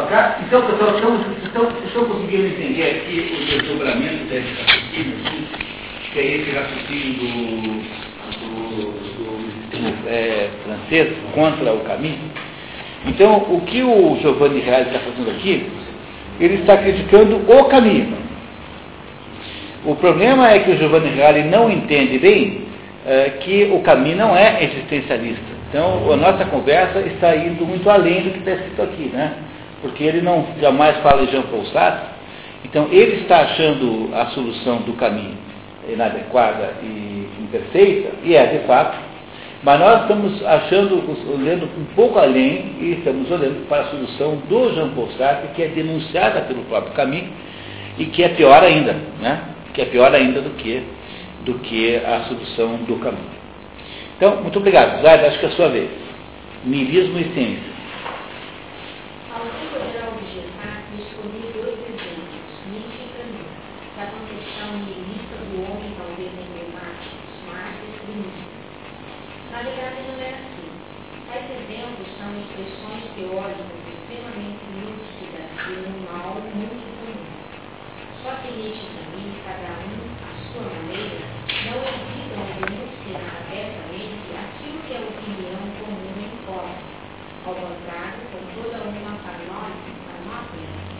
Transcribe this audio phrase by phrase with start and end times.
[0.00, 5.46] Então, pessoal, estão, estão, estão conseguindo entender aqui o desdobramento desse raciocínio, assim,
[6.12, 12.30] que é esse raciocínio do, do, do, do é, francês contra o caminho?
[13.06, 15.68] Então, o que o Giovanni Reale está fazendo aqui,
[16.38, 18.16] ele está criticando o caminho.
[19.84, 22.68] O problema é que o Giovanni Reale não entende bem
[23.04, 25.58] é, que o caminho não é existencialista.
[25.68, 29.32] Então, a nossa conversa está indo muito além do que está escrito aqui, né?
[29.82, 32.08] Porque ele não jamais fala em Jean Paul Sartre,
[32.64, 35.36] então ele está achando a solução do caminho
[35.88, 38.98] inadequada e imperfeita, e é de fato,
[39.62, 41.02] mas nós estamos achando,
[41.32, 45.62] olhando um pouco além e estamos olhando para a solução do Jean Paul Sartre, que
[45.62, 47.28] é denunciada pelo próprio caminho
[47.98, 49.42] e que é pior ainda, né?
[49.74, 50.82] que é pior ainda do que,
[51.44, 53.38] do que a solução do caminho.
[54.16, 55.00] Então, muito obrigado.
[55.02, 55.88] Zaid, acho que é a sua vez.
[56.64, 57.78] Nilismo e ciência.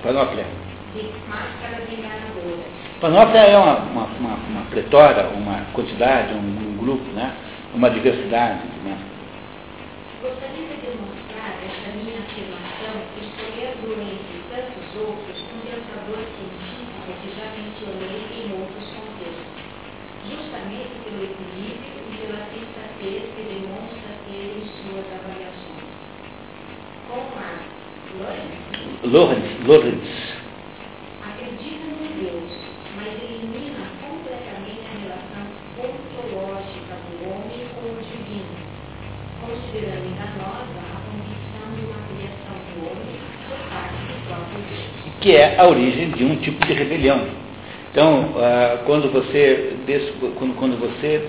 [0.02, 0.46] Panóplia.
[3.00, 4.62] Panóplia é uma, uma, uma, uma
[5.28, 7.34] uma quantidade, um, um, grupo, né?
[7.74, 8.64] uma diversidade.
[8.84, 8.96] Né?
[10.22, 17.52] Gostaria de demonstrar essa minha afirmação escolhendo entre tantos outros um pensador científico que já
[17.52, 19.60] mencionei em outros contextos,
[20.24, 22.18] justamente pelo equilíbrio e
[22.98, 25.88] sensatez que demonstra ter em suas avaliações.
[27.08, 27.62] Com Marx,
[29.04, 30.08] Lorenz, Lorenz.
[31.22, 32.52] Acredita em Deus,
[32.96, 35.46] mas elimina completamente a relação
[35.78, 38.54] ontológica do homem com o divino,
[39.40, 43.16] considerando enganosa a condição de uma criação do homem
[43.48, 45.20] por parte do próprio Deus.
[45.20, 47.26] Que é a origem de um tipo de rebelião.
[47.90, 49.76] Então, ah, quando você,
[50.36, 51.26] quando você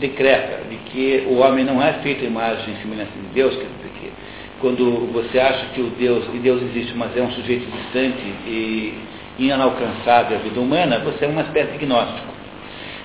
[0.00, 3.90] decreta de que o homem não é feito imagem e semelhança de Deus, quer dizer
[4.00, 4.12] que
[4.60, 8.98] quando você acha que o Deus, e Deus existe, mas é um sujeito distante e
[9.38, 12.28] inalcançável à vida humana, você é uma espécie de gnóstico.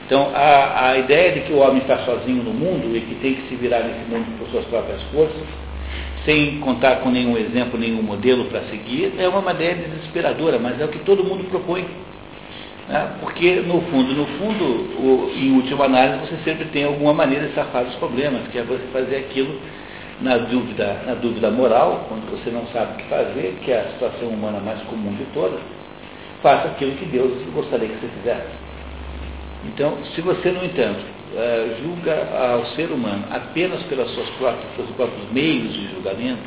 [0.05, 3.35] Então, a, a ideia de que o homem está sozinho no mundo e que tem
[3.35, 5.43] que se virar nesse mundo por suas próprias forças,
[6.25, 10.85] sem contar com nenhum exemplo, nenhum modelo para seguir, é uma ideia desesperadora, mas é
[10.85, 11.85] o que todo mundo propõe.
[12.87, 13.17] Né?
[13.19, 14.63] Porque, no fundo, no fundo,
[14.99, 18.63] o, em última análise, você sempre tem alguma maneira de safar dos problemas, que é
[18.63, 19.59] você fazer aquilo
[20.21, 23.91] na dúvida, na dúvida moral, quando você não sabe o que fazer, que é a
[23.93, 25.59] situação humana mais comum de todas,
[26.41, 28.65] faça aquilo que Deus gostaria que você fizesse.
[29.65, 31.03] Então, se você, no entanto,
[31.35, 36.43] eh, julga ao ser humano apenas pelas suas próprias, pelos próprios meios de julgamento,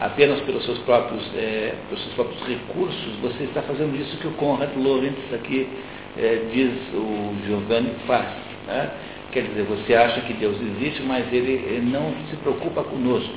[0.00, 4.32] apenas pelos seus próprios, é, pelos seus próprios recursos, você está fazendo isso que o
[4.32, 5.68] Conrad Lorenz aqui
[6.16, 8.28] é, diz o Giovanni faz.
[8.66, 8.90] Né?
[9.32, 13.34] Quer dizer, você acha que Deus existe, mas ele, não se preocupa conosco,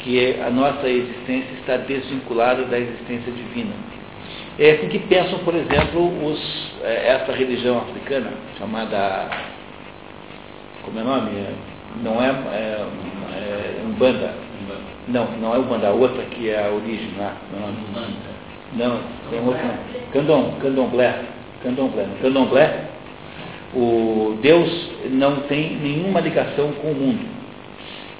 [0.00, 3.72] que a nossa existência está desvinculada da existência divina.
[4.58, 9.30] É assim que pensam, por exemplo, os, é, essa religião africana, chamada.
[10.82, 11.30] Como é o nome?
[12.02, 12.86] Não é, é,
[13.32, 14.49] é Umbanda.
[15.10, 17.36] Não, não é Umbanda, a outra que é a origem lá.
[17.52, 19.00] Não, não
[19.30, 19.78] tem outra.
[20.12, 21.24] Candom, candomblé.
[21.62, 22.06] Candomblé.
[22.22, 22.90] Candomblé
[23.74, 27.40] o Deus não tem nenhuma ligação com o mundo.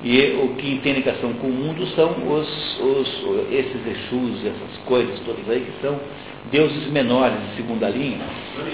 [0.02, 5.18] E o que tem ligação com o mundo são os, os, esses Exus, essas coisas
[5.20, 5.98] todas aí, que são
[6.50, 8.18] deuses menores de segunda linha,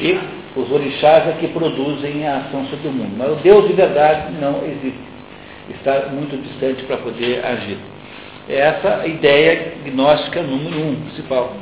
[0.01, 0.17] e
[0.55, 3.15] os orixás é que produzem a ação sobre o mundo.
[3.17, 5.17] Mas o Deus de verdade não existe.
[5.71, 7.79] Está muito distante para poder agir.
[8.49, 11.57] É essa ideia gnóstica número um, principal.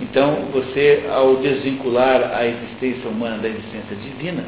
[0.00, 4.44] Então, você, ao desvincular a existência humana da existência divina,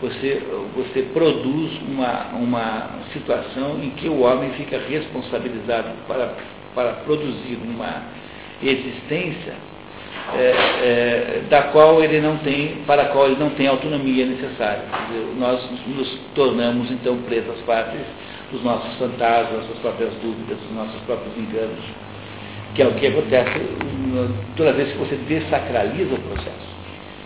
[0.00, 0.42] você,
[0.74, 6.34] você produz uma, uma situação em que o homem fica responsabilizado para,
[6.74, 8.02] para produzir uma
[8.62, 9.54] existência
[10.34, 14.24] é, é, da qual ele não tem, para a qual ele não tem a autonomia
[14.24, 14.84] necessária.
[15.38, 18.04] Nós nos tornamos então presas fáceis
[18.50, 21.84] dos nossos fantasmas, das próprias dúvidas, dos nossos próprios enganos
[22.74, 23.60] que é o que acontece
[24.56, 26.68] toda vez que você desacraliza o processo,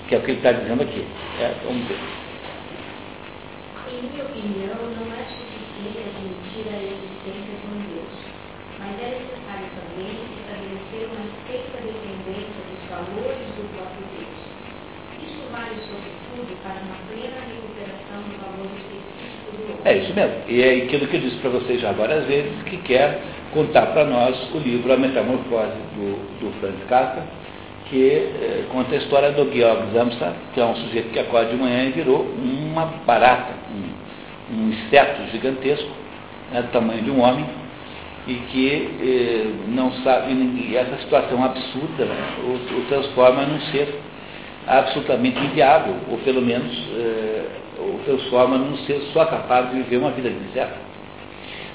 [0.08, 1.06] que é o que ele está dizendo aqui.
[1.38, 1.98] É, vamos ver.
[3.92, 8.14] Em minha opinião, não é suficiente admitir a existência de um Deus,
[8.80, 11.06] mas é necessário também estabelecer
[13.54, 14.38] do próprio Deus.
[15.22, 19.72] Isso vale, sobretudo, para uma plena recuperação do valor específico do homem.
[19.84, 20.34] É isso mesmo.
[20.48, 23.20] E é aquilo que eu disse para vocês já várias vezes, que quer
[23.52, 27.22] contar para nós o livro A Metamorfose do, do Franz Kafka,
[27.90, 31.56] que eh, conta a história do Georg Zamsa, que é um sujeito que acorda de
[31.56, 35.90] manhã e virou uma barata, um, um inseto gigantesco,
[36.50, 37.44] né, do tamanho de um homem,
[38.26, 44.00] e que eh, não sabe, e essa situação absurda né, o, o, transforma num ser
[44.66, 50.10] absolutamente inviável, ou pelo menos eh, o transforma num ser só capaz de viver uma
[50.10, 50.74] vida de inseto.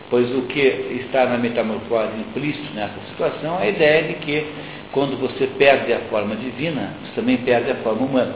[0.10, 0.60] Pois o que
[1.06, 4.46] está na metamorfose implícito nessa situação é a ideia de que
[4.92, 8.34] quando você perde a forma divina, você também perde a forma humana.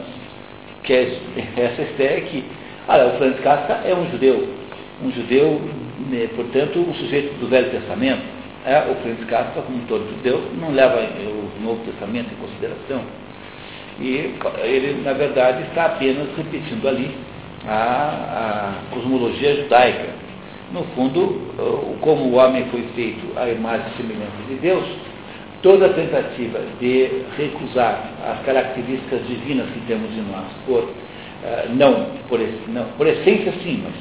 [0.84, 1.18] Que é
[1.56, 2.44] essa ideia que,
[2.86, 4.48] olha, o Franz Kafka é um judeu,
[5.02, 5.60] um judeu,
[6.10, 8.22] né, portanto, um sujeito do Velho Testamento.
[8.64, 13.02] É, o Franz Kafka, como todo judeu, não leva o Novo Testamento em consideração.
[14.00, 17.14] E ele, na verdade, está apenas repetindo ali
[17.66, 20.14] a, a cosmologia judaica.
[20.72, 21.40] No fundo,
[22.00, 24.84] como o homem foi feito à imagem e semelhança de Deus,
[25.62, 32.38] toda tentativa de recusar as características divinas que temos em nós, por, uh, não, por,
[32.68, 33.94] não, por essência sim, mas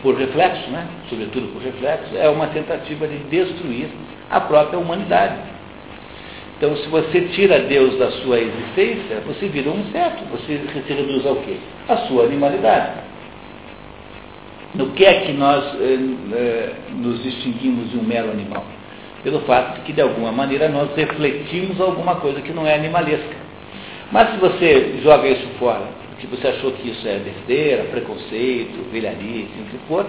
[0.00, 0.86] por reflexo, né?
[1.10, 3.88] sobretudo por reflexo, é uma tentativa de destruir
[4.30, 5.40] a própria humanidade.
[6.56, 11.26] Então, se você tira Deus da sua existência, você vira um inseto, você se reduz
[11.26, 11.56] ao quê?
[11.88, 13.07] A sua animalidade.
[14.74, 15.98] No que é que nós eh,
[16.32, 18.64] eh, nos distinguimos de um mero animal?
[19.22, 23.36] pelo fato de que, de alguma maneira, nós refletimos alguma coisa que não é animalesca.
[24.12, 25.86] Mas se você joga isso fora,
[26.20, 30.06] se você achou que isso é besteira, preconceito, velharice, o que for,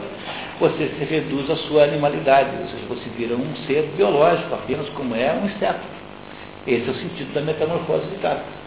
[0.59, 5.15] você se reduz à sua animalidade, ou seja, você vira um ser biológico, apenas como
[5.15, 5.85] é um inseto.
[6.67, 8.58] Esse é o sentido da metamorfose de Kafka.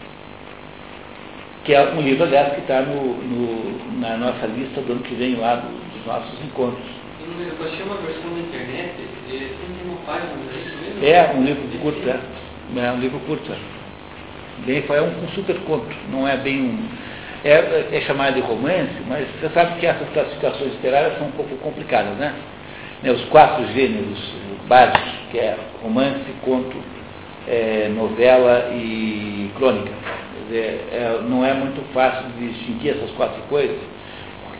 [1.63, 5.15] Que é um livro, aliás, que está no, no, na nossa lista do ano que
[5.15, 6.85] vem lá dos nossos encontros.
[7.21, 8.93] Eu baixei uma versão na internet,
[9.27, 11.05] e tem uma página, é mesmo?
[11.05, 12.19] É, um livro curto, é.
[12.75, 13.55] É um livro curto, é.
[14.65, 16.87] Bem, é um, um super conto, não é bem um.
[17.45, 21.55] É, é chamado de romance, mas você sabe que essas classificações literárias são um pouco
[21.57, 22.33] complicadas, né?
[23.01, 24.19] né os quatro gêneros
[24.67, 26.77] básicos, que é romance, conto,
[27.47, 29.91] é, novela e crônica.
[30.47, 33.77] Dizer, é, não é muito fácil de distinguir essas quatro coisas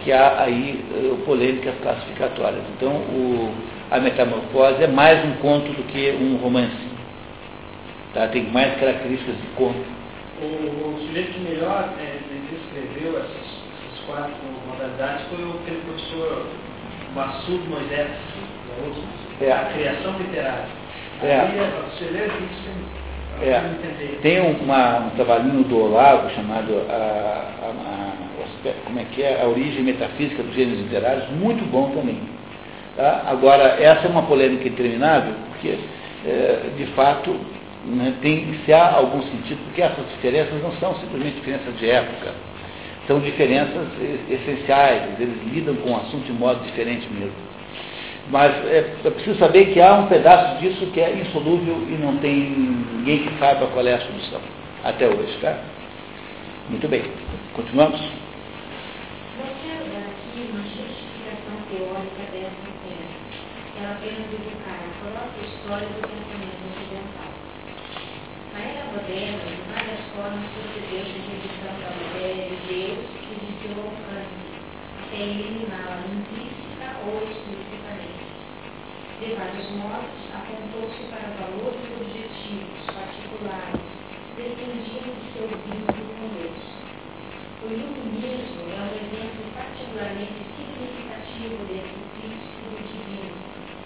[0.03, 2.63] que há aí uh, polêmicas classificatórias.
[2.75, 3.53] Então, o,
[3.89, 6.93] a metamorfose é mais um conto do que um romance.
[8.13, 8.27] Tá?
[8.27, 9.79] Tem mais características de conto.
[10.41, 12.19] O, o sujeito que melhor é,
[12.51, 14.33] descreveu essas, essas, quatro
[14.67, 15.53] modalidades foi o
[15.85, 16.47] professor
[17.15, 18.09] Massud Moisés,
[19.39, 19.51] é.
[19.51, 20.67] a criação literária.
[21.21, 21.39] É.
[21.39, 23.02] Aí, você lê isso,
[23.49, 24.19] é.
[24.21, 29.41] Tem uma, um trabalhinho do Olavo chamado a, a, a, como é que é?
[29.41, 32.17] a origem metafísica dos gêneros literários, muito bom também.
[32.95, 33.23] Tá?
[33.27, 35.77] Agora, essa é uma polêmica interminável, porque,
[36.25, 37.35] é, de fato,
[37.85, 42.31] né, tem, se há algum sentido, porque essas diferenças não são simplesmente diferenças de época,
[43.07, 43.87] são diferenças
[44.29, 47.52] essenciais, eles lidam com o assunto de modo diferente mesmo.
[48.29, 52.17] Mas é, é, preciso saber que há um pedaço disso que é insolúvel e não
[52.17, 54.39] tem ninguém que saiba qual é a solução.
[54.83, 55.57] Até hoje, tá?
[56.69, 57.03] Muito bem.
[57.53, 57.99] Continuamos?
[65.03, 67.31] Própria história do pensamento ocidental.
[68.55, 70.95] Era moderna, de várias formas, de
[71.27, 71.89] redução da
[72.31, 74.47] de Deus e de seu alcance,
[75.11, 77.82] eliminá-la implícita ou explícita
[79.23, 83.79] de vários modos, apontou-se para valores objetivos, particulares,
[84.35, 86.63] dependiam de seu vínculo com Deus.
[87.63, 93.31] O iluminismo é um exemplo particularmente significativo desse princípio divino,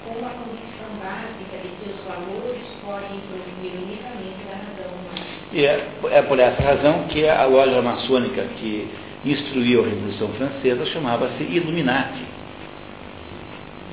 [0.06, 5.26] com a convicção básica de que os valores podem provir unicamente da razão humana.
[5.54, 8.90] E é, é por essa razão que a loja maçônica que
[9.24, 12.26] instruiu a Revolução Francesa chamava-se Illuminati.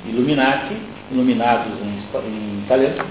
[0.07, 3.05] Illuminati iluminados em, em italiano,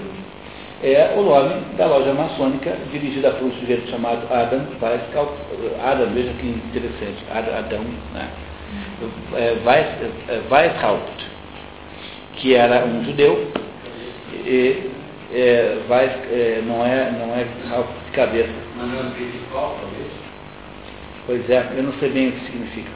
[0.82, 5.34] é o nome da loja maçônica dirigida por um sujeito chamado Adam Weishaupt.
[5.82, 8.28] Adam, veja que interessante, Adão, né?
[9.34, 9.56] É,
[10.50, 11.26] Weishaupt,
[12.36, 13.50] que era um judeu,
[14.44, 14.90] e
[15.32, 18.52] é, Weiss, é, não é, não é Haupt de cabeça.
[18.76, 20.12] Mas não é principal, talvez?
[21.26, 22.90] Pois é, eu não sei bem o que significa.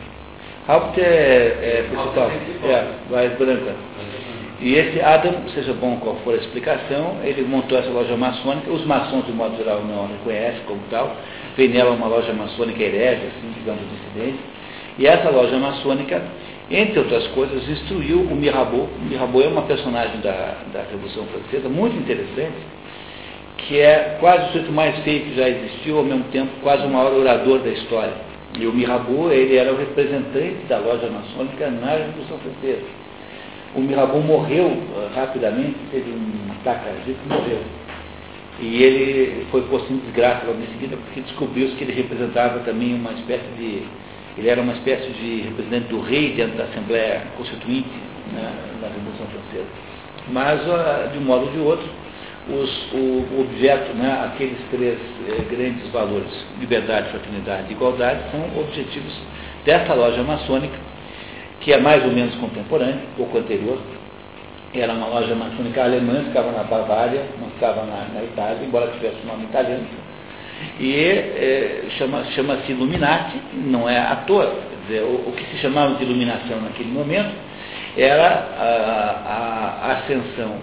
[0.68, 2.30] Haupt é, é principal,
[2.64, 3.74] é, Weiss branca.
[4.60, 8.84] E esse Adam, seja bom qual for a explicação, ele montou essa loja maçônica, os
[8.84, 11.16] maçons, de modo geral, não reconhecem como tal,
[11.56, 14.38] vem nela uma loja maçônica herege, assim, digamos, dissidente,
[14.98, 16.20] e essa loja maçônica,
[16.68, 21.68] entre outras coisas, instruiu o Mirabeau, o Mirabeau é uma personagem da, da Revolução Francesa,
[21.68, 22.56] muito interessante,
[23.58, 26.88] que é quase o sujeito mais feio que já existiu, ao mesmo tempo quase o
[26.88, 28.14] maior orador da história.
[28.58, 32.97] E o Mirabeau, ele era o representante da loja maçônica na Revolução Francesa.
[33.78, 37.60] O Mirabeau morreu uh, rapidamente, teve um ataque e morreu.
[38.58, 42.92] E ele foi posto em desgraça logo em seguida, porque descobriu-se que ele representava também
[42.94, 43.84] uma espécie de.
[44.36, 47.88] Ele era uma espécie de representante do rei dentro da Assembleia Constituinte
[48.32, 49.68] né, na Revolução Francesa.
[50.32, 51.88] Mas, de um modo ou de outro,
[52.48, 59.20] os, o objeto, né, aqueles três eh, grandes valores, liberdade, fraternidade e igualdade, são objetivos
[59.64, 60.74] dessa loja maçônica,
[61.68, 63.78] que é mais ou menos contemporânea, pouco anterior.
[64.72, 69.16] Era uma loja maçônica alemã, ficava na Bavária, não ficava na, na Itália, embora tivesse
[69.22, 69.84] um nome italiano.
[70.80, 74.50] E é, chama-se chama Illuminati, não é à toa.
[74.86, 77.34] Dizer, o, o, que se chamava de iluminação naquele momento
[77.98, 80.56] era a, a, a ascensão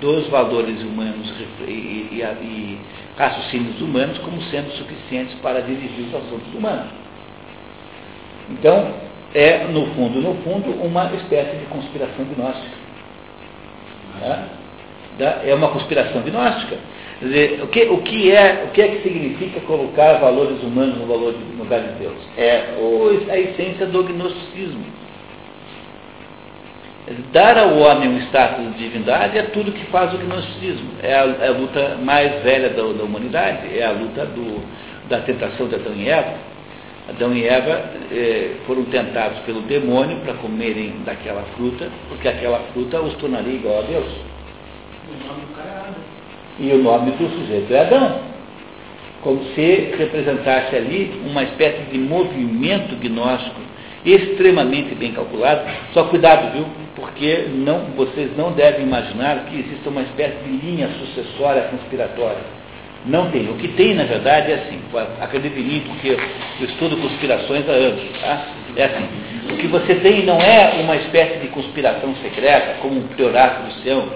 [0.00, 1.28] dos valores humanos
[1.66, 2.78] e, e, e,
[3.18, 6.86] raciocínios humanos como sendo suficientes para dirigir os assuntos humanos.
[8.48, 12.82] Então, é, no fundo, no fundo, uma espécie de conspiração gnóstica.
[14.22, 16.76] É, é uma conspiração gnóstica.
[17.18, 20.98] Quer dizer, o que, o, que é, o que é que significa colocar valores humanos
[20.98, 22.16] no, valor no lugar de Deus?
[22.36, 25.02] É o, a essência do gnosticismo
[27.32, 30.88] Dar ao homem um status de divindade é tudo que faz o gnosticismo.
[31.02, 34.62] É a, é a luta mais velha da, da, humanidade, é a luta do,
[35.08, 36.51] da tentação de Adão e Eva.
[37.08, 37.82] Adão e Eva
[38.12, 43.80] eh, foram tentados pelo demônio para comerem daquela fruta, porque aquela fruta os tornaria igual
[43.80, 44.06] a Deus.
[46.60, 48.20] E o nome do sujeito é Adão.
[49.22, 53.60] Como se representasse ali uma espécie de movimento gnóstico
[54.04, 55.62] extremamente bem calculado.
[55.92, 56.66] Só cuidado, viu?
[56.96, 62.61] Porque não, vocês não devem imaginar que exista uma espécie de linha sucessória conspiratória.
[63.04, 63.48] Não tem.
[63.50, 64.80] O que tem, na verdade, é assim.
[65.20, 66.08] Acredite em mim, porque
[66.60, 68.02] eu estudo conspirações há anos.
[68.20, 68.46] Tá?
[68.76, 69.08] É assim.
[69.52, 73.72] O que você tem não é uma espécie de conspiração secreta, como um priorato do
[73.82, 74.08] céu,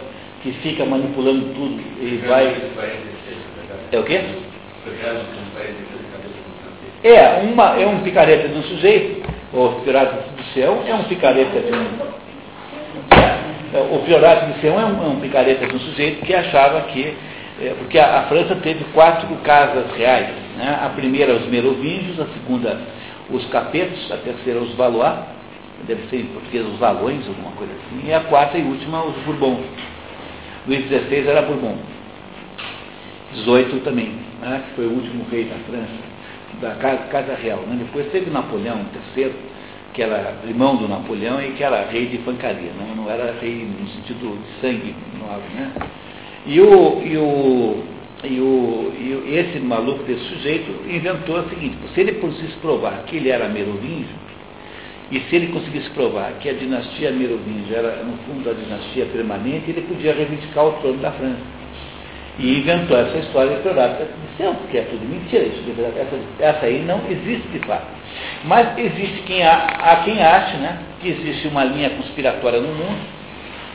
[0.42, 2.54] que fica manipulando tudo e vai.
[3.92, 4.20] É o quê?
[7.02, 11.60] É, uma, é um picareta de um sujeito o Priorato do Sião é um picareta
[11.60, 11.86] de um.
[13.74, 16.82] É, o Priorato de Sião é um, é um picareta de um sujeito que achava
[16.82, 17.16] que.
[17.60, 20.34] É, porque a, a, França teve quatro casas reais.
[20.56, 20.78] Né?
[20.82, 22.78] A primeira, os Merovingios, a segunda,
[23.30, 25.18] os Capetos, a terceira, os Valois,
[25.86, 29.16] deve ser em português os Valões, alguma coisa assim, e a quarta e última, os
[29.24, 29.64] Bourbons.
[30.66, 31.76] Luís XVI era Bourbon.
[33.32, 34.62] 18 também, né?
[34.66, 36.16] que foi o último rei da França
[36.60, 37.60] da Casa, casa Real.
[37.66, 37.76] Né?
[37.80, 38.80] Depois teve Napoleão
[39.16, 39.32] III,
[39.92, 43.66] que era irmão do Napoleão e que era rei de pancaria, não, não era rei
[43.66, 44.94] no sentido de sangue.
[45.54, 45.72] Né?
[46.46, 47.84] E, o, e, o,
[48.24, 53.16] e, o, e esse maluco desse sujeito inventou o seguinte, se ele conseguisse provar que
[53.16, 54.26] ele era merovingio,
[55.10, 59.70] e se ele conseguisse provar que a dinastia merovingio era, no fundo, a dinastia permanente,
[59.70, 61.56] ele podia reivindicar o trono da França
[62.38, 63.62] e inventou essa história de
[64.36, 65.62] céu, porque é tudo mentira, isso,
[65.96, 67.86] essa, essa aí não existe de fato.
[68.44, 73.00] Mas existe quem há, há quem ache né, que existe uma linha conspiratória no mundo,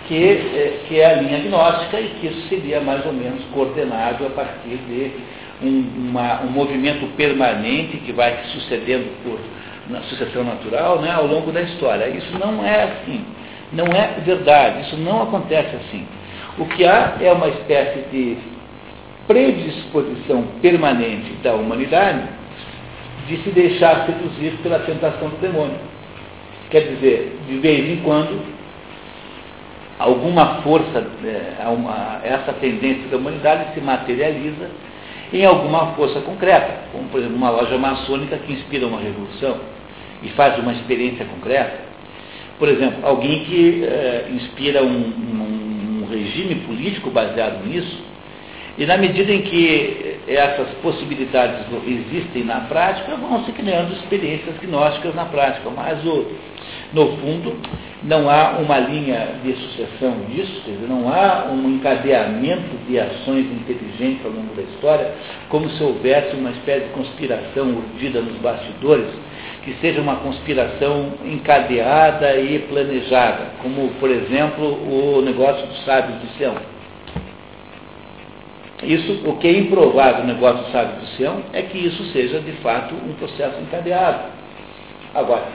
[0.07, 4.25] que, é, que é a linha gnóstica, e que isso seria mais ou menos coordenado
[4.25, 5.11] a partir de
[5.61, 9.39] um, uma, um movimento permanente que vai sucedendo por
[9.89, 12.07] na sucessão natural né, ao longo da história.
[12.07, 13.25] Isso não é assim,
[13.73, 16.05] não é verdade, isso não acontece assim.
[16.57, 18.37] O que há é uma espécie de
[19.27, 22.23] predisposição permanente da humanidade
[23.27, 25.79] de se deixar seduzir pela tentação do demônio.
[26.69, 28.41] Quer dizer, de vez em quando,
[30.01, 34.69] alguma força, é, uma, essa tendência da humanidade se materializa
[35.31, 39.57] em alguma força concreta, como por exemplo uma loja maçônica que inspira uma revolução
[40.23, 41.91] e faz uma experiência concreta.
[42.59, 48.11] Por exemplo, alguém que é, inspira um, um, um regime político baseado nisso,
[48.77, 55.13] e na medida em que essas possibilidades existem na prática, vão se criando experiências gnósticas
[55.13, 55.69] na prática.
[55.69, 56.25] Mas, o,
[56.93, 57.55] no fundo,
[58.03, 63.45] não há uma linha de sucessão disso, quer dizer, não há um encadeamento de ações
[63.45, 65.13] inteligentes ao longo da história,
[65.49, 69.07] como se houvesse uma espécie de conspiração urdida nos bastidores,
[69.63, 76.37] que seja uma conspiração encadeada e planejada, como, por exemplo, o negócio dos sábios de
[76.37, 76.55] Sião.
[78.83, 82.39] Isso, o que é improvável no negócio do sábio do Sião é que isso seja,
[82.39, 84.23] de fato, um processo encadeado.
[85.13, 85.45] Agora,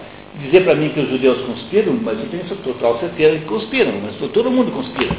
[0.40, 4.16] dizer para mim que os judeus conspiram, mas eu tenho total certeza que conspiram, mas
[4.32, 5.16] todo mundo conspira.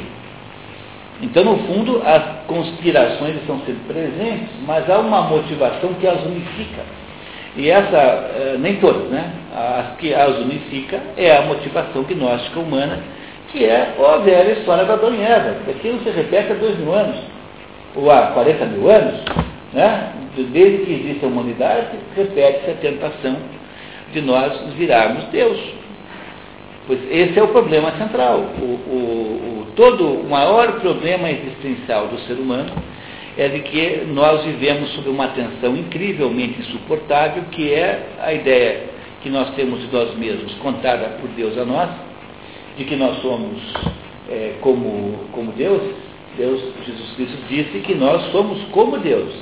[1.20, 6.82] Então, no fundo, as conspirações estão sempre presentes, mas há uma motivação que as unifica.
[7.56, 9.32] E essa, eh, nem todas, né?
[9.52, 13.00] As que as unifica é a motivação gnóstica humana,
[13.48, 15.56] que é a velha história da e Eva.
[15.68, 17.16] Aquilo se repete há dois mil anos,
[17.96, 19.20] ou há 40 mil anos,
[19.72, 20.12] né?
[20.36, 23.36] Desde que existe a humanidade, repete-se a tentação
[24.12, 25.58] de nós virarmos Deus.
[26.86, 28.38] Pois esse é o problema central.
[28.60, 28.96] O, o,
[29.60, 32.72] o, todo o maior problema existencial do ser humano
[33.36, 38.84] é de que nós vivemos sob uma tensão incrivelmente insuportável, que é a ideia
[39.22, 41.90] que nós temos de nós mesmos contada por Deus a nós,
[42.76, 43.58] de que nós somos
[44.30, 45.82] é, como, como Deus.
[46.36, 49.32] Deus, Jesus Cristo disse que nós somos como Deus.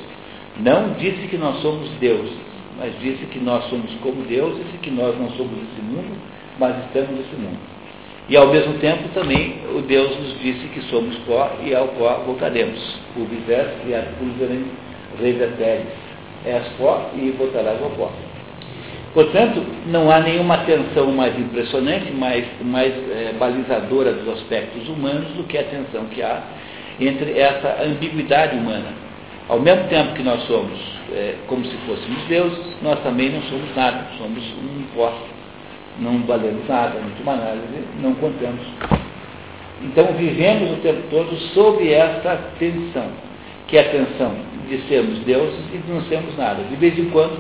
[0.59, 2.31] Não disse que nós somos Deus,
[2.79, 6.17] mas disse que nós somos como Deus, disse que nós não somos desse mundo,
[6.59, 7.59] mas estamos nesse mundo.
[8.29, 12.23] E ao mesmo tempo também o Deus nos disse que somos pó e ao pó
[12.27, 12.81] voltaremos.
[13.15, 14.65] Pulvis e ad pulverem
[15.21, 15.87] reverteres.
[16.45, 18.11] És pó e voltarás ao pó.
[19.15, 25.45] Portanto, não há nenhuma tensão mais impressionante, mais, mais é, balizadora dos aspectos humanos do
[25.45, 26.43] que a tensão que há
[27.01, 29.06] entre essa ambiguidade humana.
[29.49, 30.79] Ao mesmo tempo que nós somos
[31.13, 35.13] é, como se fôssemos deuses, nós também não somos nada, somos um pó
[35.99, 37.67] não valemos nada, em última análise,
[38.03, 38.61] não contamos.
[39.83, 43.09] Então vivemos o tempo todo sob essa tensão,
[43.67, 44.35] que é a tensão
[44.69, 46.63] de sermos deuses e de não sermos nada.
[46.65, 47.39] De vez em quando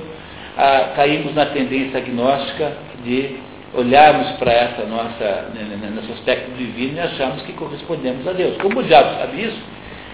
[0.56, 2.72] ah, caímos na tendência agnóstica
[3.04, 3.36] de
[3.74, 5.50] olharmos para essa nossa,
[5.94, 8.56] nosso aspecto divino e acharmos que correspondemos a Deus.
[8.58, 9.58] Como o diabo sabe isso,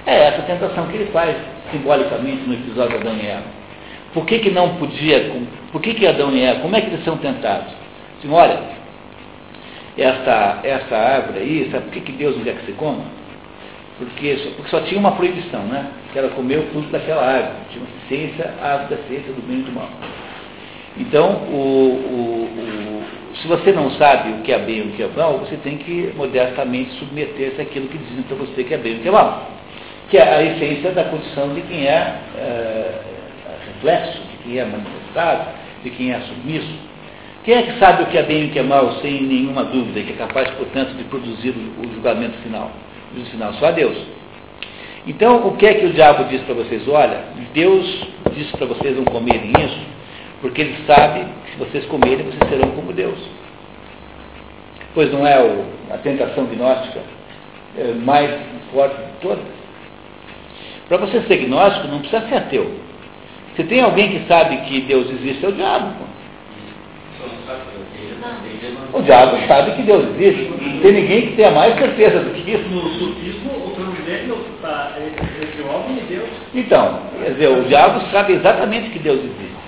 [0.07, 1.37] é essa tentação que ele faz
[1.71, 3.45] simbolicamente no episódio de Adão e Eva.
[4.13, 5.33] Por que, que não podia,
[5.71, 7.73] por que, que Adão e Eva, como é que eles são tentados?
[8.19, 8.61] Assim, olha,
[9.97, 13.05] essa, essa árvore aí, sabe por que, que Deus não quer que você coma?
[13.99, 15.87] Porque porque só tinha uma proibição, né?
[16.13, 17.55] Que ela comeu o fruto daquela árvore.
[17.71, 19.89] Tinha uma ciência, árvore da ciência do bem e do mal.
[20.97, 25.03] Então, o, o, o, se você não sabe o que é bem e o que
[25.03, 28.95] é mal, você tem que modestamente submeter-se àquilo que dizem para você que é bem
[28.95, 29.51] e o que é mal.
[30.13, 33.01] Que é a essência da condição de quem é, é
[33.67, 35.49] reflexo, de quem é manifestado,
[35.83, 36.75] de quem é submisso.
[37.45, 39.65] Quem é que sabe o que é bem e o que é mal sem nenhuma
[39.65, 42.71] dúvida e que é capaz, portanto, de produzir o julgamento final?
[43.11, 43.97] O juízo final só a Deus.
[45.07, 46.87] Então, o que é que o diabo diz para vocês?
[46.87, 49.81] Olha, Deus disse para vocês não comerem isso,
[50.43, 53.19] porque ele sabe que se vocês comerem, vocês serão como Deus.
[54.93, 57.01] Pois não é o, a tentação gnóstica
[57.79, 58.31] é, mais
[58.75, 59.62] forte de todas?
[60.89, 62.71] Para você ser gnóstico, não precisa ser ateu.
[63.57, 65.95] Se tem alguém que sabe que Deus existe, é o diabo.
[65.99, 66.05] Pô.
[68.95, 70.51] O diabo sabe que Deus existe.
[70.51, 72.69] Não tem ninguém que tenha mais certeza do que isso.
[72.69, 76.29] No sufismo, o transcendente está entre o homem e Deus.
[76.55, 79.63] Então, quer dizer, o diabo sabe exatamente que Deus existe.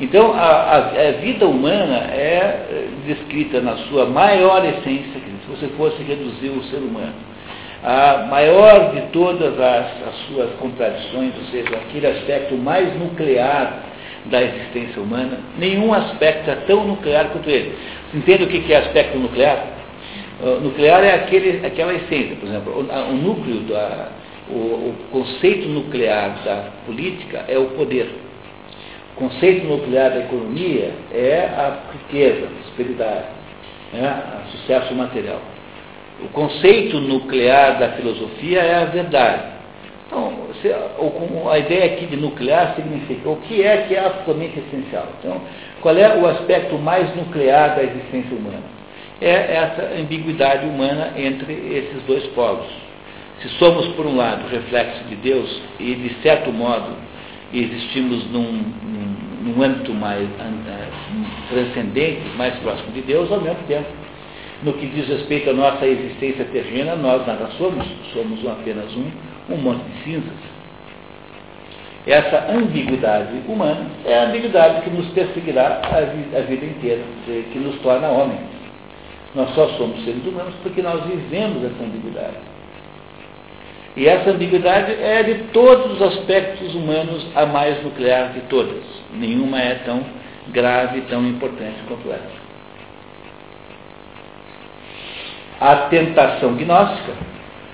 [0.00, 5.68] Então, a, a, a vida humana é eh, descrita na sua maior essência, se você
[5.76, 7.29] fosse reduzir o ser humano.
[7.82, 13.84] A maior de todas as, as suas contradições, ou seja, aquele aspecto mais nuclear
[14.26, 17.74] da existência humana, nenhum aspecto é tão nuclear quanto ele.
[18.12, 19.64] Entende o que é aspecto nuclear?
[20.42, 24.08] O nuclear é aquele, aquela essência, por exemplo, o, o núcleo, da,
[24.50, 28.10] o, o, conceito nuclear da política é o poder.
[29.14, 33.24] O conceito nuclear da economia é a riqueza, a prosperidade,
[33.92, 35.40] né, o sucesso material.
[36.22, 39.42] O conceito nuclear da filosofia é a verdade.
[40.06, 40.32] Então,
[41.50, 45.06] a ideia aqui de nuclear significa o que é que é absolutamente essencial.
[45.18, 45.40] Então,
[45.80, 48.62] qual é o aspecto mais nuclear da existência humana?
[49.20, 52.66] É essa ambiguidade humana entre esses dois polos.
[53.40, 56.96] Se somos, por um lado, reflexo de Deus e, de certo modo,
[57.54, 58.52] existimos num,
[58.82, 63.86] num, num âmbito mais uh, transcendente, mais próximo de Deus, ao mesmo tempo,
[64.62, 69.10] no que diz respeito à nossa existência terrena, nós nada somos, somos apenas um
[69.50, 70.38] um monte de cinzas.
[72.06, 77.76] Essa ambiguidade humana é a ambiguidade que nos perseguirá a, a vida inteira, que nos
[77.80, 78.40] torna homens.
[79.34, 82.36] Nós só somos seres humanos porque nós vivemos essa ambiguidade.
[83.96, 88.82] E essa ambiguidade é de todos os aspectos humanos a mais nuclear de todas.
[89.12, 90.00] Nenhuma é tão
[90.48, 92.49] grave tão importante quanto essa.
[95.60, 97.12] A tentação gnóstica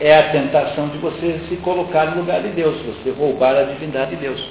[0.00, 4.10] é a tentação de você se colocar no lugar de Deus, você roubar a divindade
[4.10, 4.44] de Deus.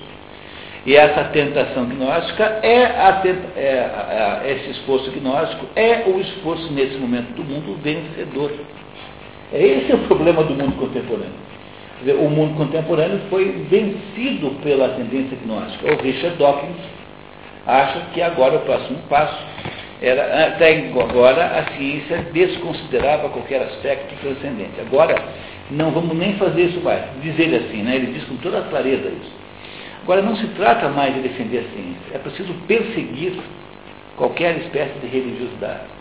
[0.85, 6.95] E essa tentação gnóstica é, a, é, é, esse esforço gnóstico é o esforço nesse
[6.95, 8.51] momento do mundo vencedor.
[9.51, 11.45] Esse é o problema do mundo contemporâneo.
[11.99, 15.93] Dizer, o mundo contemporâneo foi vencido pela tendência gnóstica.
[15.93, 16.77] O Richard Dawkins
[17.67, 19.43] acha que agora o próximo passo
[20.01, 24.79] era, até agora a ciência desconsiderava qualquer aspecto transcendente.
[24.81, 25.15] Agora,
[25.71, 27.01] não vamos nem fazer isso mais.
[27.21, 27.95] Diz ele assim, né?
[27.95, 29.31] ele diz com toda clareza isso.
[30.03, 33.33] Agora, não se trata mais de defender a ciência, é preciso perseguir
[34.17, 35.95] qualquer espécie de religiosidade.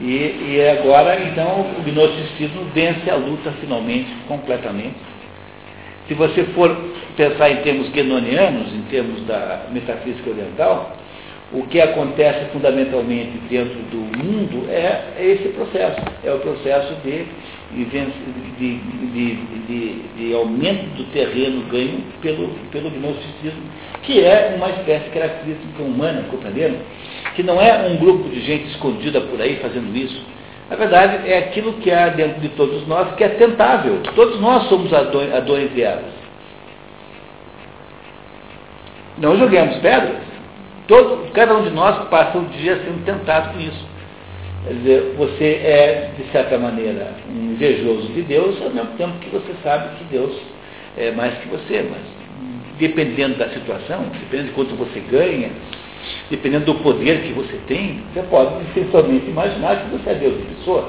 [0.00, 4.96] E, e agora, então, o gnosticismo vence a luta finalmente, completamente.
[6.08, 6.76] Se você for
[7.16, 10.96] pensar em termos guenonianos, em termos da metafísica oriental,
[11.52, 16.00] o que acontece fundamentalmente dentro do mundo é esse processo.
[16.24, 17.24] É o processo de,
[17.72, 19.34] de,
[19.66, 23.62] de, de aumento do terreno ganho pelo, pelo gnosticismo,
[24.02, 26.78] que é uma espécie característica humana, compreendendo?
[27.36, 30.20] Que não é um grupo de gente escondida por aí fazendo isso.
[30.68, 34.00] Na verdade, é aquilo que há dentro de todos nós que é tentável.
[34.16, 36.12] Todos nós somos adões de elas.
[39.18, 40.35] Não joguemos pedras.
[40.88, 43.86] Todo, cada um de nós passa o dia sendo tentado com isso.
[44.64, 49.52] Quer dizer, você é, de certa maneira, invejoso de Deus, ao mesmo tempo que você
[49.62, 50.36] sabe que Deus
[50.96, 51.84] é mais que você.
[51.90, 52.02] Mas,
[52.78, 55.50] dependendo da situação, dependendo de quanto você ganha,
[56.30, 60.54] dependendo do poder que você tem, você pode essencialmente imaginar que você é Deus de
[60.54, 60.88] pessoa.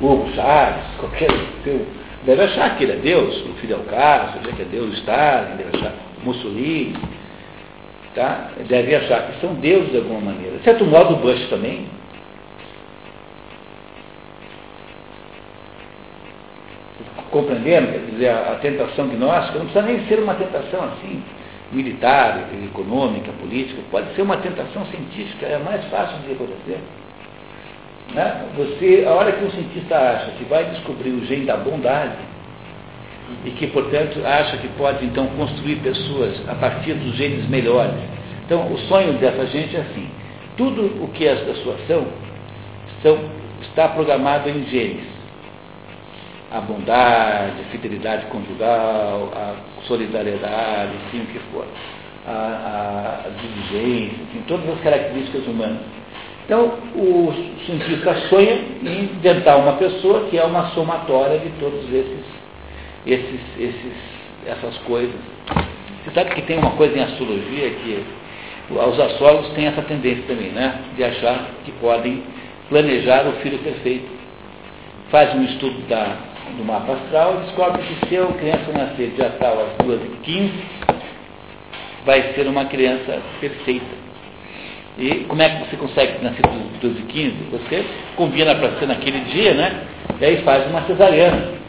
[0.00, 1.30] Hugo Chaves, qualquer
[1.64, 1.86] seu,
[2.24, 5.76] deve achar que ele é Deus, o Fidel Castro, deve que é Deus, Stalin, deve
[5.76, 6.96] achar Mussolini,
[8.14, 8.50] tá?
[8.68, 10.58] deve achar que são deuses de alguma maneira.
[10.58, 11.86] De certo modo, Bush também.
[17.30, 21.22] Compreendendo, quer dizer, a, a tentação gnóstica não precisa nem ser uma tentação assim,
[21.70, 26.78] militar, econômica, política, pode ser uma tentação científica, é mais fácil de acontecer.
[28.14, 28.46] Né?
[28.56, 32.16] Você, a hora que um cientista acha que vai descobrir o gene da bondade,
[33.44, 37.94] e que, portanto, acha que pode, então, construir pessoas a partir dos genes melhores.
[38.44, 40.08] Então, o sonho dessa gente é assim:
[40.56, 42.06] tudo o que é da sua ação
[43.02, 43.18] são,
[43.62, 45.04] está programado em genes.
[46.52, 49.54] A bondade, a fidelidade conjugal, a
[49.86, 51.66] solidariedade, enfim, o que for.
[52.26, 55.78] A, a diligência, enfim, todas as características humanas.
[56.44, 57.32] Então, o
[57.66, 62.35] cientista sonha em inventar uma pessoa que é uma somatória de todos esses
[63.06, 63.92] esses, esses,
[64.46, 65.14] essas coisas.
[66.04, 68.04] Você sabe que tem uma coisa em astrologia que
[68.70, 70.80] os astrólogos têm essa tendência também, né?
[70.96, 72.22] De achar que podem
[72.68, 74.08] planejar o filho perfeito.
[75.10, 76.16] Faz um estudo da,
[76.56, 80.50] do mapa astral e descobre que se a criança nascer de tal às 2h15,
[82.04, 84.06] vai ser uma criança perfeita.
[84.98, 87.34] E como é que você consegue nascer às 2h15?
[87.52, 87.84] Você
[88.16, 89.82] combina para ser naquele dia, né?
[90.20, 91.65] E aí faz uma cesariana.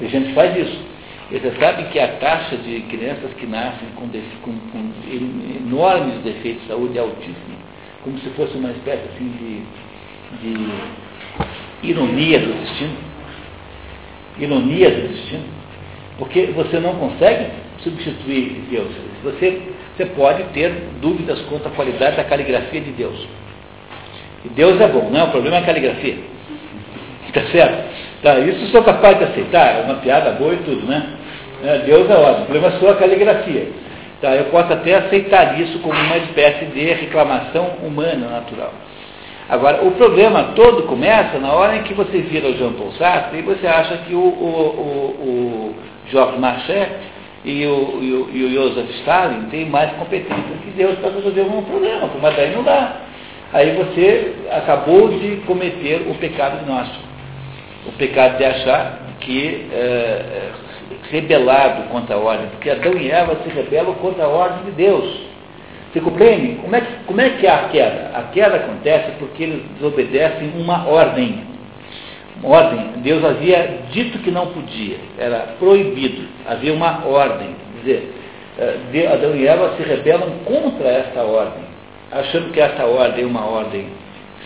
[0.00, 0.94] A gente faz isso.
[1.30, 4.08] E você sabe que a taxa de crianças que nascem com,
[4.42, 7.56] com, com enormes defeitos de saúde é altíssima,
[8.02, 9.64] como se fosse uma espécie assim,
[10.42, 12.96] de, de ironia do destino.
[14.38, 15.44] Ironia do destino.
[16.18, 17.46] Porque você não consegue
[17.78, 18.88] substituir Deus.
[19.22, 19.62] Você,
[19.96, 23.26] você pode ter dúvidas quanto à qualidade da caligrafia de Deus.
[24.44, 25.24] E Deus é bom, não é?
[25.24, 26.18] O problema é a caligrafia.
[27.28, 27.93] Está certo?
[28.24, 31.08] Tá, isso sou capaz de aceitar, é uma piada boa e tudo, né?
[31.62, 33.68] É, Deus é ótimo, o problema é sua caligrafia.
[34.22, 38.72] Tá, eu posso até aceitar isso como uma espécie de reclamação humana natural.
[39.46, 43.40] Agora, o problema todo começa na hora em que você vira o Jean Paul Sartre
[43.40, 45.74] e você acha que o, o, o, o
[46.10, 46.88] Georges Marchais
[47.44, 51.42] e o, e, o, e o Joseph Stalin têm mais competência que Deus para resolver
[51.42, 53.00] um problema, mas daí não dá.
[53.52, 57.13] Aí você acabou de cometer o pecado gnóstico
[57.86, 60.50] o pecado de achar que é, é,
[61.10, 65.34] rebelado contra a ordem, porque Adão e Eva se rebelam contra a ordem de Deus.
[65.92, 66.56] Você compreende?
[66.56, 68.10] Como é, que, como é que é a queda?
[68.14, 71.44] A queda acontece porque eles desobedecem uma ordem.
[72.42, 72.80] ordem.
[72.96, 76.26] Deus havia dito que não podia, era proibido.
[76.46, 77.54] Havia uma ordem.
[77.74, 78.12] Quer dizer,
[78.58, 81.62] eh, Adão e Eva se rebelam contra essa ordem,
[82.10, 83.86] achando que essa ordem é uma ordem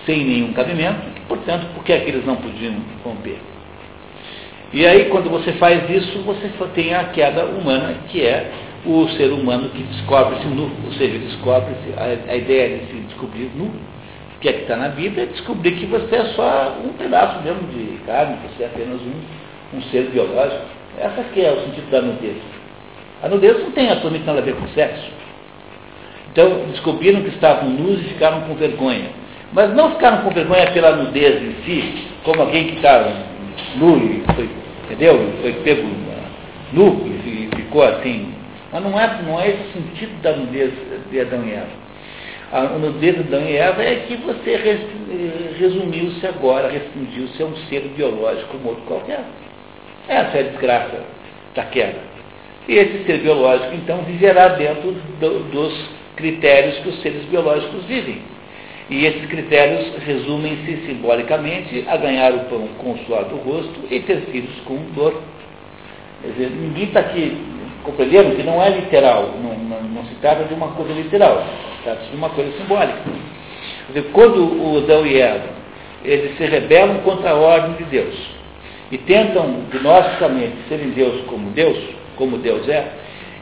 [0.08, 3.36] sem nenhum cabimento, portanto, por que, é que eles não podiam romper?
[4.72, 8.50] E aí, quando você faz isso, você tem a queda humana, que é
[8.86, 13.50] o ser humano que descobre-se nu, ou seja, descobre-se, a, a, ideia de se descobrir
[13.54, 13.70] nu,
[14.40, 17.66] que é que está na Bíblia, é descobrir que você é só um pedaço mesmo
[17.68, 20.64] de carne, você é apenas um, um ser biológico.
[20.98, 22.36] Essa que é o sentido da nudez.
[23.22, 25.10] A nudez não tem atualmente nada a ver com sexo.
[26.32, 29.10] Então, descobriram que estavam nus e ficaram com vergonha.
[29.52, 33.02] Mas não ficaram com vergonha pela nudez em si, como alguém que está
[33.76, 34.48] nu e foi,
[34.84, 35.32] entendeu?
[35.40, 35.88] Foi pego
[36.72, 38.32] nu e ficou assim.
[38.72, 40.70] Mas não é, não é esse sentido da nudez
[41.11, 41.88] de Adão e Eva.
[42.52, 44.80] A nudez de Adão e Eva é que você
[45.58, 49.20] resumiu-se agora, restringiu-se a um ser biológico como outro qualquer.
[50.08, 51.00] Essa é a desgraça
[51.54, 51.98] da queda.
[52.68, 58.20] E esse ser biológico, então, viverá dentro do, dos critérios que os seres biológicos vivem.
[58.90, 64.01] E esses critérios resumem-se simbolicamente a ganhar o pão com o suor do rosto e
[64.01, 65.22] ter filhos com dor.
[66.22, 67.37] Quer dizer, ninguém está aqui
[67.85, 71.46] compreendendo que não é literal, não, não, não, se trata de uma coisa literal,
[71.85, 72.98] trata-se de uma coisa simbólica.
[73.87, 75.59] Quer dizer, quando o Adão e Eva
[76.05, 78.14] eles se rebelam contra a ordem de Deus
[78.90, 81.79] e tentam gnosticamente serem Deus como Deus,
[82.16, 82.88] como Deus é,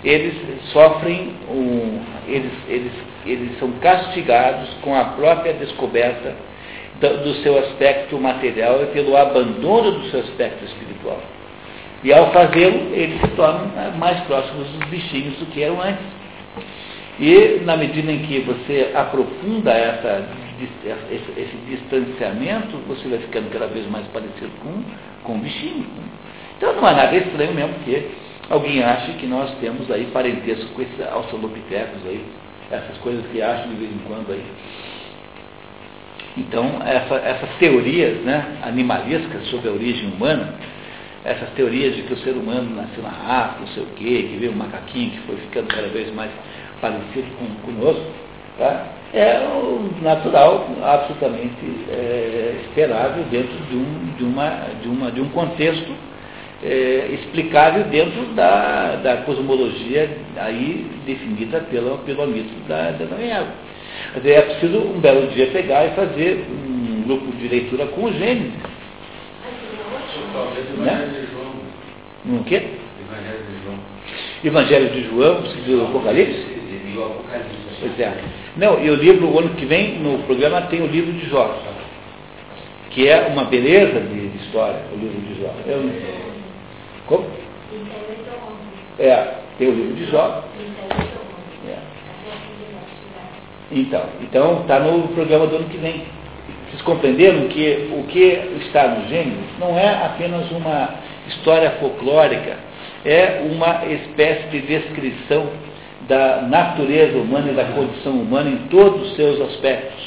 [0.05, 0.35] eles
[0.73, 2.93] sofrem um, eles, eles
[3.27, 6.35] eles são castigados com a própria descoberta
[7.01, 11.21] do, seu aspecto material e pelo abandono do seu aspecto espiritual.
[12.03, 16.05] E ao fazê-lo, eles se tornam né, mais próximos dos bichinhos do que eram antes.
[17.19, 20.29] E na medida em que você aprofunda essa,
[21.11, 24.83] esse, esse, distanciamento, você vai ficando cada vez mais parecido com,
[25.25, 25.87] com o bichinho.
[26.57, 28.11] Então não é nada estranho mesmo que
[28.49, 32.25] alguém ache que nós temos aí parentesco com esses australopitecos aí,
[32.71, 34.45] essas coisas que acham de vez em quando aí.
[36.37, 40.55] Então, essa, essas teorias né, animalescas sobre a origem humana,
[41.25, 44.37] essas teorias de que o ser humano nasceu na raça, não sei o quê, que
[44.39, 46.31] veio um macaquinho que foi ficando cada vez mais
[46.81, 48.05] parecido com, conosco,
[48.59, 48.87] tá?
[49.15, 51.57] é o natural, absolutamente
[51.89, 54.51] é, esperável dentro de um, de, uma,
[54.83, 55.91] de, uma, de um contexto
[56.63, 63.47] é, explicável dentro da, da cosmologia aí definida pelo, pelo mito da, da Daniel.
[64.13, 68.05] Quer dizer, é preciso um belo dia pegar e fazer um grupo de leitura com
[68.05, 68.53] o Gênesis.
[70.79, 71.27] Né?
[72.25, 72.63] No quê?
[73.01, 73.79] Evangelho de João.
[74.45, 76.57] Evangelho de João, do Apocalipse?
[77.81, 78.13] Pois é.
[78.57, 81.59] Não, e o livro, o ano que vem, no programa, tem o livro de Jó,
[82.91, 85.55] que é uma beleza de, história, o livro de Jó.
[85.67, 86.26] Eu.
[87.07, 87.25] Como?
[88.99, 90.43] É, tem o livro de Jó.
[91.69, 91.77] É.
[93.73, 96.05] Então, então está no programa do ano que vem.
[96.69, 98.23] Vocês compreenderam que o que
[98.67, 100.91] está no Gênesis não é apenas uma
[101.29, 102.57] história folclórica,
[103.05, 105.49] é uma espécie de descrição
[106.09, 110.06] da natureza humana e da condição humana em todos os seus aspectos.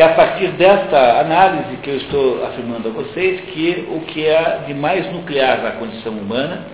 [0.00, 4.62] É a partir desta análise que eu estou afirmando a vocês que o que é
[4.66, 6.64] de mais nuclear na condição humana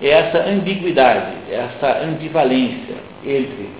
[0.00, 2.94] é essa ambiguidade, essa ambivalência
[3.24, 3.70] entre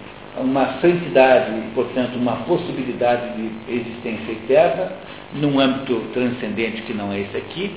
[0.40, 4.90] uma santidade portanto, uma possibilidade de existência eterna,
[5.34, 7.76] num âmbito transcendente que não é esse aqui,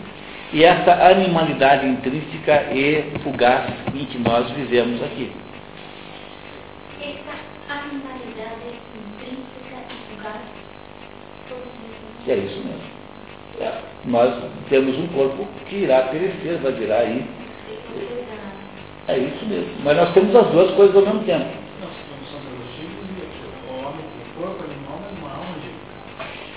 [0.52, 5.32] e essa animalidade intrínseca e fugaz em que nós vivemos aqui.
[7.00, 7.38] Essa
[7.72, 8.80] animalidade
[12.32, 13.00] é isso mesmo.
[13.60, 13.74] É,
[14.06, 14.34] nós
[14.70, 17.26] temos um corpo que irá perecer, vai virar aí.
[19.08, 19.72] É isso mesmo.
[19.84, 21.46] Mas nós temos as duas coisas ao mesmo tempo.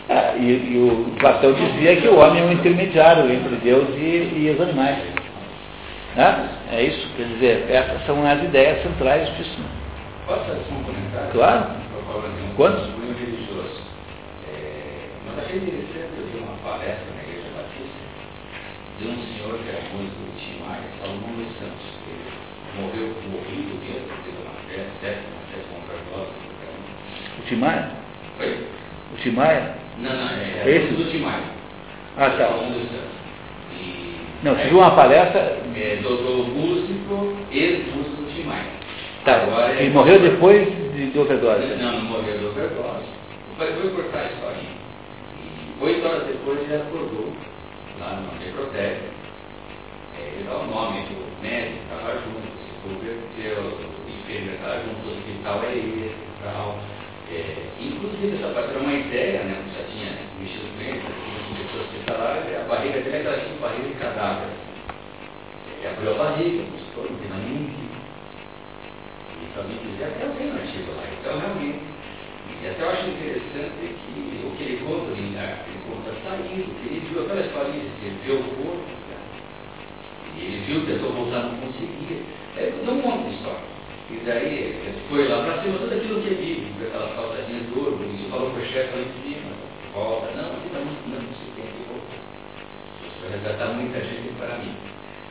[0.08, 4.32] É, e, e o Platão dizia que o homem é um intermediário entre Deus e,
[4.36, 4.98] e os animais.
[6.14, 6.48] Né?
[6.70, 9.58] É isso, quer dizer, essas são as ideias centrais disso.
[10.26, 11.30] Posso fazer um comentário?
[11.32, 11.66] Claro.
[12.56, 13.01] Quantos?
[15.52, 18.00] Naquele centro eu vi uma palestra na Igreja Batista
[18.98, 21.92] de um senhor que era músico do Tim Maia, Salomão dos Santos.
[22.08, 26.32] Ele morreu morrido mesmo, teve uma festa, sétima, sétima overdose.
[27.38, 27.90] O Tim Maia?
[28.38, 28.66] Foi?
[29.12, 29.74] O Tim Maia?
[29.98, 30.94] Não, não, é, é Esse?
[30.94, 31.44] do Tim Maia.
[32.16, 32.48] Ah, tá.
[32.48, 33.12] Salomão dos Santos.
[33.78, 35.60] E, não, você viu uma palestra?
[35.76, 38.72] É, doutor músico, ex-músico do Tim Maia.
[39.26, 41.66] Tá, Agora, ele morreu depois de, de overdose?
[41.76, 43.04] Não, não morreu de overdose.
[43.58, 44.81] Foi, foi cortar a historinha.
[45.82, 47.34] Oito horas depois ele acordou,
[47.98, 49.02] lá no necrotério,
[50.14, 55.02] é, ele dá o nome do médico, estava junto, se converteu, o enfermeiro estava junto,
[55.02, 56.78] o hospital é esse tal.
[57.34, 61.86] É, inclusive, essa parte era uma ideia, né, já tinha mexido com ele, as pessoas
[61.90, 64.54] que falaram, a barriga dele era tipo barriga de cadáver.
[65.66, 67.90] Ele abriu a barriga, buscou, não tem mais ninguém.
[69.34, 71.02] E também quiser, até eu tenho um lá.
[71.10, 71.91] Então, realmente,
[72.62, 76.94] e até eu acho interessante que o que ele conta, ele, ele conta saindo, que
[76.94, 78.86] ele viu aquela história, ele viu o corpo,
[80.36, 82.22] e ele viu, tentou voltar, não conseguia.
[82.56, 83.66] É, deu um monte de história.
[84.10, 87.78] E daí foi lá para cima tudo aquilo que ele viu, com aquelas calçadinhas de
[87.78, 89.50] ouro, e falou para o chefe lá em cima,
[89.92, 92.22] volta, não, aqui está muito, não, você tem que voltar.
[93.02, 94.74] Isso vai resgatar muita gente para mim.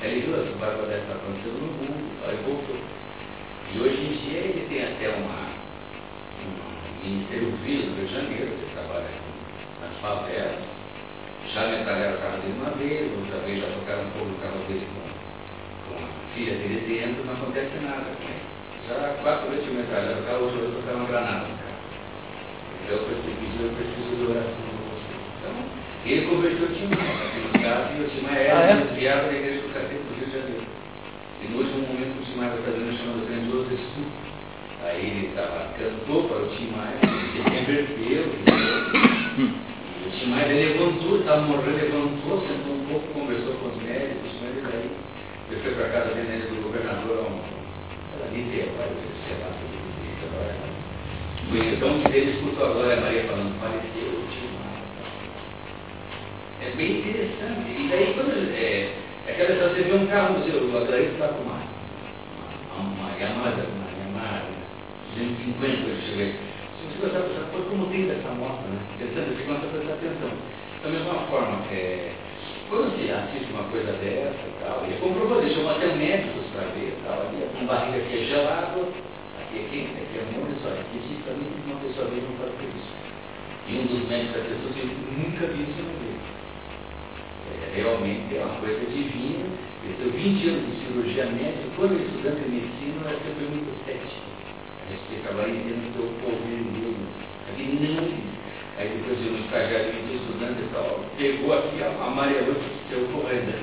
[0.04, 2.76] Ele viu essa barba dessa acontecendo no mundo, aí voltou.
[3.72, 5.61] E hoje em dia ele tem até uma,
[7.04, 9.10] Ministério Vivo do Rio de Janeiro, que trabalha
[9.82, 10.62] nas favelas,
[11.50, 14.62] já metralharam o carro dele uma vez, outra vez já tocaram um pouco o carro
[14.70, 18.46] dele com, com a filha dele dentro, não acontece nada com ele.
[18.86, 21.82] Já quatro vezes tinha metralhado o carro, hoje eu tocar uma granada no carro.
[22.86, 25.14] Então eu preciso, eu preciso de oração com você.
[25.42, 25.58] Então,
[26.06, 28.76] ele converteu o Timar, naquele caso, e o Timar era ah, é?
[28.78, 30.70] desviado da igreja do Catete do Rio de Janeiro.
[31.42, 33.21] E no último momento o Timar está fazendo estudo.
[35.02, 38.22] Aí ele estava, cantou para o Timar, se converteu,
[39.36, 44.30] e o Timar ele levantou, estava morrendo, levantou, sentou um pouco, conversou com os médicos,
[44.44, 44.92] mas ele aí,
[45.50, 47.42] ele foi para a casa dele do governador, um
[48.32, 48.94] Niterói,
[49.26, 49.50] sei lá,
[50.06, 50.54] Niterói.
[51.74, 54.54] Então, ele escutou a Glória Maria falando, faleceu o tio
[56.62, 57.72] É bem interessante.
[57.72, 58.94] E daí, quando é,
[59.26, 61.60] é aquela história, você vê um carro no seu, o Atraído está com uma,
[62.78, 63.91] uma, Yamada, uma Yamada,
[65.16, 66.36] 250, eu cheguei.
[67.02, 67.20] Coisa,
[67.70, 68.78] como tem dessa moto, né?
[68.96, 70.32] Interessante, você começa a prestar atenção.
[70.84, 72.14] Da mesma forma, é,
[72.70, 76.96] quando se assiste uma coisa dessa e tal, ele comprovou, deixou até médicos para ver
[76.96, 78.88] e tal, ali, com barriga aqui é gelado,
[79.42, 82.94] aqui é quente, aqui é muito, só especificamente uma pessoa mesmo para ter isso.
[83.68, 86.24] E um dos médicos da pessoa disse, nunca vi isso na vida.
[87.52, 89.46] É, realmente é uma coisa divina.
[89.84, 93.70] Ele teve 20 anos de cirurgia médica, quando ele estudante de medicina, era sempre muito
[93.86, 94.31] cético.
[94.92, 97.08] A gente ficava aí dentro do povo mesmo.
[97.48, 98.42] Aqui não
[98.78, 103.56] Aí depois de um estagiário de estudante e tal, pegou aqui, e saiu correndo.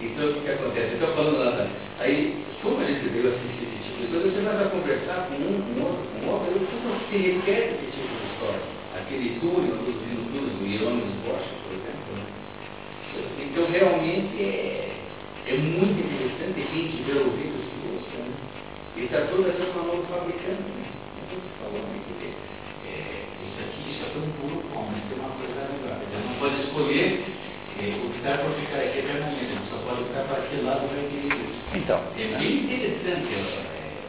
[0.00, 0.94] Então o que, que acontece?
[0.94, 1.68] Estou falando lá,
[2.00, 5.64] aí, como a gente veio assistir esse tipo de coisa, você vai conversar com um,
[5.64, 8.68] com outro, com outro, eu como se repete esse tipo de história.
[9.00, 12.10] Aquele túnel dos minutos do Iones Bosch, por exemplo.
[12.12, 12.28] Né?
[13.48, 14.92] Então realmente é,
[15.46, 18.28] é muito interessante quem tiver ouvido os cursos, né?
[18.96, 20.84] E está toda essa mão do fabricante, né?
[21.16, 22.48] Não estou falando aqui
[23.88, 25.96] isso é tão puro como, mas tem uma coisa melhor.
[25.96, 27.24] Ele não pode escolher
[27.80, 31.40] eh, optar por ficar aqui eternamente, ele só pode optar para aquele lado vai querer
[31.40, 31.58] isso.
[31.72, 31.98] Então.
[32.20, 34.04] É bem interessante é,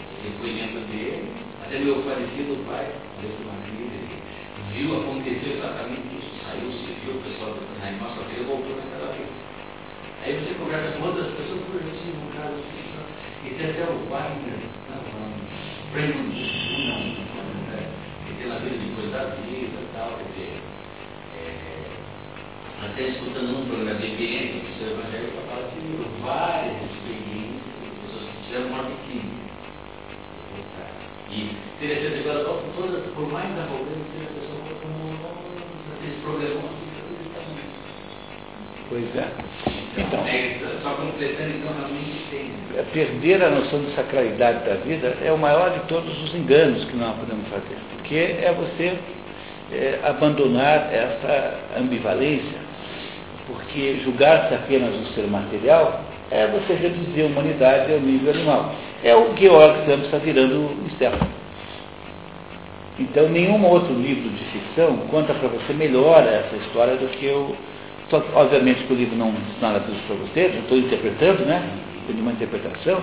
[0.00, 1.34] esse depoimento dele,
[1.66, 2.86] até meu falecido pai,
[3.20, 4.14] Deus uma ele
[4.70, 8.74] viu acontecer exatamente isso, saiu, se viu o pessoal do animal, só que ele voltou
[8.74, 9.28] naquela vez.
[10.24, 12.93] Aí você conversa com outras pessoas, por exemplo, no caso, e
[13.50, 15.28] tem até o Wagner, não, não,
[15.92, 17.24] Brandon, não,
[18.44, 20.60] pela vida depois da vida e tal, quer
[21.36, 21.56] é,
[22.84, 28.24] até escutando um programa de BPM, o seu Evangelho fala que várias experiências de pessoas
[28.28, 29.44] que tiveram morte clínica.
[31.30, 32.44] E interessante agora,
[32.76, 35.14] todas, por mais arrogante que a pessoa como
[36.04, 36.84] esse problema
[38.90, 39.73] Pois é.
[39.96, 42.50] Então, é, só completando, então, realmente tem.
[42.76, 46.84] É, perder a noção de sacralidade da vida é o maior de todos os enganos
[46.84, 47.76] que nós podemos fazer.
[47.92, 48.98] Porque é você
[49.72, 52.58] é, abandonar essa ambivalência,
[53.46, 58.74] porque julgar-se apenas um ser material é você reduzir a humanidade ao nível animal.
[59.04, 61.44] É o que Georg Sam está virando externo.
[62.98, 67.54] Então, nenhum outro livro de ficção conta para você melhor essa história do que o
[68.14, 71.62] só obviamente, que o livro não ensina tudo para você, não estou interpretando, né?
[72.06, 73.00] Tem uma interpretação,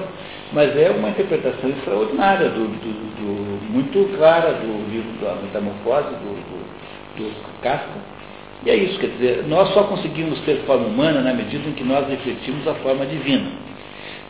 [0.54, 6.36] mas é uma interpretação extraordinária, do, do, do, muito clara do livro da Metamorfose, do,
[7.18, 8.00] do, do Kafka.
[8.64, 11.84] E é isso, quer dizer, nós só conseguimos ter forma humana na medida em que
[11.84, 13.50] nós refletimos a forma divina.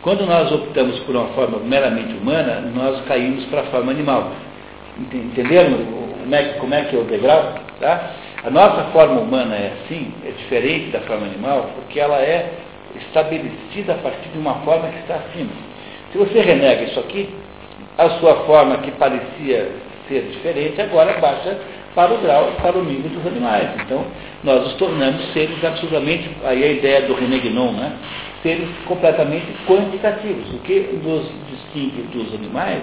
[0.00, 4.32] Quando nós optamos por uma forma meramente humana, nós caímos para a forma animal.
[4.98, 5.76] Entenderam
[6.22, 7.54] como é, como é que é o degrau?
[7.78, 8.10] Tá?
[8.44, 12.52] A nossa forma humana é assim, é diferente da forma animal, porque ela é
[12.96, 15.52] estabelecida a partir de uma forma que está acima.
[16.10, 17.30] Se você renega isso aqui,
[17.96, 19.70] a sua forma que parecia
[20.08, 21.56] ser diferente, agora baixa
[21.94, 23.68] para o grau, para o nível dos animais.
[23.84, 24.04] Então,
[24.42, 27.92] nós nos tornamos seres absolutamente, aí a ideia do René né?
[28.42, 30.52] seres completamente quantitativos.
[30.52, 32.80] O que nos distingue dos animais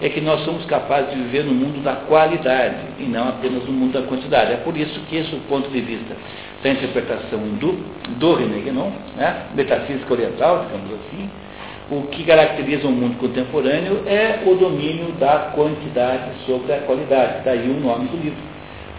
[0.00, 3.72] é que nós somos capazes de viver no mundo da qualidade e não apenas no
[3.72, 4.52] mundo da quantidade.
[4.52, 6.16] É por isso que esse é o ponto de vista
[6.62, 7.72] da interpretação do,
[8.18, 9.46] do René Guénon, né?
[9.54, 11.28] metafísica oriental, digamos assim,
[11.90, 17.44] o que caracteriza o mundo contemporâneo é o domínio da quantidade sobre a qualidade.
[17.44, 18.42] Daí o nome do livro.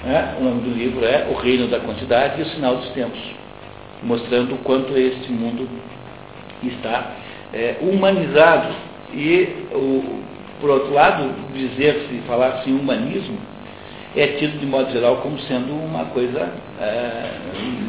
[0.04, 0.36] Né?
[0.40, 3.20] O nome do livro é O Reino da Quantidade e o Sinal dos Tempos,
[4.02, 5.70] mostrando o quanto este mundo
[6.64, 7.12] está
[7.54, 8.74] é, humanizado.
[9.14, 10.24] E, o,
[10.60, 13.38] por outro lado, dizer-se, falar-se em humanismo,
[14.16, 16.50] é tido de modo geral como sendo uma coisa
[16.82, 17.30] é,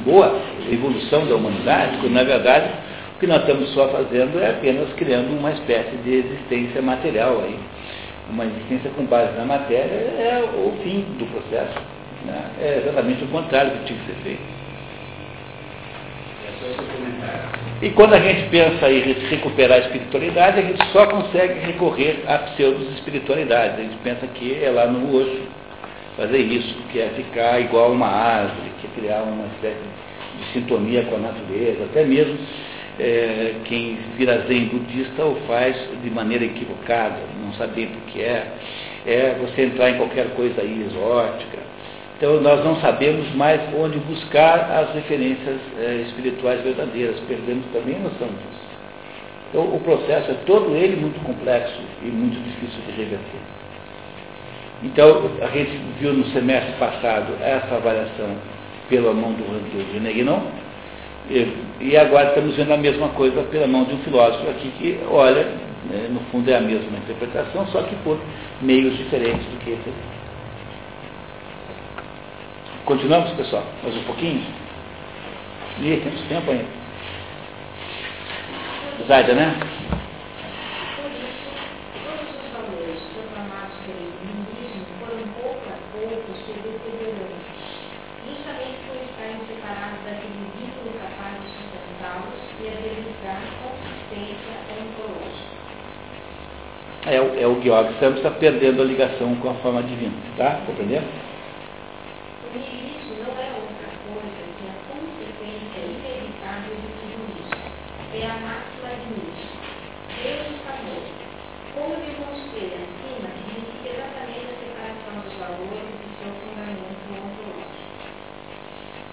[0.04, 0.38] boa,
[0.70, 2.70] evolução da humanidade, quando na verdade
[3.16, 7.58] o que nós estamos só fazendo é apenas criando uma espécie de existência material aí.
[8.30, 11.80] Uma existência com base na matéria é o fim do processo.
[12.24, 12.44] Né?
[12.60, 14.60] É exatamente o contrário do que tinha que ser feito.
[17.82, 22.38] E quando a gente pensa em recuperar a espiritualidade, a gente só consegue recorrer à
[22.38, 23.80] pseudo-espiritualidade.
[23.80, 25.40] A gente pensa que é lá no osso
[26.14, 29.78] fazer isso, que é ficar igual uma árvore, que é criar uma espécie
[30.38, 32.36] de sintonia com a natureza, até mesmo
[32.98, 38.46] é, quem vira zen budista o faz de maneira equivocada, não sabendo o que é.
[39.06, 41.69] É você entrar em qualquer coisa aí exótica.
[42.20, 48.00] Então nós não sabemos mais onde buscar as referências é, espirituais verdadeiras, perdemos também a
[48.00, 48.60] noção disso.
[49.48, 53.40] Então o processo é todo ele muito complexo e muito difícil de reverter.
[54.82, 58.36] Então a gente viu no semestre passado essa avaliação
[58.90, 60.42] pela mão do, do René Guénon,
[61.80, 65.44] e, agora estamos vendo a mesma coisa pela mão de um filósofo aqui que olha,
[65.88, 68.18] né, no fundo é a mesma interpretação, só que por
[68.60, 70.19] meios diferentes do que esse.
[72.84, 73.64] Continuamos, pessoal?
[73.82, 74.44] Mais um pouquinho?
[75.80, 76.64] E temos tempo ainda.
[79.06, 79.54] Zaida, né?
[97.10, 100.14] é, é o Georg Santos está perdendo a ligação com a forma divina.
[100.36, 100.60] Tá?
[100.66, 101.29] Compreendendo?
[102.50, 107.62] O niilismo não é outra coisa que a consequência inevitável do niilismo.
[108.10, 109.54] É a máxima de Nietzsche.
[110.18, 111.14] Deus está morto.
[111.74, 118.10] Como demonstrei acima, significa exatamente a separação dos valores e seu fundamento ontológico.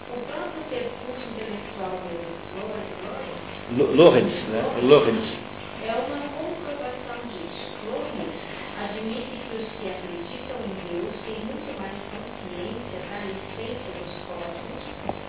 [0.10, 1.94] O próprio percurso intelectual
[3.78, 4.66] do Lorenz, né?
[4.82, 5.28] Lorenz.
[5.86, 6.28] É uma
[8.78, 14.84] admite que os que acreditam em Deus têm muito mais consciência da essência dos cosmos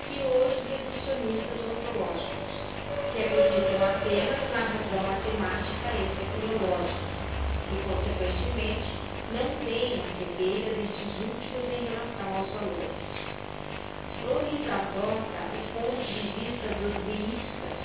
[0.08, 2.52] que os reducionistas ontológicos,
[3.12, 7.08] que acreditam apenas na razão matemática e tecnológica,
[7.68, 8.90] e, consequentemente,
[9.32, 12.96] não têm a cegueira destes últimos em relação aos valores.
[14.28, 17.76] Lourdes adota o ponto de vista dos deístas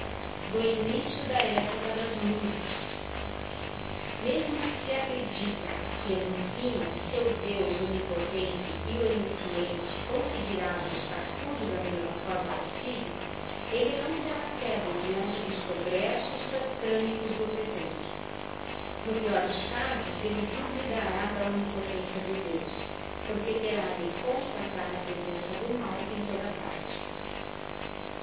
[0.52, 2.84] do início da época das músicas,
[4.24, 5.74] mesmo que se acredita
[6.64, 13.12] enfim seu Deus onipotente e onisciente conseguirá buscar tudo da mesma forma possível,
[13.70, 18.08] ele não se apega diante dos progressos satânicos do presente.
[19.04, 22.72] No pior dos casos, ele duvidará da onipotência de Deus,
[23.28, 26.96] porque terá de constatar a presença do mal em toda parte.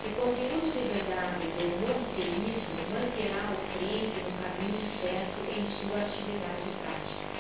[0.01, 6.67] O conteúdo de verdade do monoteísmo manterá o crente no caminho certo em sua atividade
[6.81, 7.31] prática.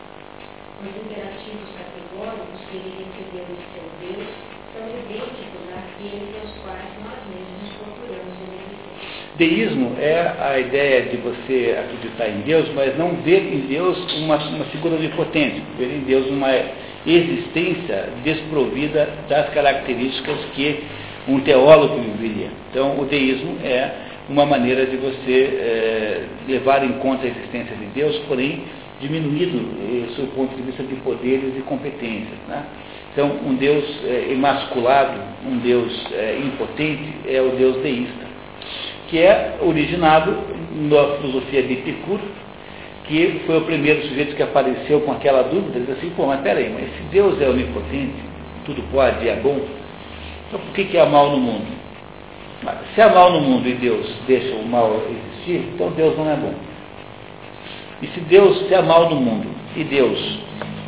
[0.80, 4.28] Os imperativos categóricos que ele recebeu de seu Deus
[4.72, 8.80] são idênticos àqueles aos quais nós mesmos procuramos obedecer.
[9.36, 14.36] Deísmo é a ideia de você acreditar em Deus, mas não ver em Deus uma,
[14.36, 16.48] uma figura onipotente, ver em Deus uma
[17.06, 20.82] existência desprovida das características que
[21.28, 22.48] um teólogo viveria.
[22.70, 23.90] Então, o deísmo é
[24.30, 28.64] uma maneira de você é, levar em conta a existência de Deus, porém
[29.00, 29.58] diminuído
[30.14, 32.38] sob o ponto de vista de poderes e competências.
[32.48, 32.64] Né?
[33.12, 38.26] Então, um Deus é, emasculado, um Deus é, impotente, é o Deus deísta,
[39.08, 40.36] que é originado
[40.72, 42.22] na filosofia de Epicuro,
[43.06, 46.70] que foi o primeiro sujeito que apareceu com aquela dúvida, diz assim, pô, mas peraí,
[46.72, 48.14] mas se Deus é onipotente,
[48.64, 49.58] tudo pode é bom,
[50.50, 51.66] então, por que, que há mal no mundo?
[52.94, 56.34] Se há mal no mundo e Deus deixa o mal existir, então Deus não é
[56.34, 56.52] bom.
[58.02, 59.46] E se Deus, se há mal no mundo
[59.76, 60.38] e Deus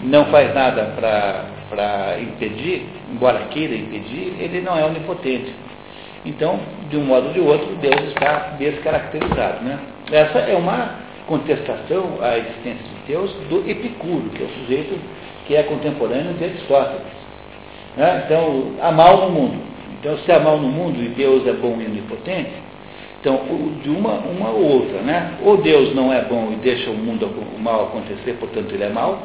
[0.03, 5.53] não faz nada para impedir, embora queira impedir, ele não é onipotente.
[6.25, 6.59] Então,
[6.89, 9.65] de um modo ou de outro, Deus está descaracterizado.
[9.65, 9.79] Né?
[10.11, 14.99] Essa é uma contestação à existência de Deus do Epicuro, que é o sujeito
[15.47, 17.03] que é contemporâneo de Aristóteles.
[17.97, 18.23] Né?
[18.25, 19.63] Então, há mal no mundo.
[19.99, 22.53] Então, se há mal no mundo e Deus é bom e onipotente,
[23.23, 23.41] então,
[23.81, 25.35] de uma, uma ou outra, né?
[25.45, 28.89] Ou Deus não é bom e deixa o mundo o mal acontecer, portanto ele é
[28.89, 29.23] mal,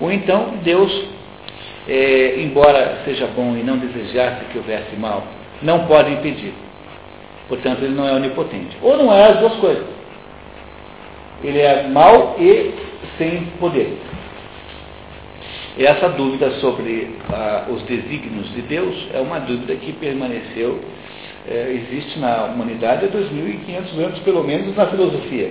[0.00, 0.92] ou então Deus,
[1.88, 5.22] é, embora seja bom e não desejasse que houvesse mal,
[5.62, 6.52] não pode impedir.
[7.48, 8.76] Portanto, ele não é onipotente.
[8.82, 9.86] Ou não é as duas coisas.
[11.42, 12.74] Ele é mal e
[13.16, 13.96] sem poder.
[15.78, 20.80] Essa dúvida sobre ah, os desígnios de Deus é uma dúvida que permaneceu,
[21.50, 25.50] é, existe na humanidade há 2.500 anos, pelo menos na filosofia,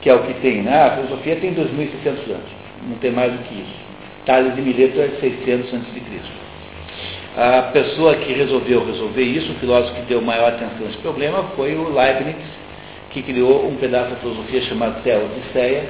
[0.00, 0.62] que é o que tem.
[0.62, 0.74] Né?
[0.74, 2.50] A filosofia tem 2.600 anos,
[2.88, 3.90] não tem mais do que isso.
[4.26, 6.40] Tales de Mileto é 600 a.C.
[7.36, 11.44] A pessoa que resolveu resolver isso, o filósofo que deu maior atenção a esse problema,
[11.54, 12.36] foi o Leibniz,
[13.10, 15.84] que criou um pedaço da filosofia chamado Teodiceia,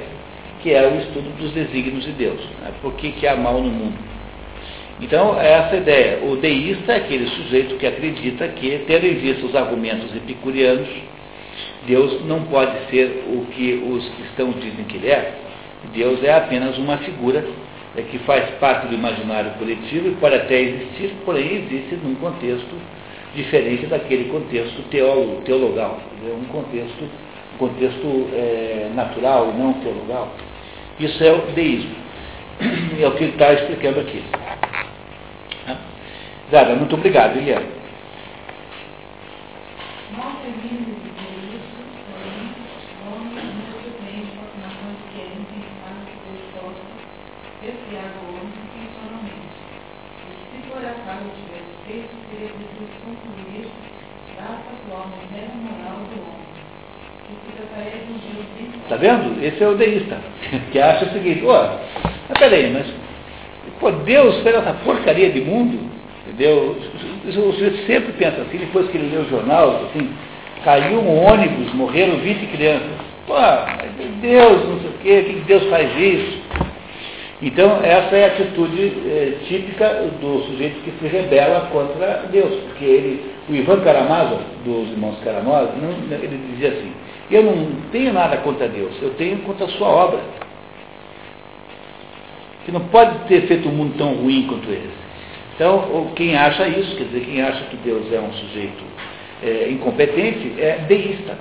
[0.61, 2.39] que é o estudo dos desígnios de Deus.
[2.61, 2.71] Né?
[2.81, 3.97] Por que, que há mal no mundo?
[5.01, 6.19] Então, é essa ideia.
[6.23, 10.87] O deísta é aquele sujeito que acredita que, tendo em vista os argumentos epicurianos,
[11.87, 15.33] Deus não pode ser o que os cristãos dizem que ele é.
[15.93, 17.43] Deus é apenas uma figura
[17.97, 22.73] é que faz parte do imaginário coletivo e pode até existir, porém existe num contexto
[23.35, 27.03] diferente daquele contexto teólogo, teologal, é um contexto,
[27.53, 30.33] um contexto é, natural e não teologal.
[30.99, 31.95] Isso é o deísmo.
[33.01, 34.21] É o que ele está explicando aqui.
[36.51, 37.65] Zara, muito obrigado, Eliane.
[58.83, 59.41] Está vendo?
[59.41, 60.17] Esse é o deísta,
[60.69, 61.77] que acha o seguinte, ó,
[62.27, 62.85] mas peraí, mas
[63.79, 65.90] pô, Deus fez essa porcaria de mundo,
[66.31, 66.77] entendeu?
[67.25, 70.09] O sujeito sempre pensa assim, depois que ele lê o jornal, assim,
[70.63, 72.89] caiu um ônibus, morreram 20 crianças.
[73.27, 73.35] Pô,
[74.21, 76.41] Deus, não sei o quê, que Deus faz isso?
[77.41, 82.85] Então, essa é a atitude é, típica do sujeito que se rebela contra Deus, porque
[82.85, 85.71] ele, o Ivan Karamazov, dos irmãos Karamazov,
[86.11, 86.91] ele dizia assim,
[87.31, 90.19] eu não tenho nada contra Deus, eu tenho contra a sua obra.
[92.63, 95.00] Que não pode ter feito um mundo tão ruim quanto esse.
[95.61, 98.83] Então, quem acha isso, quer dizer, quem acha que Deus é um sujeito
[99.43, 101.37] é, incompetente, é deísta.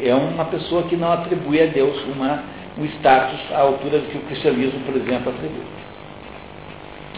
[0.00, 2.44] É uma pessoa que não atribui a Deus uma,
[2.78, 5.64] um status à altura do que o cristianismo, por exemplo, atribui.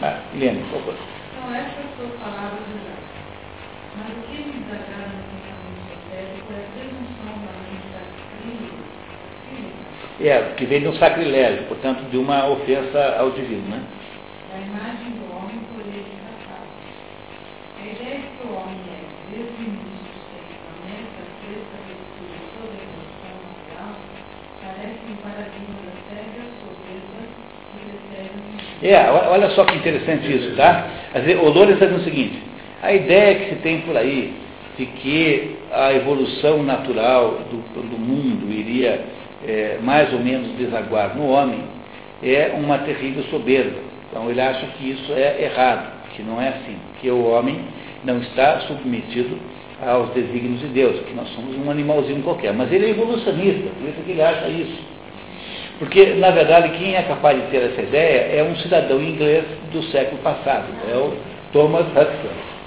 [0.01, 0.95] Ah, Helene, por favor.
[0.95, 2.63] Então, essas suas palavras
[3.99, 7.59] Mas o que me desagrada no pensamento esotérico é a presunção da
[10.27, 13.83] é, que vem de um sacrilégio, portanto, de uma ofensa ao divino, né?
[14.51, 16.67] A imagem do homem por ele tratado.
[17.79, 22.81] A ideia de que o homem é, desde o início sexualmente, a sexta ruptura sobre
[22.81, 23.95] a condição natural,
[24.65, 27.23] parece um paradigma da cega soberba
[27.71, 30.87] que recebe É, olha só que interessante isso, tá?
[31.43, 32.39] O Lourdes está dizendo o seguinte,
[32.83, 34.33] a ideia que se tem por aí
[34.79, 39.05] de que a evolução natural do, do mundo iria
[39.47, 41.61] é, mais ou menos desaguar no homem
[42.23, 43.79] é uma terrível soberba.
[44.09, 47.61] Então ele acha que isso é errado, que não é assim, que o homem
[48.05, 49.39] não está submetido
[49.85, 52.53] aos desígnios de Deus, que nós somos um animalzinho qualquer.
[52.53, 54.79] Mas ele é evolucionista, por isso que ele acha isso.
[55.79, 59.83] Porque, na verdade, quem é capaz de ter essa ideia é um cidadão inglês do
[59.85, 61.15] século passado, é o
[61.53, 62.59] Thomas Huxley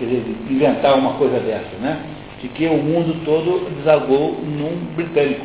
[0.00, 2.00] quer dizer, inventar uma coisa dessa, né?
[2.40, 5.44] De que o mundo todo desagou num britânico,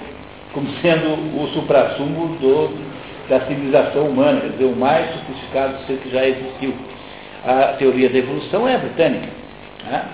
[0.53, 2.73] como sendo o suprassumo do,
[3.29, 6.73] da civilização humana, quer dizer, o mais sofisticado ser que já existiu.
[7.45, 9.27] A teoria da evolução é britânica.
[9.85, 10.05] Né?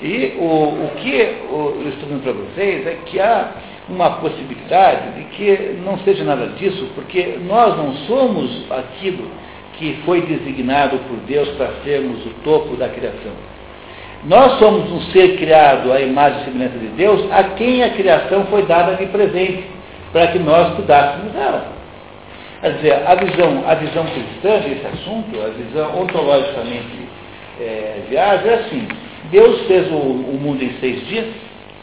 [0.00, 3.50] E o, o que eu estou dizendo para vocês é que há
[3.88, 9.30] uma possibilidade de que não seja nada disso, porque nós não somos aquilo
[9.78, 13.32] que foi designado por Deus para sermos o topo da criação.
[14.24, 18.46] Nós somos um ser criado à imagem e semelhança de Deus, a quem a criação
[18.46, 19.64] foi dada de presente,
[20.12, 21.78] para que nós cuidássemos dela.
[22.60, 27.08] Quer dizer, a visão, a visão cristã desse assunto, a visão ontologicamente
[27.60, 28.88] é, viável, é assim.
[29.30, 31.26] Deus fez o, o mundo em seis dias,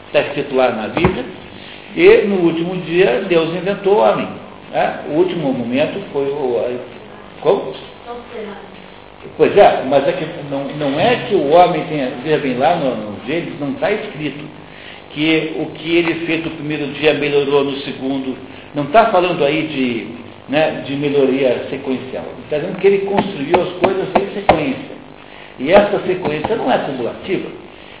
[0.06, 1.24] está escrito lá na Bíblia,
[1.96, 4.28] e no último dia Deus inventou o homem.
[4.70, 5.00] Né?
[5.08, 6.78] O último momento foi o.
[7.40, 7.72] Como?
[9.36, 12.76] Pois é, mas é que não, não é que o homem tenha, veja bem, lá
[12.76, 14.44] no, no Gênesis não está escrito
[15.10, 18.36] que o que ele fez no primeiro dia melhorou no segundo.
[18.74, 20.06] Não está falando aí de,
[20.52, 22.26] né, de melhoria sequencial.
[22.44, 24.96] Está dizendo que ele construiu as coisas em sequência.
[25.58, 27.48] E essa sequência não é cumulativa.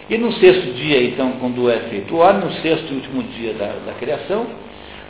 [0.08, 3.54] E no sexto dia, então, quando é feito o homem, no sexto e último dia
[3.54, 4.46] da, da criação,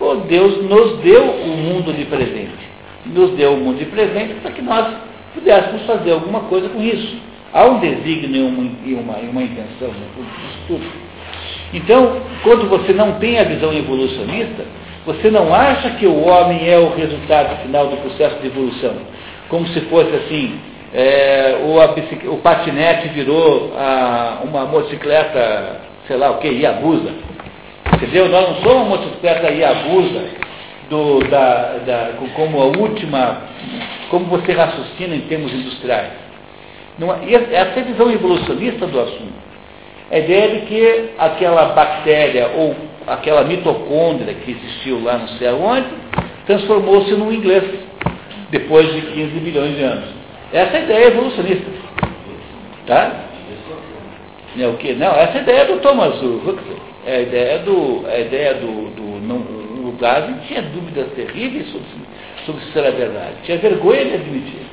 [0.00, 2.66] o Deus nos deu o mundo de presente.
[3.04, 4.94] Nos deu o mundo de presente para que nós
[5.34, 7.16] pudéssemos fazer alguma coisa com isso.
[7.52, 8.50] Há um desígnio
[8.84, 10.84] e uma, uma, intenção nisso tudo.
[11.74, 14.64] Então, quando você não tem a visão evolucionista,
[15.04, 18.94] você não acha que o homem é o resultado final do processo de evolução.
[19.48, 20.58] Como se fosse assim,
[20.98, 21.94] é, o, a,
[22.32, 27.12] o, patinete virou a, uma motocicleta, sei lá o que, Iabusa.
[27.94, 28.30] Entendeu?
[28.30, 30.24] Nós não somos uma motocicleta Iabusa
[30.88, 33.42] do, da, da, como a última,
[34.08, 36.12] como você raciocina em termos industriais.
[36.98, 39.46] Não, essa é a visão evolucionista do assunto.
[40.10, 42.74] A ideia de que aquela bactéria ou
[43.06, 45.88] aquela mitocôndria que existiu lá no céu onde
[46.46, 47.64] transformou-se num inglês
[48.50, 50.15] depois de 15 milhões de anos.
[50.52, 51.70] Essa é a ideia evolucionista.
[52.86, 53.12] Tá?
[54.58, 54.94] É o que?
[54.94, 56.76] Não, essa é a ideia do Thomas Huxley.
[57.04, 61.66] É a ideia do, é a ideia do, do não, o Darwin tinha dúvidas terríveis
[61.70, 61.86] sobre,
[62.44, 63.34] sobre se era verdade.
[63.44, 64.66] Tinha vergonha de admitir.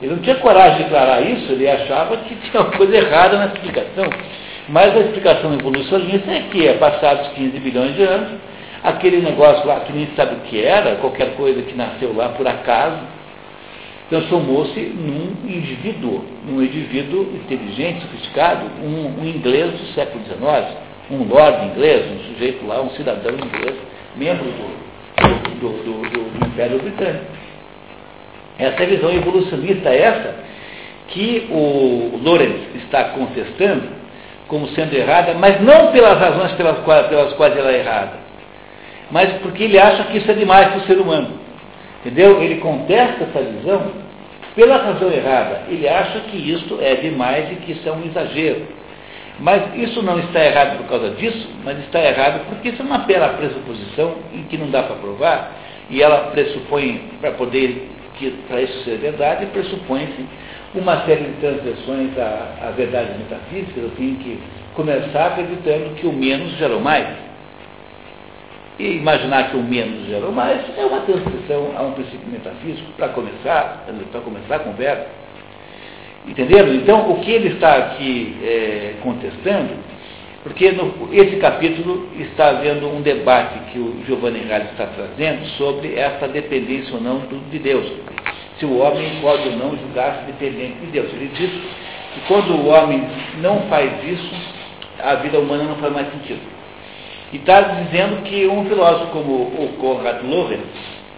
[0.00, 3.46] Ele não tinha coragem de declarar isso, ele achava que tinha uma coisa errada na
[3.46, 4.06] explicação.
[4.68, 8.30] Mas a explicação evolucionista é que, é passados 15 bilhões de anos,
[8.82, 12.46] aquele negócio lá que nem sabe o que era, qualquer coisa que nasceu lá por
[12.46, 12.98] acaso,
[14.10, 20.76] transformou-se num indivíduo, num indivíduo inteligente, sofisticado, um, um, inglês do século XIX,
[21.12, 23.76] um lord inglês, um sujeito lá, um cidadão inglês,
[24.16, 27.24] membro do, do, do, do Império Britânico.
[28.58, 30.34] Essa é a visão evolucionista, essa
[31.08, 33.88] que o Lorenz está contestando,
[34.48, 38.12] como sendo errada, mas não pelas razões pelas quais, pelas quais ela é errada,
[39.10, 41.39] mas porque ele acha que isso é demais para o ser humano.
[42.00, 42.42] Entendeu?
[42.42, 43.92] Ele contesta essa visão
[44.54, 45.62] pela razão errada.
[45.68, 48.62] Ele acha que isso é demais e que isso é um exagero.
[49.38, 52.98] Mas isso não está errado por causa disso, mas está errado porque isso é uma
[52.98, 55.52] bela pressuposição em que não dá para provar,
[55.88, 57.88] e ela pressupõe, para poder,
[58.48, 60.26] para isso ser verdade, pressupõe-se
[60.74, 64.38] uma série de transgressões à, à verdade metafísica, eu tenho que
[64.74, 67.08] começar acreditando que o menos gerou mais.
[68.80, 73.08] E imaginar que o menos gerou mais é uma transgressão a um princípio metafísico, para
[73.08, 75.06] começar, para começar a conversa.
[76.26, 76.72] Entenderam?
[76.72, 79.74] Então, o que ele está aqui é, contestando,
[80.42, 85.96] porque no, esse capítulo está havendo um debate que o Giovanni Reale está trazendo sobre
[85.96, 87.20] essa dependência ou não
[87.50, 87.84] de Deus
[88.58, 91.12] se o homem pode ou não julgar-se dependente de Deus.
[91.12, 91.50] Ele diz
[92.14, 93.06] que quando o homem
[93.42, 94.34] não faz isso,
[95.02, 96.59] a vida humana não faz mais sentido.
[97.32, 100.62] E está dizendo que um filósofo como o Konrad Lorenz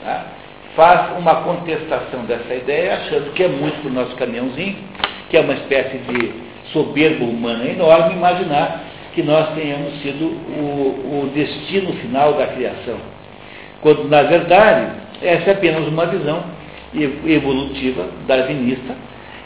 [0.05, 0.27] tá,
[0.77, 4.77] faz uma contestação dessa ideia, achando que é muito para o nosso caminhãozinho,
[5.31, 6.33] que é uma espécie de
[6.73, 8.85] soberba humana enorme, imaginar
[9.15, 12.97] que nós tenhamos sido o, o destino final da criação.
[13.81, 14.93] Quando, na verdade,
[15.23, 16.45] essa é apenas uma visão
[17.27, 18.95] evolutiva, darwinista,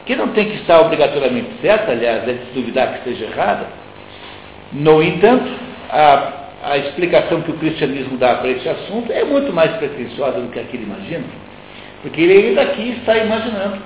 [0.05, 3.67] que não tem que estar obrigatoriamente certa, aliás, é de duvidar que esteja errada.
[4.73, 5.51] No entanto,
[5.91, 10.51] a, a explicação que o cristianismo dá para esse assunto é muito mais pretensiosa do
[10.51, 11.25] que aquele imagina,
[12.03, 13.79] porque ele ainda aqui está imaginando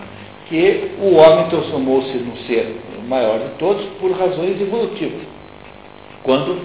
[0.49, 2.75] que o homem transformou-se no ser
[3.07, 5.21] maior de todos por razões evolutivas,
[6.23, 6.59] quando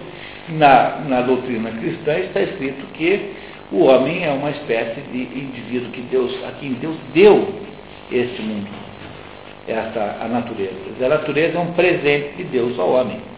[0.50, 3.32] na, na doutrina cristã está escrito que
[3.72, 7.54] o homem é uma espécie de indivíduo que Deus, a quem Deus deu
[8.10, 8.70] este mundo,
[9.68, 10.74] esta a natureza.
[11.04, 13.35] A natureza é um presente de Deus ao homem.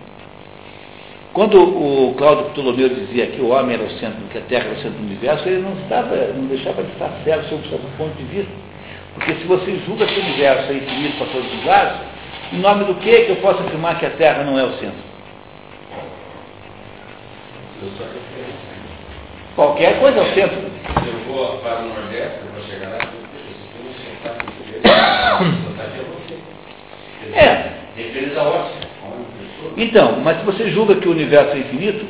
[1.37, 4.73] Quando o Cláudio Ptolomeu dizia que o homem era o centro, que a Terra era
[4.73, 7.77] o centro do universo, ele não, estava, não deixava de estar certo sob o seu
[7.95, 8.51] ponto de vista.
[9.13, 11.99] Porque se você julga que o universo é infinito para todos os lados,
[12.51, 14.97] em nome do que, que eu posso afirmar que a Terra não é o centro?
[19.55, 20.57] Qualquer coisa é o centro.
[20.57, 22.97] Eu vou para o Nordeste, eu vou chegar lá,
[27.37, 27.73] É.
[27.95, 28.87] Referência óssea.
[29.75, 32.05] Então, mas se você julga que o universo é infinito,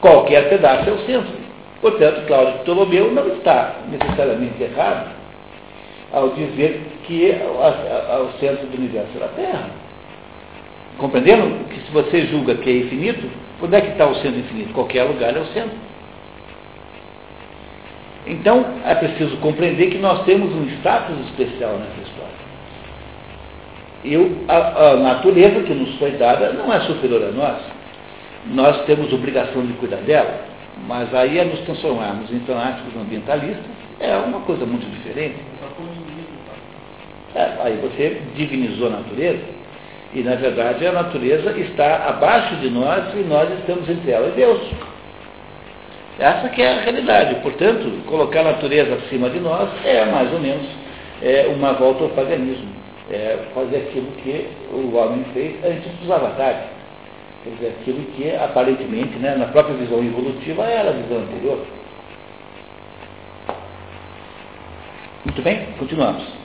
[0.00, 1.32] qualquer pedaço é o centro.
[1.80, 5.10] Portanto, Cláudio Ptolomeu não está necessariamente errado
[6.12, 9.70] ao dizer que o centro do universo é a Terra.
[10.98, 13.28] Compreendendo que se você julga que é infinito,
[13.62, 14.72] onde é que está o centro infinito?
[14.72, 15.76] Qualquer lugar é o centro.
[18.26, 22.05] Então, é preciso compreender que nós temos um status especial nessa.
[24.06, 24.14] E
[24.46, 27.58] a, a natureza que nos foi dada não é superior a nós.
[28.46, 30.44] Nós temos obrigação de cuidar dela,
[30.86, 33.64] mas aí é nos transformarmos em fanáticos ambientalistas
[33.98, 35.36] é uma coisa muito diferente.
[37.34, 39.44] É, aí você divinizou a natureza
[40.14, 44.32] e, na verdade, a natureza está abaixo de nós e nós estamos entre ela e
[44.32, 44.60] Deus.
[46.18, 47.34] Essa que é a realidade.
[47.42, 50.66] Portanto, colocar a natureza acima de nós é mais ou menos
[51.20, 52.85] é, uma volta ao paganismo.
[53.10, 56.68] É fazer aquilo que o homem fez antes dos avatares.
[57.44, 61.64] Quer dizer, aquilo que aparentemente, né, na própria visão evolutiva, era a visão anterior.
[65.24, 65.66] Muito bem?
[65.78, 66.36] Continuamos.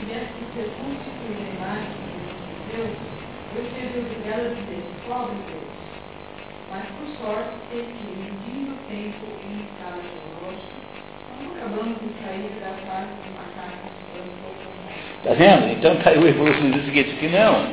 [0.00, 2.90] Tivesse que ser constituída a imagem de Deus,
[3.54, 5.70] eu seria obrigada a dizer, pobre Deus.
[6.70, 10.78] Mas, por sorte, sei que, medindo o tempo e em escala geológica,
[11.38, 13.90] nós acabamos de sair da fase de macacos
[15.18, 15.72] Está vendo?
[15.72, 17.66] Então está aí o evolucionismo seguinte, que não,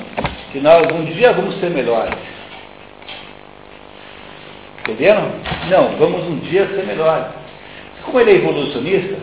[0.52, 2.37] que nós um dia vamos ser melhores.
[4.88, 5.32] Entenderam?
[5.70, 7.26] Não, vamos um dia ser melhores.
[8.06, 9.18] Como ele é evolucionista,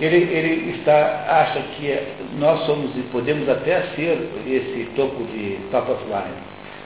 [0.00, 1.98] ele, ele está, acha que
[2.38, 6.36] nós somos e podemos até ser esse topo de top of line.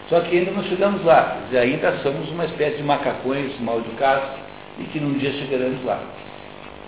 [0.08, 1.36] Só que ainda não chegamos lá.
[1.52, 4.30] E ainda somos uma espécie de macacões mal educados
[4.78, 6.00] e que num dia chegaremos lá.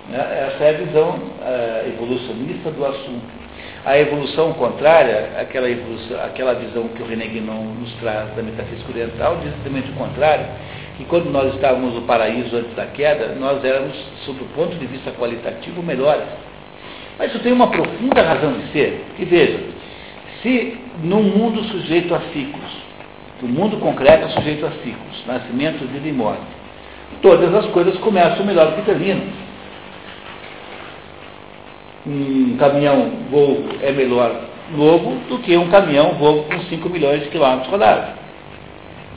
[0.09, 0.51] Né?
[0.55, 3.39] Essa é a visão uh, evolucionista do assunto.
[3.85, 8.91] A evolução contrária, aquela, evolução, aquela visão que o René Guinon nos traz da metafísica
[8.91, 10.47] oriental, diz exatamente o contrário,
[10.99, 14.85] que quando nós estávamos no paraíso antes da queda, nós éramos, sob o ponto de
[14.85, 16.27] vista qualitativo, melhores.
[17.17, 19.05] Mas isso tem uma profunda razão de ser.
[19.17, 19.61] Que veja,
[20.43, 22.83] se num mundo sujeito a ciclos,
[23.41, 26.43] o mundo concreto é sujeito a ciclos, nascimento, vida e morte,
[27.23, 29.23] todas as coisas começam melhor do que terminam.
[32.05, 34.35] Um caminhão Volvo é melhor
[34.75, 38.19] novo do que um caminhão Volvo com 5 milhões de quilômetros rodados.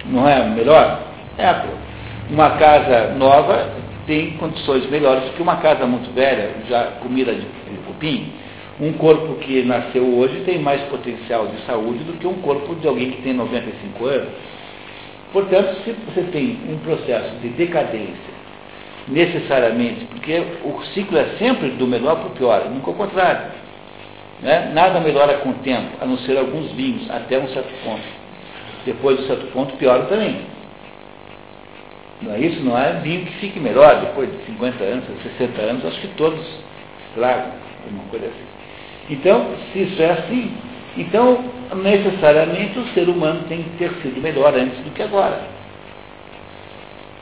[0.06, 1.11] Não é melhor?
[1.42, 1.66] É,
[2.30, 3.70] uma casa nova
[4.06, 7.46] tem condições melhores do que uma casa muito velha, já comida de,
[7.88, 8.32] cupim.
[8.80, 12.88] Um corpo que nasceu hoje tem mais potencial de saúde do que um corpo de
[12.88, 14.30] alguém que tem 95 anos.
[15.34, 18.42] Portanto, se você tem um processo de decadência,
[19.08, 23.52] necessariamente, porque o ciclo é sempre do melhor para o pior, nunca o contrário.
[24.42, 24.72] Né?
[24.74, 28.04] Nada melhora com o tempo, a não ser alguns vinhos, até um certo ponto.
[28.86, 30.42] Depois de um certo ponto, piora também.
[32.22, 32.64] Não é isso?
[32.64, 35.06] Não é vinho que fique melhor depois de 50 anos,
[35.38, 36.40] 60 anos, acho que todos
[37.16, 37.52] tragam
[37.84, 38.46] alguma coisa assim.
[39.10, 40.52] Então, se isso é assim,
[40.98, 41.44] então
[41.76, 45.42] necessariamente o ser humano tem que ter sido melhor antes do que agora.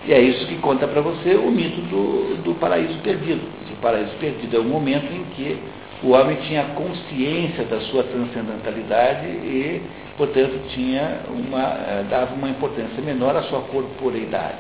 [0.06, 3.42] E é isso que conta para você o mito do, do paraíso perdido.
[3.72, 5.58] O paraíso perdido é o momento em que
[6.02, 9.82] o homem tinha consciência da sua transcendentalidade e,
[10.18, 14.60] portanto, tinha uma, eh, dava uma importância menor à sua corporeidade.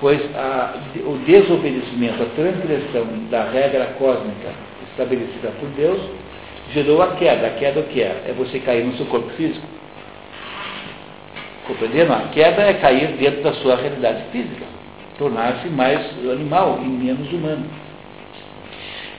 [0.00, 0.74] Pois a,
[1.04, 4.52] o desobedecimento, a transgressão da regra cósmica
[4.90, 6.00] estabelecida por Deus,
[6.72, 7.48] gerou a queda.
[7.48, 8.24] A queda o que é?
[8.28, 9.66] É você cair no seu corpo físico.
[11.66, 12.12] Compreendendo?
[12.12, 14.64] A queda é cair dentro da sua realidade física,
[15.18, 17.66] tornar-se mais animal e menos humano.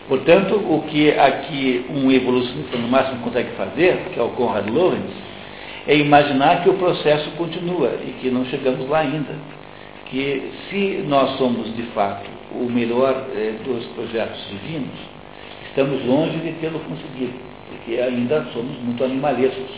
[0.08, 5.12] Portanto, o que aqui um evolucionista no máximo consegue fazer, que é o Conrad Lorenz,
[5.88, 9.36] é imaginar que o processo continua e que não chegamos lá ainda.
[10.10, 14.98] Que se nós somos de fato o melhor eh, dos projetos divinos,
[15.68, 17.34] estamos longe de tê-lo conseguido,
[17.70, 19.70] porque ainda somos muito animalescos,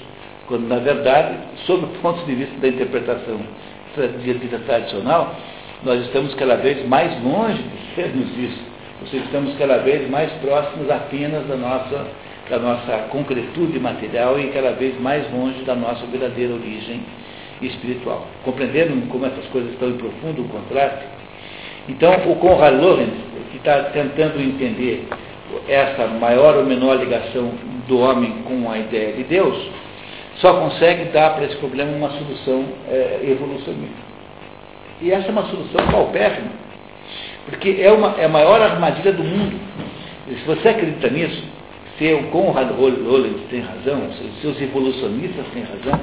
[0.47, 3.39] quando na verdade, sob o ponto de vista da interpretação
[4.23, 5.35] de vida tradicional,
[5.83, 8.71] nós estamos cada vez mais longe de sermos isso.
[9.01, 12.07] Ou seja, estamos cada vez mais próximos apenas da nossa,
[12.49, 17.01] da nossa concretude material e cada vez mais longe da nossa verdadeira origem
[17.61, 18.27] espiritual.
[18.43, 21.05] Compreendendo como essas coisas estão em profundo contraste?
[21.89, 23.13] Então, o Conrad Lorenz,
[23.51, 25.07] que está tentando entender
[25.67, 27.51] essa maior ou menor ligação
[27.87, 29.57] do homem com a ideia de Deus,
[30.35, 34.11] só consegue dar para esse problema uma solução é, evolucionista.
[35.01, 36.61] E essa é uma solução paupérrima
[37.45, 39.59] porque é, uma, é a maior armadilha do mundo.
[40.27, 41.43] E se você acredita nisso,
[41.97, 44.09] se o Conrad Rollins tem razão,
[44.41, 45.99] se os evolucionistas têm razão,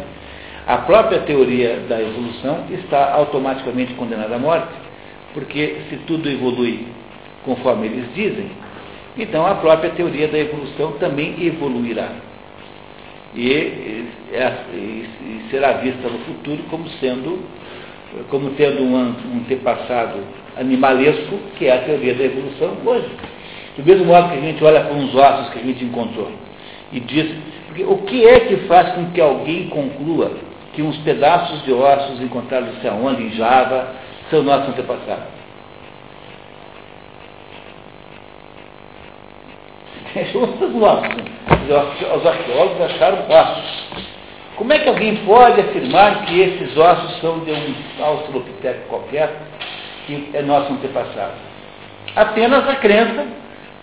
[0.69, 4.69] a própria teoria da evolução está automaticamente condenada à morte,
[5.33, 6.87] porque se tudo evolui
[7.43, 8.51] conforme eles dizem,
[9.17, 12.11] então a própria teoria da evolução também evoluirá.
[13.35, 14.09] E, e,
[14.75, 17.43] e será vista no futuro como sendo,
[18.29, 20.19] como tendo um, um antepassado
[20.55, 23.09] animalesco, que é a teoria da evolução hoje.
[23.79, 26.31] Do mesmo modo que a gente olha para uns ossos que a gente encontrou
[26.93, 27.35] e diz,
[27.67, 30.33] porque o que é que faz com que alguém conclua
[30.79, 33.89] que uns pedaços de ossos encontrados sei aonde, em Java,
[34.31, 35.25] são nossos antepassados?
[40.37, 41.17] Os nossos.
[42.17, 44.07] Os arqueólogos acharam ossos.
[44.55, 49.35] Como é que alguém pode afirmar que esses ossos são de um australopiteco qualquer,
[50.07, 51.35] que é nosso antepassado?
[52.15, 53.27] Apenas a crença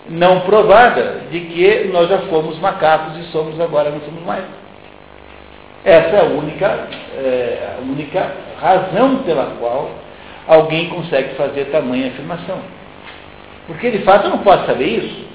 [0.08, 4.44] não provada de que nós já fomos macacos e somos agora não somos mais.
[5.86, 9.88] Essa é a única, é, a única razão pela qual
[10.48, 12.58] alguém consegue fazer tamanha afirmação.
[13.68, 15.26] Porque de fato eu não posso saber isso.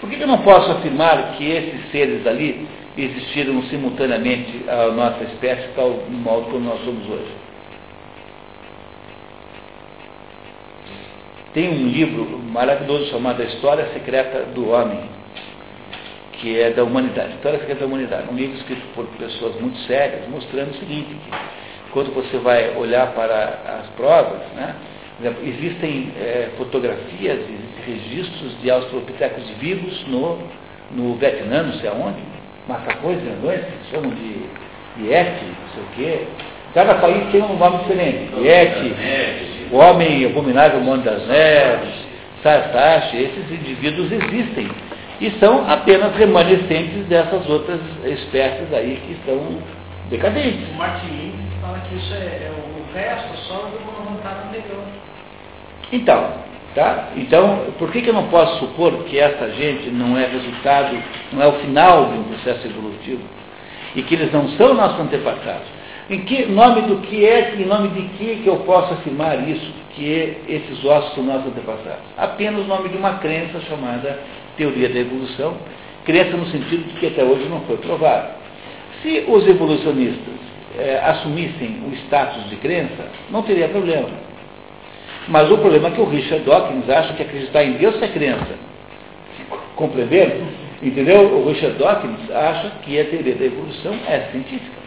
[0.00, 2.66] Por que eu não posso afirmar que esses seres ali
[2.98, 7.32] existiram simultaneamente à nossa espécie, tal modo como nós somos hoje?
[11.54, 14.98] Tem um livro maravilhoso chamado A História Secreta do Homem,
[16.42, 17.34] que é da humanidade.
[17.34, 18.26] História Secreta da Humanidade.
[18.28, 21.14] Um livro escrito por pessoas muito sérias, mostrando o seguinte,
[21.86, 24.74] que quando você vai olhar para as provas, né,
[25.44, 30.38] existem é, fotografias, existem registros de australopitecos vivos no,
[30.90, 32.20] no Vietnã, não sei aonde,
[32.66, 36.26] macacões grandões, que chamam de Yeti, não sei o quê.
[36.74, 38.32] Cada país tem um nome diferente.
[38.40, 41.94] Yeti, o homem abominável Monte das Neves,
[42.42, 44.68] Sarsache, esses indivíduos existem.
[45.22, 49.56] E são apenas remanescentes dessas outras espécies aí que estão
[50.10, 50.68] decadentes.
[50.70, 54.82] O Martin fala que isso é, é o resto só de uma vontade anterior.
[55.92, 56.28] Então,
[56.74, 57.10] tá?
[57.16, 61.00] Então, por que, que eu não posso supor que essa gente não é resultado,
[61.32, 63.22] não é o final de um processo evolutivo?
[63.94, 65.68] E que eles não são nossos antepassados?
[66.10, 69.72] Em que nome do que é, em nome de que que eu posso afirmar isso,
[69.94, 72.02] que esses ossos são nossos antepassados?
[72.18, 74.18] Apenas o nome de uma crença chamada
[74.56, 75.56] teoria da evolução,
[76.04, 78.28] crença no sentido de que até hoje não foi provado.
[79.02, 80.34] Se os evolucionistas
[80.78, 84.10] é, assumissem o status de crença, não teria problema.
[85.28, 88.58] Mas o problema é que o Richard Dawkins acha que acreditar em Deus é crença.
[89.76, 90.46] Compreenderam?
[90.82, 91.20] Entendeu?
[91.20, 94.82] O Richard Dawkins acha que a teoria da evolução é científica.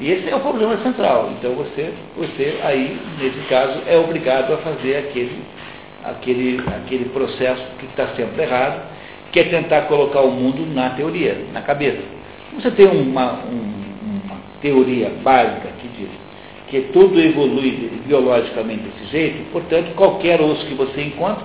[0.00, 1.30] E esse é o problema central.
[1.38, 5.38] Então você, você aí, nesse caso, é obrigado a fazer aquele,
[6.04, 8.82] aquele, aquele processo que está sempre errado,
[9.32, 12.02] que é tentar colocar o mundo na teoria, na cabeça.
[12.54, 13.84] Você tem uma, um,
[14.24, 16.10] uma teoria básica que diz
[16.68, 21.44] que tudo evolui biologicamente desse jeito, portanto, qualquer osso que você encontra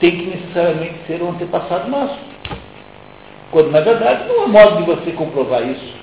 [0.00, 2.18] tem que necessariamente ser um antepassado nosso.
[3.50, 5.94] Quando, na verdade, não há modo de você comprovar isso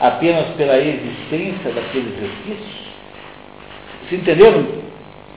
[0.00, 2.86] apenas pela existência daqueles resquícios?
[4.08, 4.85] Se entenderam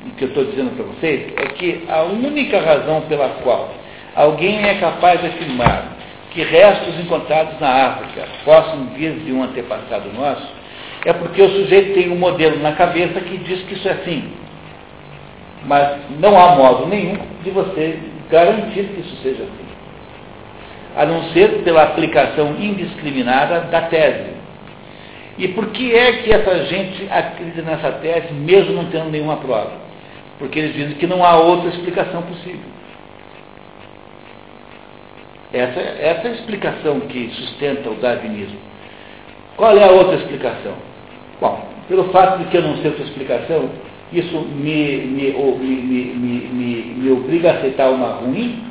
[0.06, 1.34] o que eu estou dizendo para vocês?
[1.36, 3.74] É que a única razão pela qual
[4.16, 5.98] alguém é capaz de afirmar
[6.32, 10.60] que restos encontrados na África possam vir de um antepassado nosso
[11.06, 14.32] é porque o sujeito tem um modelo na cabeça que diz que isso é assim.
[15.66, 19.70] Mas não há modo nenhum de você garantir que isso seja assim.
[20.96, 24.40] A não ser pela aplicação indiscriminada da tese.
[25.38, 29.89] E por que é que essa gente acredita nessa tese, mesmo não tendo nenhuma prova?
[30.40, 32.80] Porque eles dizem que não há outra explicação possível.
[35.52, 38.58] Essa, essa é a explicação que sustenta o darwinismo.
[39.58, 40.74] Qual é a outra explicação?
[41.42, 43.70] Bom, pelo fato de que eu não sei outra explicação,
[44.14, 48.64] isso me, me, me, me, obriga a aceitar uma ruim?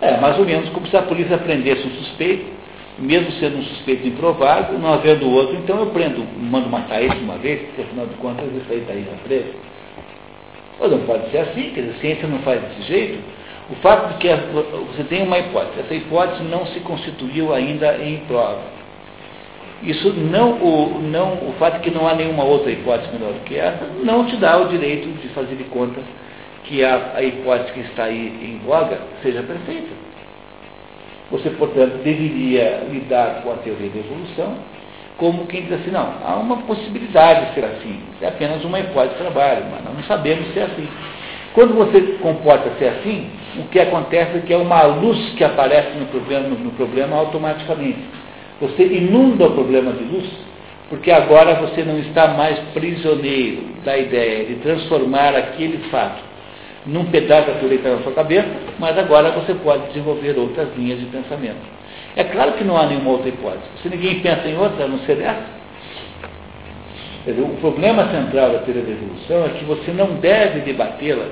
[0.00, 2.56] É, mais ou menos como se a polícia prendesse um suspeito
[2.98, 7.36] mesmo sendo um suspeito improvável, não havendo outro, então eu prendo, mando matar esse uma
[7.36, 9.52] vez, porque afinal de contas isso aí está aí na preso.
[10.78, 13.18] Ou não pode ser assim, quer dizer, a ciência não faz desse jeito.
[13.70, 18.18] O fato de que você tem uma hipótese, essa hipótese não se constituiu ainda em
[18.28, 18.76] prova.
[19.82, 23.44] Isso não, o, não, o fato de que não há nenhuma outra hipótese melhor do
[23.44, 26.00] que essa, não te dá o direito de fazer de conta
[26.64, 29.90] que a, a hipótese que está aí em voga seja perfeita.
[31.30, 34.56] Você, portanto, deveria lidar com a teoria da evolução
[35.16, 39.14] como quem diz assim, não, há uma possibilidade de ser assim, é apenas uma hipótese
[39.14, 40.88] de trabalho, mas nós não sabemos se é assim.
[41.54, 45.96] Quando você comporta ser assim, o que acontece é que é uma luz que aparece
[45.98, 47.98] no problema, no, problema automaticamente.
[48.60, 50.26] Você inunda o problema de luz,
[50.90, 56.22] Porque agora você não está mais prisioneiro da ideia de transformar aquele fato
[56.86, 58.48] num pedaço da na sua cabeça,
[58.78, 61.56] mas agora você pode desenvolver outras linhas de pensamento.
[62.16, 63.64] É claro que não há nenhuma outra hipótese.
[63.82, 65.56] Se ninguém pensa em outra, a não ser essa.
[67.26, 71.26] Dizer, o problema central da teoria da evolução é que você não deve debatê-la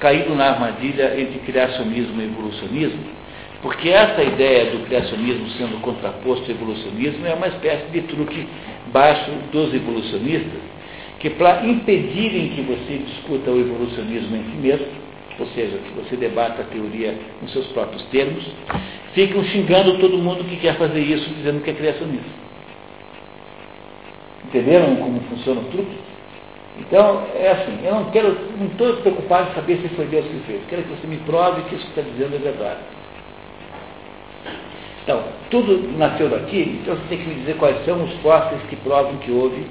[0.00, 2.98] caído na armadilha entre criacionismo e evolucionismo,
[3.62, 8.48] porque essa ideia do criacionismo sendo contraposto ao evolucionismo é uma espécie de truque
[8.92, 10.60] baixo dos evolucionistas,
[11.20, 14.86] que para impedirem que você discuta o evolucionismo em si mesmo,
[15.38, 18.44] ou seja, que você debata a teoria nos seus próprios termos,
[19.14, 22.44] ficam xingando todo mundo que quer fazer isso, dizendo que é criacionista.
[24.46, 25.96] Entenderam como funciona o truque?
[26.78, 30.40] Então, é assim, eu não quero, não estou preocupado em saber se foi Deus que
[30.46, 30.60] fez.
[30.68, 32.80] Quero que você me prove que isso que está dizendo é verdade.
[35.02, 38.76] Então, tudo nasceu daqui, então você tem que me dizer quais são os fósseis que
[38.76, 39.66] provam que houve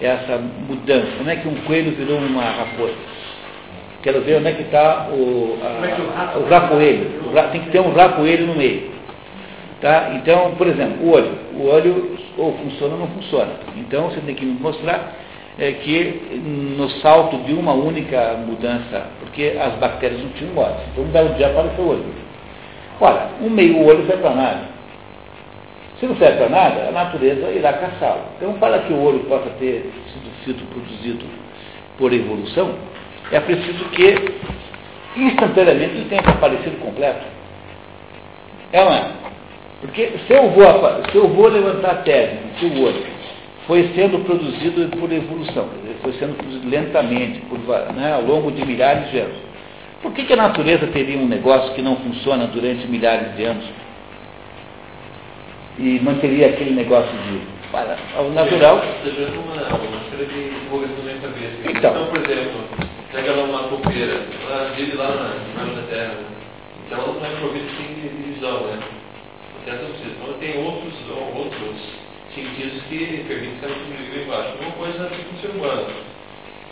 [0.00, 1.08] essa mudança.
[1.16, 2.94] Como é que um coelho virou uma raposa?
[4.04, 7.10] Quero ver onde é que está o, a, o rapoelho.
[7.50, 8.90] Tem que ter um rapoelho no meio.
[9.80, 10.10] Tá?
[10.16, 11.32] Então, por exemplo, o olho.
[11.54, 13.52] O olho ou funciona ou não funciona.
[13.76, 15.14] Então, você tem que mostrar
[15.58, 16.42] é, que
[16.76, 20.82] no salto de uma única mudança, porque as bactérias não tinham olhos.
[20.92, 22.04] Então, um belo dia apareceu o olho.
[23.00, 24.60] Ora, um meio olho serve para nada.
[25.98, 28.20] Se não serve para nada, a natureza irá caçá-lo.
[28.36, 29.90] Então, para que o olho possa ter
[30.44, 31.24] sido produzido
[31.96, 32.74] por evolução,
[33.32, 34.34] é preciso que
[35.16, 37.24] instantaneamente ele tenha aparecido completo.
[38.72, 39.10] É ou não é?
[39.80, 40.64] Porque se eu vou,
[41.10, 43.02] se eu vou levantar a tese que o olho
[43.66, 45.68] foi sendo produzido por evolução,
[46.02, 47.58] foi sendo produzido lentamente, por,
[47.94, 49.36] né, ao longo de milhares de anos,
[50.02, 53.64] por que, que a natureza teria um negócio que não funciona durante milhares de anos?
[55.78, 58.80] e manteria aquele negócio de para ao natural.
[58.80, 59.10] De
[61.20, 61.78] cabeça.
[61.78, 62.60] Então, então, por exemplo,
[63.14, 66.14] pega lá uma copeira, ela vive lá na, na Terra,
[66.84, 68.82] então ela não está provida de visão, né?
[69.62, 70.92] Então tem outros,
[71.34, 71.80] outros
[72.34, 74.54] sentidos que permitem que ela sobreviva embaixo.
[74.60, 75.86] Uma coisa é com o ser humano.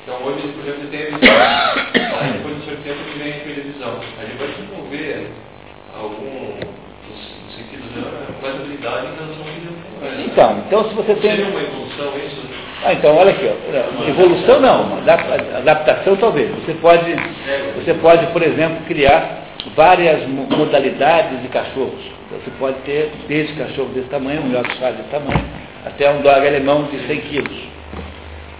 [0.02, 3.44] Então hoje, por exemplo, tem a visão, aí depois do seu tempo ele vem a
[3.44, 4.00] perder a visão.
[4.18, 5.30] Aí ele vai desenvolver
[5.96, 6.72] algum
[10.26, 11.42] então, então se você tem.
[11.44, 12.51] uma evolução isso?
[12.84, 14.08] Ah, então olha aqui, ó.
[14.08, 14.98] evolução não,
[15.56, 16.50] adaptação talvez.
[16.50, 17.14] Você pode,
[17.76, 19.42] você pode, por exemplo, criar
[19.76, 22.02] várias modalidades de cachorros.
[22.30, 25.44] Você pode ter desde cachorro desse tamanho, um Yorkshire desse tamanho,
[25.86, 27.62] até um dog alemão de 100 quilos.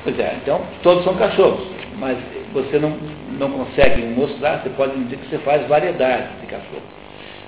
[0.05, 1.67] Pois é, então todos são cachorros,
[1.99, 2.17] mas
[2.53, 2.97] você não,
[3.39, 7.03] não consegue mostrar, você pode dizer que você faz variedades de cachorros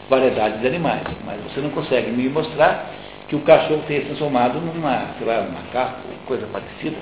[0.09, 2.91] variedade de animais, mas você não consegue me mostrar
[3.35, 6.97] que o cachorro tenha se transformado numa, sei lá, um macaco, coisa parecida.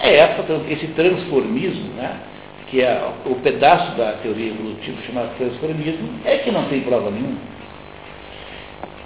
[0.00, 2.16] É essa, esse transformismo, né,
[2.68, 7.38] que é o pedaço da teoria evolutiva chamado transformismo, é que não tem prova nenhuma.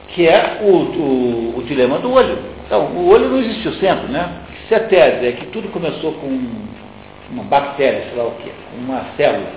[0.08, 2.38] Que é o, o, o dilema do olho.
[2.66, 4.42] Então, o olho não existiu sempre, né?
[4.68, 6.26] Se a tese é que tudo começou com
[7.30, 9.52] uma bactéria, sei lá o quê, uma célula,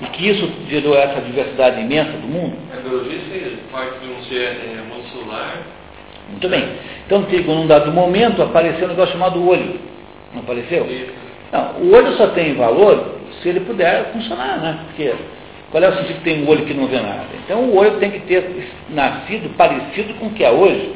[0.00, 2.56] e que isso gerou essa diversidade imensa do mundo.
[2.72, 5.79] A biologia seria parte de um ser é, monocelular.
[6.30, 6.68] Muito bem.
[7.06, 9.80] Então, num dado momento, apareceu um negócio chamado olho.
[10.32, 10.86] Não apareceu?
[11.52, 14.78] Não, o olho só tem valor se ele puder funcionar, né?
[14.86, 15.12] Porque
[15.70, 17.26] qual é o sentido que tem um olho que não vê nada?
[17.44, 20.94] Então, o olho tem que ter nascido parecido com o que é hoje.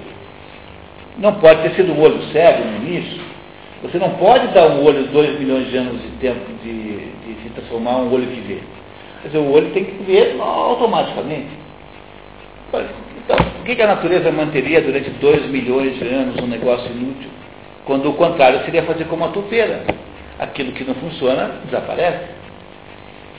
[1.19, 3.21] Não pode ter sido um olho cego no início.
[3.83, 7.51] Você não pode dar um olho dois milhões de anos de tempo de, de se
[7.55, 8.59] transformar um olho que vê.
[9.23, 11.49] Quer dizer, o olho tem que ver automaticamente.
[13.25, 17.31] Então, por que a natureza manteria durante 2 milhões de anos um negócio inútil?
[17.85, 19.83] Quando o contrário seria fazer como a topeira.
[20.39, 22.25] Aquilo que não funciona desaparece.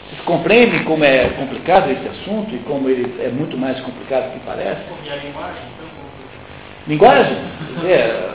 [0.08, 4.40] Vocês compreendem como é complicado esse assunto e como ele é muito mais complicado do
[4.40, 4.82] que parece?
[5.04, 5.64] E a linguagem?
[6.88, 7.38] Linguagem?
[7.86, 8.30] É,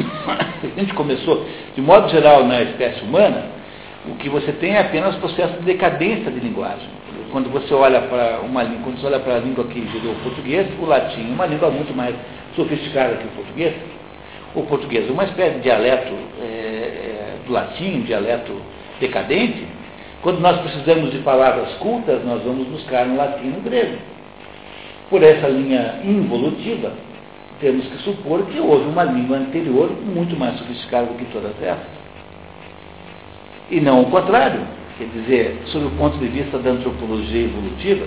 [0.76, 3.59] a gente começou, de modo geral, na espécie humana,
[4.10, 6.88] o que você tem é apenas processo de decadência de linguagem.
[7.30, 10.66] Quando você olha para uma quando você olha para a língua que gerou o português,
[10.80, 12.14] o latim é uma língua muito mais
[12.56, 13.74] sofisticada que o português.
[14.54, 18.52] O português é uma espécie de dialeto é, é, do latim, um dialeto
[18.98, 19.64] decadente.
[20.22, 23.96] Quando nós precisamos de palavras cultas, nós vamos buscar no latim e no grego.
[25.08, 26.92] Por essa linha involutiva,
[27.60, 31.99] temos que supor que houve uma língua anterior muito mais sofisticada do que todas essas.
[33.70, 34.60] E não o contrário.
[34.98, 38.06] Quer dizer, sob o ponto de vista da antropologia evolutiva,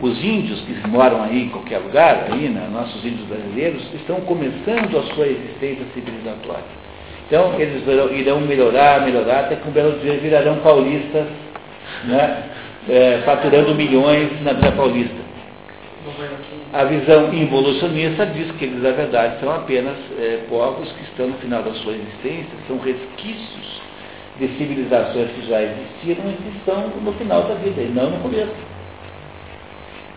[0.00, 4.96] os índios que moram aí em qualquer lugar, aí, né, nossos índios brasileiros, estão começando
[4.96, 6.80] a sua existência civilizatória.
[7.26, 7.82] Então, eles
[8.12, 11.26] irão melhorar, melhorar, até que um belo dia virarão paulistas,
[12.04, 12.44] né?
[12.88, 15.30] É, faturando milhões na Vila Paulista.
[16.72, 21.34] A visão involucionista diz que eles, na verdade, são apenas é, povos que estão no
[21.34, 23.79] final da sua existência, são resquícios
[24.40, 28.18] de civilizações que já existiram e que estão no final da vida, e não no
[28.20, 28.54] começo.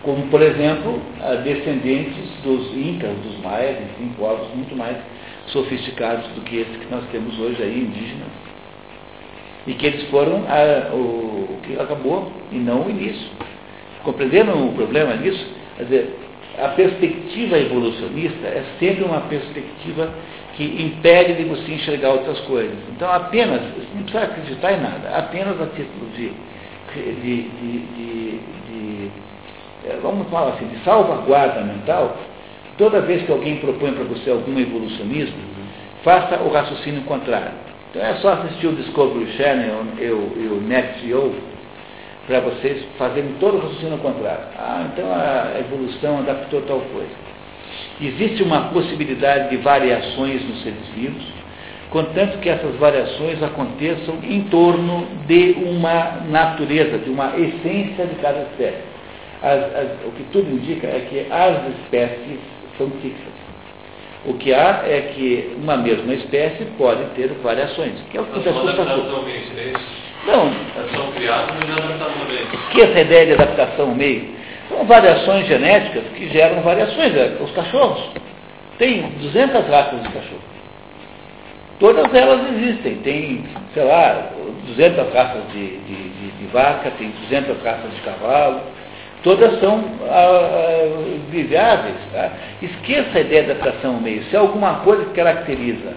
[0.02, 1.02] Como, por exemplo,
[1.44, 4.98] descendentes dos incas, dos maias, enfim, povos muito mais
[5.48, 8.30] sofisticados do que esses que nós temos hoje aí, indígenas.
[9.68, 13.30] E que eles foram a, o, o que acabou e não o início.
[14.04, 15.46] Compreenderam o problema disso?
[15.78, 16.23] Quer dizer,
[16.58, 20.14] a perspectiva evolucionista é sempre uma perspectiva
[20.56, 22.78] que impede de você enxergar outras coisas.
[22.96, 23.62] Então, apenas,
[23.96, 26.32] não precisa acreditar em nada, apenas a título de,
[26.94, 29.12] de, de, de, de
[29.86, 32.16] é, vamos falar assim, de salvaguarda mental,
[32.78, 35.38] toda vez que alguém propõe para você algum evolucionismo,
[36.04, 37.52] faça o raciocínio contrário.
[37.90, 40.62] Então é só assistir o Discovery Channel e o, e o
[42.28, 44.46] para vocês fazerem todo o raciocínio contrário.
[44.58, 47.12] Ah, então a evolução adaptou tal coisa.
[48.02, 51.24] Existe uma possibilidade de variações nos seres vivos,
[51.90, 58.42] contanto que essas variações aconteçam em torno de uma natureza, de uma essência de cada
[58.42, 58.94] espécie.
[59.42, 62.40] As, as, o que tudo indica é que as espécies
[62.78, 63.34] são fixas.
[64.26, 68.40] O que há é que uma mesma espécie pode ter variações, que é o que
[68.40, 68.42] o
[68.86, 69.12] Não.
[69.12, 69.24] São
[72.26, 72.48] meio.
[72.54, 74.26] Esqueça a ideia de adaptação ao meio.
[74.70, 77.16] São variações genéticas que geram variações.
[77.16, 78.10] É, os cachorros.
[78.78, 80.42] Tem 200 raças de cachorro.
[81.80, 82.96] Todas elas existem.
[82.98, 83.44] Tem,
[83.74, 84.30] sei lá,
[84.68, 88.62] 200 raças de, de, de, de vaca, tem 200 raças de cavalo
[89.24, 91.02] todas são ah,
[91.32, 91.96] viáveis.
[92.12, 92.30] Tá?
[92.62, 94.24] Esqueça a ideia da atração ao meio.
[94.26, 95.94] Se é alguma coisa que caracteriza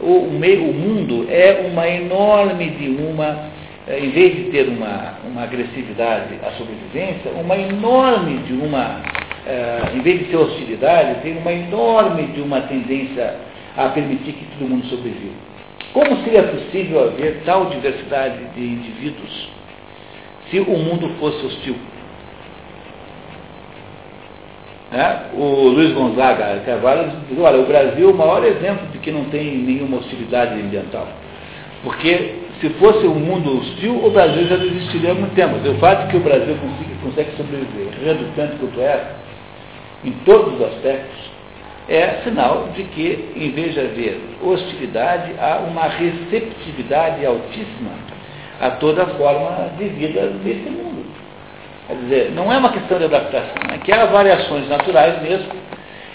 [0.00, 3.38] o, o, meio, o mundo, é uma enorme de uma,
[3.86, 9.00] eh, em vez de ter uma, uma agressividade à sobrevivência, uma enorme de uma,
[9.46, 13.36] eh, em vez de ter hostilidade, tem uma enorme de uma tendência
[13.76, 15.34] a permitir que todo mundo sobreviva.
[15.92, 19.48] Como seria possível haver tal diversidade de indivíduos
[20.50, 21.76] se o mundo fosse hostil?
[24.90, 25.22] Né?
[25.34, 29.24] O Luiz Gonzaga Carvalho diz, olha, o Brasil é o maior exemplo de que não
[29.26, 31.08] tem nenhuma hostilidade ambiental.
[31.82, 35.56] Porque se fosse um mundo hostil, o Brasil já não existiria há muito tempo.
[35.56, 39.12] O fato de que o Brasil consegue, consegue sobreviver redutante quanto é,
[40.04, 41.36] em todos os aspectos,
[41.88, 47.92] é sinal de que, em vez de haver hostilidade, há uma receptividade altíssima
[48.60, 51.04] a toda forma de vida desse mundo.
[51.86, 55.52] Quer dizer, não é uma questão de adaptação, é que há variações naturais mesmo,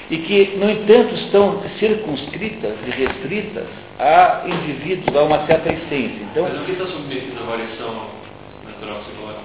[0.10, 3.68] e que, no entanto, estão circunscritas e restritas
[4.02, 6.24] a indivíduos, a uma certa essência.
[6.32, 8.08] Então, Mas o que está submetido à variação
[8.66, 9.41] natural coloca?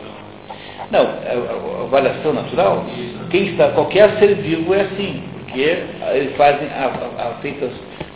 [0.90, 2.86] Não, a, a, a variação natural,
[3.30, 5.84] quem está, qualquer ser vivo é assim, porque
[6.14, 7.70] eles fazem a, feitas,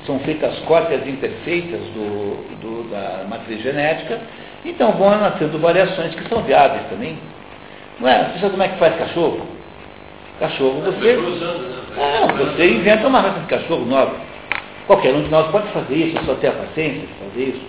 [0.06, 4.18] são feitas cópias imperfeitas do, do, da matriz genética,
[4.64, 7.18] então vão nascendo variações que são viáveis também.
[7.98, 8.30] Não é?
[8.30, 9.46] Você sabe como é que faz cachorro?
[10.38, 11.18] Cachorro você.
[11.98, 14.29] Ah, você inventa uma raça de cachorro nova.
[14.90, 17.62] Qualquer um de nós pode fazer isso, só ter a paciência de fazer isso.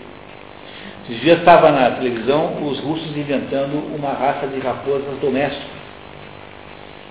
[1.03, 5.69] Esses dias estava na televisão os russos inventando uma raça de raposas domésticas.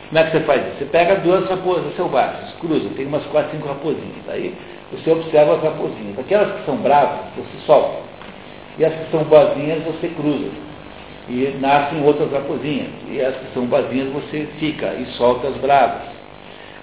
[0.08, 0.78] Como é que você faz isso?
[0.78, 4.28] Você pega duas raposas selvagens, cruza, tem umas quatro, cinco raposinhas.
[4.28, 4.52] Aí
[4.90, 6.18] você observa as raposinhas.
[6.18, 7.98] Aquelas que são bravas, você solta.
[8.80, 10.50] E as que são boazinhas, você cruza
[11.28, 12.88] e nascem outras raposinhas.
[13.08, 16.19] E as que são vazias você fica e solta as bravas.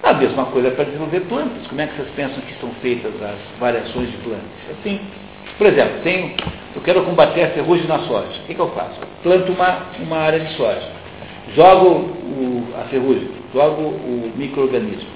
[0.02, 1.66] A mesma coisa para desenvolver plantas.
[1.66, 4.48] Como é que vocês pensam que são feitas as variações de plantas?
[4.78, 5.00] Assim,
[5.56, 6.34] por exemplo, tenho,
[6.74, 8.28] eu quero combater a ferrugem na soja.
[8.42, 9.00] O que, que eu faço?
[9.22, 10.88] Planto uma, uma área de soja.
[11.54, 15.08] Jogo o, a ferrugem, jogo o microorganismo.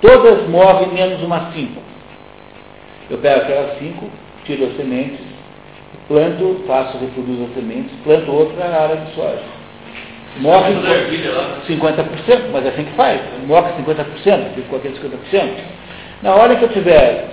[0.00, 1.80] Todas morrem menos umas cinco.
[3.10, 4.10] Eu pego aquelas cinco,
[4.44, 5.20] tiro as sementes,
[6.08, 9.57] planto, faço, reproduzo as sementes, planto outra área de soja.
[10.36, 10.74] Morre
[11.66, 13.20] 50%, mas é assim que faz.
[13.46, 15.48] Morre 50%, fico com aqueles 50%.
[16.22, 17.28] Na hora que eu tiver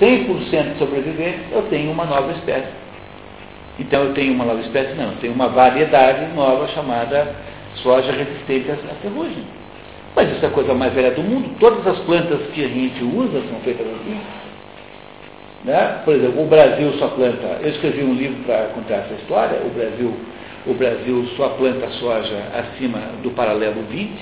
[0.00, 2.68] 100% de sobrevivência, eu tenho uma nova espécie.
[3.78, 7.34] Então eu tenho uma nova espécie, não, eu tenho uma variedade nova chamada
[7.76, 9.44] soja resistente à ferrugem.
[10.14, 11.56] Mas isso é a coisa mais velha do mundo.
[11.58, 14.20] Todas as plantas que a gente usa são feitas assim.
[15.64, 16.00] Né?
[16.04, 17.58] Por exemplo, o Brasil só planta.
[17.62, 19.60] Eu escrevi um livro para contar essa história.
[19.64, 20.14] O Brasil,
[20.66, 24.12] o Brasil só planta soja acima do paralelo 20,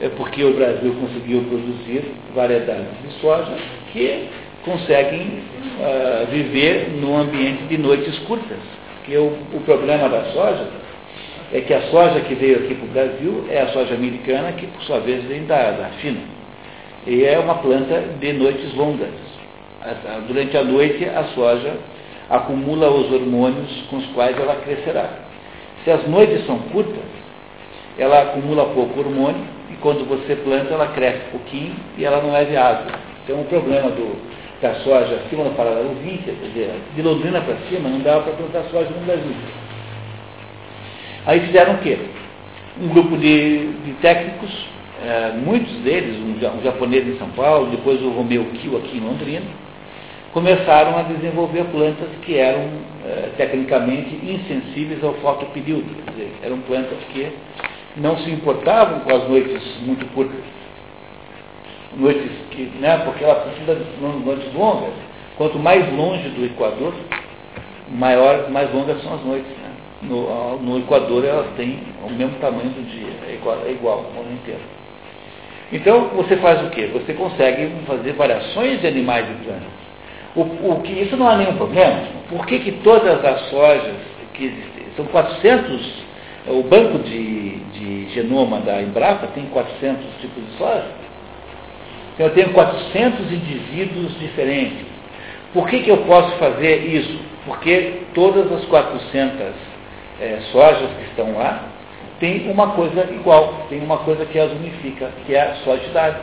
[0.00, 2.04] é porque o Brasil conseguiu produzir
[2.34, 3.54] variedades de soja
[3.92, 4.28] que
[4.64, 5.42] conseguem
[5.78, 8.58] uh, viver num ambiente de noites curtas.
[8.98, 10.66] Porque o, o problema da soja
[11.52, 14.66] é que a soja que veio aqui para o Brasil é a soja americana, que
[14.66, 16.20] por sua vez vem da, da China.
[17.06, 19.10] E é uma planta de noites longas.
[20.26, 21.76] Durante a noite, a soja
[22.30, 25.10] acumula os hormônios com os quais ela crescerá.
[25.84, 27.04] Se as noites são curtas,
[27.98, 32.44] ela acumula pouco hormônio e quando você planta, ela cresce pouquinho e ela não é
[32.44, 32.92] viável.
[33.22, 34.16] Então, o problema do,
[34.60, 38.32] da soja acima do paralelo 20, quer dizer, de Londrina para cima, não dava para
[38.32, 39.34] plantar soja no Brasil.
[41.26, 41.98] Aí fizeram o quê?
[42.80, 44.50] Um grupo de, de técnicos,
[45.04, 49.00] é, muitos deles, um, um, japonês em São Paulo, depois o Romeu Kiel aqui em
[49.00, 49.46] Londrina,
[50.34, 52.68] começaram a desenvolver plantas que eram
[53.06, 57.32] é, tecnicamente insensíveis ao fotoperíodo, quer dizer, eram plantas que
[57.96, 60.40] não se importavam com as noites muito curtas.
[61.96, 64.92] Noites que, né, porque ela precisa de noites longas.
[65.36, 66.92] Quanto mais longe do Equador,
[67.88, 69.50] maior, mais longas são as noites.
[69.50, 69.70] Né?
[70.02, 74.20] No, no Equador elas têm o mesmo tamanho do dia, é igual, é igual o
[74.20, 74.60] ano inteiro.
[75.72, 76.90] Então você faz o quê?
[76.92, 79.84] Você consegue fazer variações de animais e plantas.
[80.36, 82.02] O, o, que isso não há nenhum problema.
[82.28, 83.94] Por que, que todas as sojas
[84.34, 86.04] que existem, são 400,
[86.48, 91.04] o banco de, de genoma da Embrapa tem 400 tipos de soja.
[92.18, 94.86] Eu tenho 400 indivíduos diferentes.
[95.52, 97.18] Por que, que eu posso fazer isso?
[97.46, 99.40] Porque todas as 400
[100.20, 101.68] é, sojas que estão lá,
[102.20, 106.16] tem uma coisa igual, tem uma coisa que as unifica, que é a sojidade.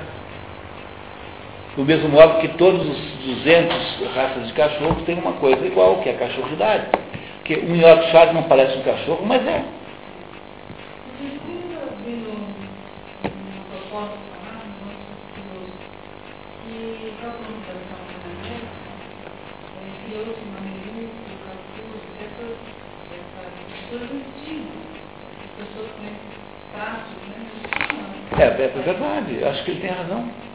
[1.76, 6.10] Do mesmo modo que todos os 200 raças de cachorro têm uma coisa igual, que
[6.10, 6.88] é a cachorridade.
[7.38, 9.64] Porque um Yorkshire não parece um cachorro, mas é.
[28.38, 30.51] É, é verdade, acho que ele tem razão.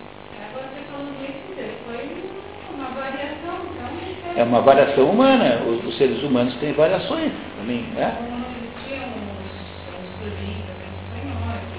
[4.36, 5.62] É uma variação humana.
[5.66, 8.14] Os, os seres humanos têm variações também, né?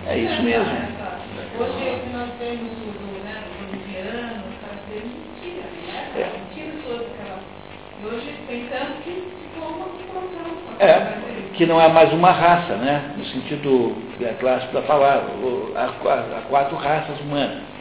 [0.07, 0.71] É isso mesmo.
[1.59, 4.43] Hoje nós temos o né, boliviano,
[5.21, 6.11] mentira, né?
[6.15, 6.29] É.
[6.39, 7.39] Mentira toda aquela.
[8.01, 10.77] E hoje tem tanto que ficou uma população.
[10.79, 11.17] É,
[11.53, 13.13] que não é mais uma raça, né?
[13.17, 13.95] No sentido
[14.39, 15.29] clássico da palavra.
[15.75, 17.76] Há quatro raças humanas.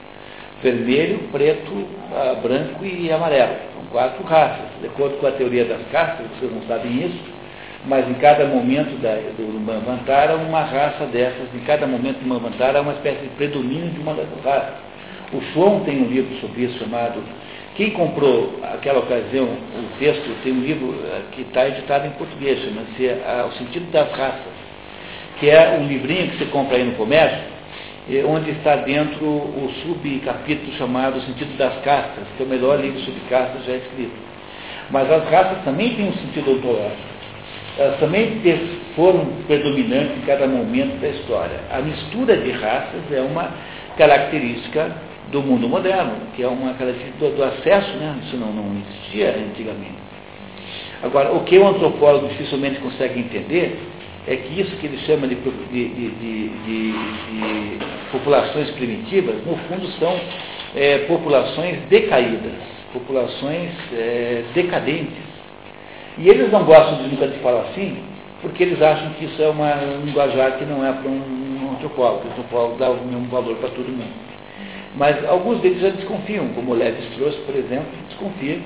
[0.66, 1.72] Vermelho, preto,
[2.42, 3.54] branco e amarelo.
[3.72, 4.66] São quatro raças.
[4.80, 7.20] De acordo com a teoria das castas, vocês não sabem isso,
[7.84, 12.80] mas em cada momento da, do Manvantara, uma raça dessas, em cada momento do Manvantara,
[12.80, 14.74] há uma espécie de predomínio de uma dessas raças.
[15.32, 17.22] O Schwon tem um livro sobre isso chamado
[17.76, 22.58] quem comprou aquela ocasião o texto, tem um livro eh, que está editado em português,
[22.58, 24.52] chama-se eh, O Sentido das Raças,
[25.38, 27.55] que é um livrinho que você compra aí no comércio,
[28.26, 33.20] onde está dentro o subcapítulo chamado Sentido das Castas, que é o melhor livro sobre
[33.28, 34.14] castas já escrito.
[34.90, 37.16] Mas as raças também têm um sentido ontológico.
[37.76, 38.40] Elas também
[38.94, 41.60] foram predominantes em cada momento da história.
[41.70, 43.50] A mistura de raças é uma
[43.98, 44.92] característica
[45.30, 48.16] do mundo moderno, que é uma característica do acesso, né?
[48.24, 50.06] isso não, não existia antigamente.
[51.02, 53.78] Agora, o que o antropólogo dificilmente consegue entender
[54.26, 57.78] é que isso que ele chama de, de, de, de
[58.10, 60.18] populações primitivas, no fundo são
[60.74, 62.52] é, populações decaídas,
[62.92, 65.24] populações é, decadentes.
[66.18, 67.98] E eles não gostam de nunca de falar assim,
[68.42, 71.72] porque eles acham que isso é uma, um linguajar que não é para um, um
[71.74, 74.26] antropólogo, o antropólogo dá o mesmo valor para todo mundo.
[74.96, 78.58] Mas alguns deles já desconfiam, como o Levi Strauss, por exemplo, desconfia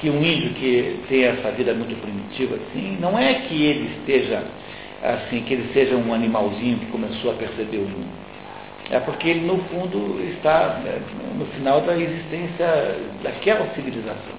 [0.00, 4.42] que um índio que tem essa vida muito primitiva assim, não é que ele esteja
[5.02, 8.26] assim, que ele seja um animalzinho que começou a perceber o mundo.
[8.90, 11.00] É porque ele, no fundo, está né,
[11.36, 14.36] no final da existência daquela civilização.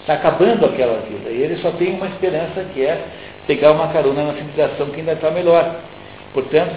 [0.00, 1.30] Está acabando aquela vida.
[1.30, 3.04] E ele só tem uma esperança que é
[3.46, 5.76] pegar uma carona na civilização que ainda está melhor.
[6.32, 6.74] Portanto,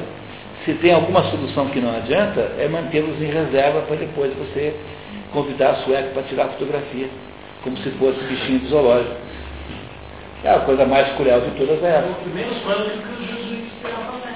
[0.66, 4.76] se tem alguma solução que não adianta, é mantê-los em reserva para depois você
[5.32, 7.08] convidar a sueca para tirar a fotografia,
[7.64, 9.16] como se fosse bichinho de zoológico.
[10.46, 12.12] É a coisa mais cruel de todas elas.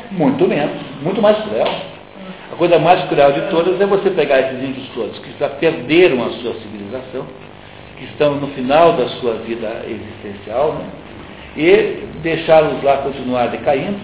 [0.10, 1.68] Muito menos, muito mais cruel.
[2.52, 6.26] A coisa mais cruel de todas é você pegar esses índios todos que já perderam
[6.26, 7.28] a sua civilização,
[7.96, 10.86] que estão no final da sua vida existencial, né?
[11.56, 14.00] e deixá-los lá continuar decaindo,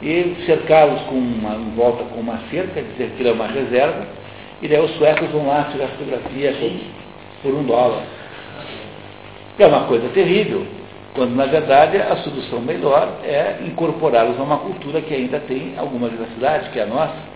[0.00, 4.06] e cercá-los com uma, em volta com uma cerca, dizer que ele é uma reserva,
[4.62, 6.54] e daí os suecos vão lá tirar fotografia
[7.42, 8.04] por, um dólar.
[9.58, 10.66] É uma coisa terrível,
[11.14, 16.08] quando na verdade a solução melhor é incorporá-los a uma cultura que ainda tem alguma
[16.08, 17.32] diversidade, que é a nossa.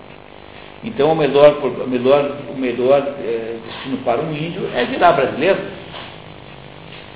[0.82, 5.58] Então o melhor, o melhor, o melhor é, destino para um índio é virar brasileiro.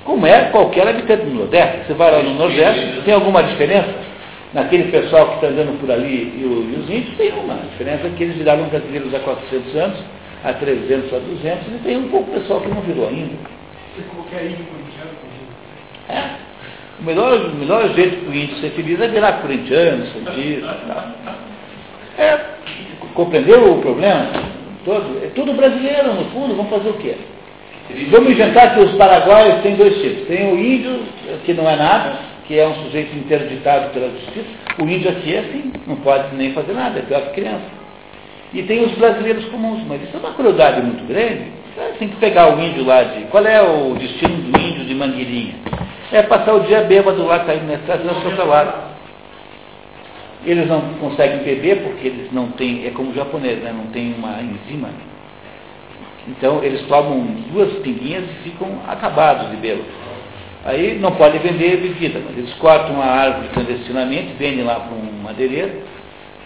[0.03, 1.87] Como é qualquer habitante do Nordeste.
[1.87, 3.93] Você vai lá no Nordeste, tem alguma diferença?
[4.53, 8.09] Naquele pessoal que está andando por ali e, o, e os índios, tem uma diferença
[8.09, 9.97] que eles viraram brasileiros há 400 anos,
[10.43, 13.33] há 300, há 200, e tem um pouco pessoal que não virou ainda.
[14.13, 15.11] Qualquer índio corintiano.
[16.09, 16.50] É.
[17.01, 20.77] O melhor, o melhor jeito para o índio ser feliz é virar corintiano, santista.
[22.17, 22.39] É,
[23.15, 24.27] compreendeu o problema?
[24.85, 27.15] Todo, é tudo brasileiro, no fundo, vamos fazer o quê?
[28.11, 30.27] Vamos inventar que os paraguaios têm dois tipos.
[30.27, 31.01] Tem o índio,
[31.43, 34.47] que não é nada, que é um sujeito interditado pela justiça.
[34.79, 37.65] O índio aqui é assim, não pode nem fazer nada, é pior que criança.
[38.53, 41.45] E tem os brasileiros comuns, mas isso é uma crueldade muito grande.
[41.97, 43.23] Tem que pegar o índio lá de.
[43.25, 45.55] Qual é o destino do índio de Mangueirinha?
[46.11, 48.73] É passar o dia bêbado lá caindo na estrada seu salário.
[50.45, 53.71] Eles não conseguem beber porque eles não têm, é como o japonês, né?
[53.71, 54.89] não tem uma enzima.
[56.27, 59.85] Então eles tomam duas pinguinhas e ficam acabados de bêbado.
[60.65, 65.23] Aí não podem vender bebida, mas eles cortam a árvore clandestinamente, vendem lá para um
[65.23, 65.81] madeireiro,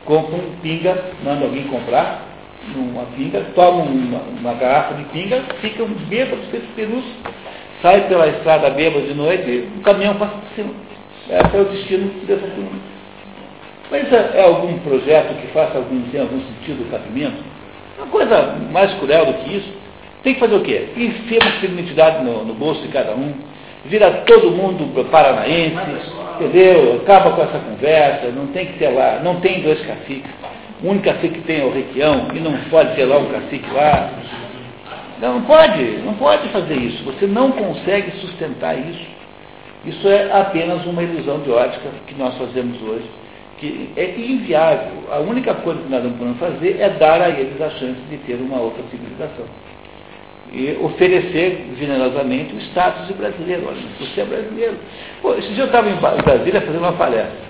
[0.06, 2.36] compram pinga, mandam alguém comprar
[2.74, 7.04] uma pinga, tomam uma, uma garrafa de pinga, ficam bêbados, perus,
[7.86, 10.74] saem pela estrada bêbados de noite e o caminhão passa por cima.
[11.30, 12.80] Esse é o destino dessa turma.
[13.92, 17.44] Mas é, é algum projeto que faça algum, tem algum sentido o cabimento?
[18.00, 19.72] Uma coisa mais cruel do que isso.
[20.24, 20.88] Tem que fazer o quê?
[20.98, 23.36] Enfia uma criminalidade no, no bolso de cada um,
[23.86, 25.78] vira todo mundo paranaense,
[26.40, 27.02] entendeu?
[27.04, 30.32] Acaba com essa conversa, não tem que ter lá, não tem dois caciques.
[30.84, 33.70] O único cacique que tem é o Requião, e não pode ter lá um cacique
[33.72, 34.10] lá.
[35.20, 37.04] Não, não pode, não pode fazer isso.
[37.04, 39.16] Você não consegue sustentar isso.
[39.86, 43.06] Isso é apenas uma ilusão de ótica que nós fazemos hoje,
[43.58, 45.04] que é inviável.
[45.12, 48.18] A única coisa que nós não podemos fazer é dar a eles a chance de
[48.18, 49.46] ter uma outra civilização
[50.52, 53.68] e oferecer generosamente o status de brasileiro.
[53.68, 54.78] Olha, você é brasileiro.
[55.22, 57.46] Pô, esse dia eu estava em Brasília fazendo uma palestra,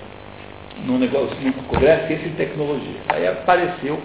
[0.84, 3.00] num negócio, num congresso Ciência e Tecnologia.
[3.08, 4.00] Aí apareceu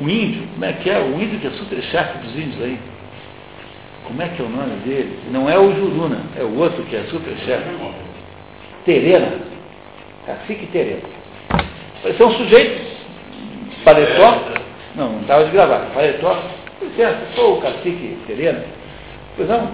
[0.00, 0.98] um índio, como é que é?
[0.98, 2.78] O índio que é super chefe dos índios aí.
[4.04, 5.18] Como é que é o nome dele?
[5.30, 7.64] Não é o Juruna, é o outro que é super chefe.
[8.84, 9.38] Terena.
[10.26, 11.02] Cacique Terena.
[12.02, 12.82] Pareceu um sujeito,
[13.82, 14.38] paletó,
[14.94, 16.38] não, não estava de gravata, paletó,
[16.82, 18.62] licença, sou o cacique sereno.
[19.36, 19.70] Pois não,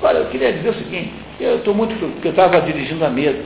[0.00, 3.42] olha, eu queria dizer o seguinte, eu estou muito, porque eu estava dirigindo a mesa.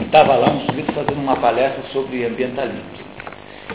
[0.00, 2.82] Estava lá um sujeito fazendo uma palestra sobre ambientalismo.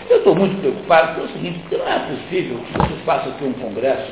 [0.09, 3.43] Eu estou muito preocupado com o seguinte, porque não é possível que você faça aqui
[3.43, 4.11] um congresso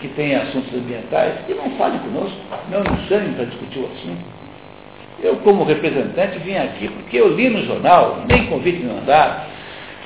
[0.00, 2.38] que tenha assuntos ambientais e não fale conosco,
[2.70, 4.22] não nos chame para discutir o assunto.
[5.22, 9.50] Eu, como representante, vim aqui porque eu li no jornal, nem convite me mandaram,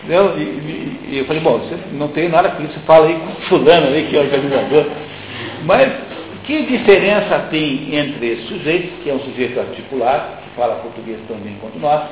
[0.04, 0.36] Entendeu?
[0.36, 3.26] E, e, e, eu falei, bom, você não tem nada com isso, fala aí com
[3.26, 4.84] o fulano aí, que é organizador.
[5.64, 5.92] Mas
[6.44, 11.38] que diferença tem entre esse sujeito, que é um sujeito articulado, que fala português tão
[11.38, 12.02] bem quanto nós,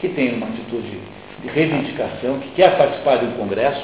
[0.00, 1.00] que tem uma atitude
[1.46, 3.82] reivindicação, que quer participar de um congresso,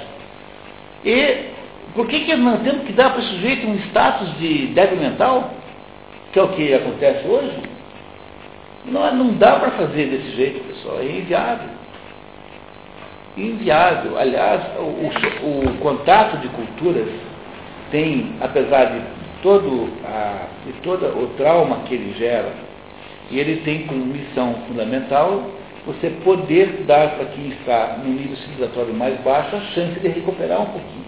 [1.04, 1.52] e
[1.94, 5.50] por que, que nós temos que dar para esse sujeito um status de débil mental,
[6.32, 7.52] que é o que acontece hoje?
[8.86, 11.82] Não, não dá para fazer desse jeito, pessoal, é inviável
[13.36, 14.18] inviável.
[14.18, 17.08] Aliás, o, o, contato de culturas
[17.90, 19.00] tem, apesar de
[19.42, 22.52] todo, a, de todo o trauma que ele gera,
[23.30, 25.50] e ele tem como missão fundamental
[25.86, 30.62] você poder dar para quem está no nível civilizatório mais baixo a chance de recuperar
[30.62, 31.04] um pouquinho.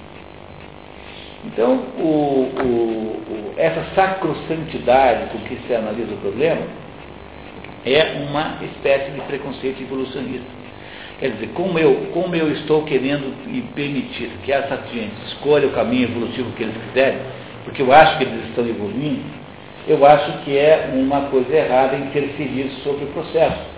[1.47, 6.63] Então, o, o, essa sacrossantidade com que se analisa o problema
[7.85, 10.65] é uma espécie de preconceito evolucionista.
[11.21, 15.73] Quer dizer, como eu, como eu estou querendo e permitir que essa gente escolha o
[15.73, 17.21] caminho evolutivo que eles quiserem,
[17.65, 19.23] porque eu acho que eles estão evoluindo,
[19.87, 23.74] eu acho que é uma coisa errada interferir sobre o processo.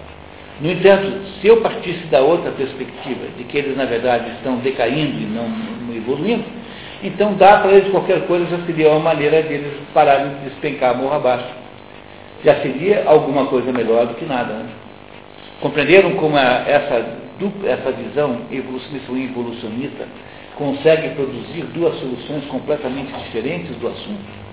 [0.61, 5.21] No entanto, se eu partisse da outra perspectiva, de que eles na verdade estão decaindo
[5.21, 6.45] e não, evoluindo,
[7.03, 11.15] então dá para eles qualquer coisa, já seria uma maneira deles pararem de despencar morro
[11.15, 11.49] abaixo.
[12.43, 14.53] Já seria alguma coisa melhor do que nada.
[14.55, 14.67] Né?
[15.61, 17.27] Compreenderam como essa
[17.67, 20.09] essa visão evolucionista
[20.57, 24.46] consegue produzir duas soluções completamente diferentes do assunto?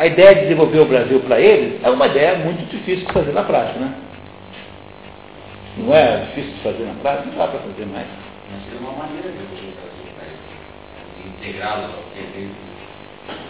[0.00, 3.32] A ideia de desenvolver o Brasil para eles é uma ideia muito difícil de fazer
[3.32, 3.92] na prática, né?
[5.76, 7.28] Não é difícil de fazer na prática?
[7.28, 8.06] Não dá para fazer mais.
[8.50, 11.36] Mas é uma maneira de desenvolver o Brasil para eles.
[11.36, 12.56] integrá-los ao direito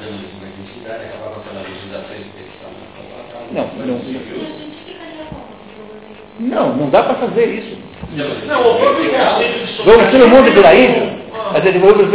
[0.01, 2.71] dando uma identidade, acabava pela legislação especial.
[3.53, 4.01] Não, não,
[6.41, 7.79] não, não dá para fazer isso.
[8.11, 11.21] Não, de Vamos todo mundo por aí?
[11.53, 12.11] Mas ele falou para o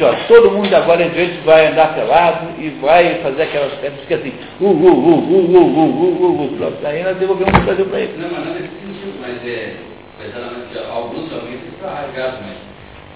[0.00, 4.04] seguinte, ó, todo mundo agora em diante vai andar pelado e vai fazer aquelas pedras
[4.06, 7.64] que assim, uh, uh, uh, uh, uh, uh, uh, uh, uh, Aí nós devolvemos o
[7.64, 8.16] Brasil para ele.
[8.18, 9.76] Não, mas não nesse sentido, mas é,
[10.24, 12.56] exatamente, alguns realmente estão arraigados, mas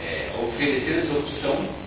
[0.05, 1.85] é, oferecer essa opção.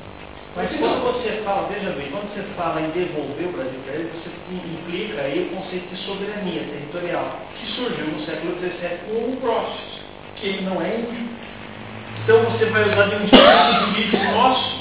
[0.56, 4.10] Mas quando você fala, veja bem, quando você fala em devolver o Brasil para ele,
[4.10, 9.38] você implica aí o conceito de soberania territorial, que surgiu no século XVII com o
[9.38, 10.02] Próximo,
[10.36, 11.47] que ele não é índio.
[12.24, 14.78] Então você vai usar de um instrumento jurídico nosso.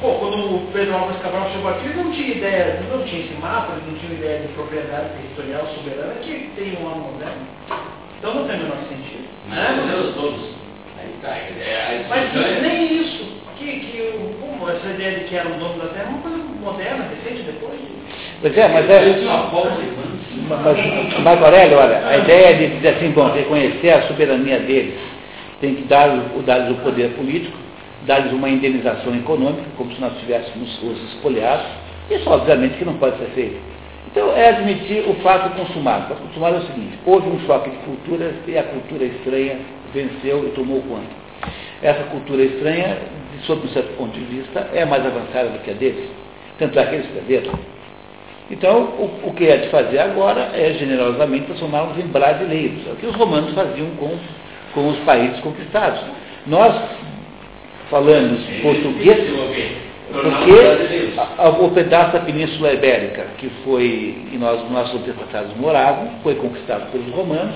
[0.00, 3.34] Pô, quando o Pedro Álvares Cabral chegou aqui, ele não tinha ideia, não tinha esse
[3.34, 7.46] mapa, ele não tinha ideia de propriedade territorial soberana que tem um ano moderno.
[8.18, 9.28] Então não tem o menor sentido.
[9.48, 10.12] Mas né?
[10.14, 10.40] todos.
[10.98, 15.54] Aí tá, é, Mas nem isso que, que como, essa ideia de que era o
[15.54, 17.78] dono da terra é uma coisa moderna, recente depois.
[18.40, 19.02] Pois é, mas é.
[20.48, 24.94] Mas, mas Aurélio, olha, a ideia de dizer assim, bom, reconhecer a soberania deles,
[25.62, 26.08] tem que dar,
[26.44, 27.56] dar o poder político,
[28.04, 31.64] dar-lhes uma indenização econômica, como se nós tivéssemos os espoliados,
[32.10, 33.56] isso obviamente que não pode ser feito.
[34.10, 36.12] Então é admitir o fato consumado.
[36.12, 39.58] O consumado é o seguinte, houve um choque de culturas e a cultura estranha
[39.94, 41.22] venceu e tomou conta.
[41.80, 42.98] Essa cultura estranha
[43.46, 46.10] sob um certo ponto de vista, é mais avançada do que a deles.
[46.58, 47.58] Tanto é que eles perderam.
[48.50, 52.86] Então, o, o que é de fazer agora é, generosamente, transformá-los em brasileiros.
[52.86, 54.18] É o que os romanos faziam com,
[54.74, 56.00] com os países conquistados.
[56.46, 56.74] Nós
[57.90, 59.18] falamos português
[60.12, 66.90] porque o pedaço da Península Ibérica, que foi, e nós, nossos antepassados moravam, foi conquistado
[66.92, 67.54] pelos romanos,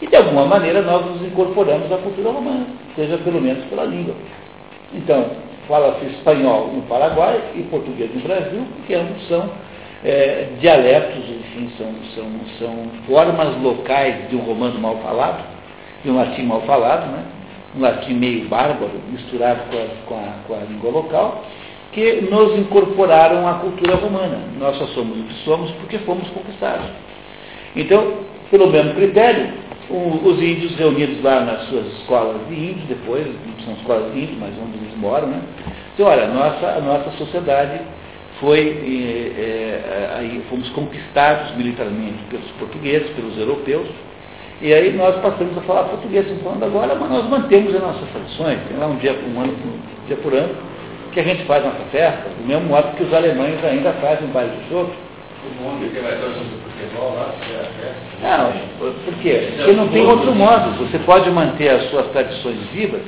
[0.00, 4.14] e de alguma maneira nós nos incorporamos à cultura romana, seja pelo menos pela língua.
[4.94, 5.26] Então,
[5.66, 9.50] fala-se espanhol no Paraguai e português no Brasil, porque ambos são
[10.04, 12.74] é, dialetos, enfim, são, são, são
[13.06, 15.44] formas locais de um romano mal falado,
[16.02, 17.24] de um latim mal falado, né?
[17.76, 21.44] um latim meio bárbaro, misturado com a, com, a, com a língua local,
[21.92, 24.38] que nos incorporaram à cultura romana.
[24.58, 26.86] Nós só somos o que somos porque fomos conquistados.
[27.76, 28.14] Então,
[28.50, 29.52] pelo mesmo critério,
[29.90, 33.26] os índios reunidos lá nas suas escolas de índios, depois,
[33.64, 35.40] são escolas de índios, mas onde eles moram, né?
[35.94, 37.80] Então, olha, nossa, a nossa sociedade
[38.38, 43.88] foi, é, é, aí fomos conquistados militarmente pelos portugueses, pelos europeus,
[44.60, 48.58] e aí nós passamos a falar português falando agora, mas nós mantemos as nossas tradições,
[48.68, 50.54] tem lá um dia, um ano, um dia por ano,
[51.12, 54.52] que a gente faz nossa festa, do mesmo modo que os alemães ainda fazem baile
[54.56, 54.92] de chope,
[58.22, 58.52] não,
[59.04, 59.52] por quê?
[59.56, 60.76] Porque não tem outro modo.
[60.84, 63.00] Você pode manter as suas tradições vivas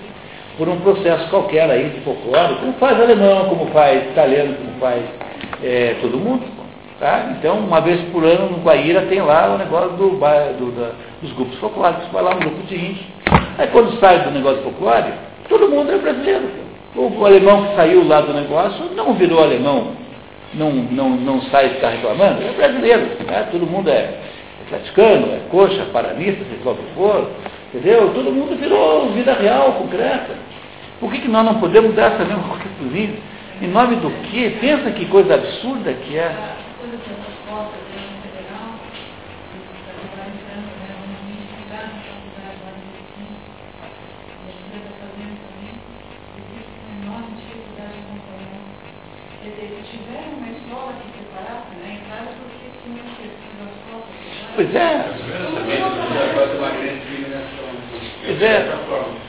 [0.57, 5.03] por um processo qualquer aí de folclore, como faz alemão, como faz italiano, como faz
[5.63, 6.45] é, todo mundo.
[7.03, 7.35] Tá?
[7.37, 11.33] Então, uma vez por ano no Guaíra tem lá o negócio do, do da, dos
[11.33, 13.05] grupos folclóricos, vai lá um grupo de índios.
[13.59, 15.19] Aí quando sai do negócio folclórico,
[15.49, 16.49] todo mundo é brasileiro.
[16.95, 19.89] O, alemão que saiu lá do negócio não virou alemão
[20.55, 23.49] não, não, não sai reclamando, é brasileiro, né?
[23.51, 24.21] todo mundo é
[24.67, 27.31] atleticano, é coxa, paranista, seja lá o que for,
[27.75, 28.13] entendeu?
[28.15, 30.37] Todo mundo virou vida real, concreta.
[31.01, 33.19] Por que, que nós não podemos dar essa mesma coisa para os índios?
[33.61, 34.57] Em nome do quê?
[34.61, 36.33] Pensa que coisa absurda que é
[44.99, 45.75] fazendo também,
[46.39, 48.23] existe uma enorme dificuldade de.
[49.43, 49.69] Quer dizer,
[50.39, 51.13] uma escola que?
[51.93, 52.43] Em casa.
[54.55, 55.05] Pois é.
[58.25, 58.69] Pois é.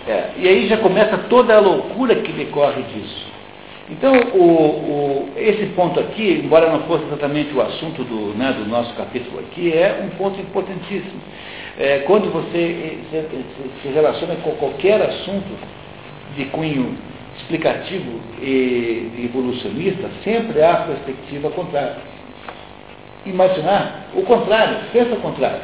[0.08, 0.34] é.
[0.38, 3.33] E aí já começa toda a loucura que decorre disso.
[3.90, 8.66] Então, o, o, esse ponto aqui, embora não fosse exatamente o assunto do, né, do
[8.70, 11.22] nosso capítulo aqui, é um ponto importantíssimo.
[11.78, 15.58] É, quando você se, se, relaciona com qualquer assunto
[16.38, 16.96] de cunho
[17.38, 22.14] explicativo e evolucionista, sempre há a perspectiva contrária
[23.26, 25.62] imaginar o contrário, pensa o contrário.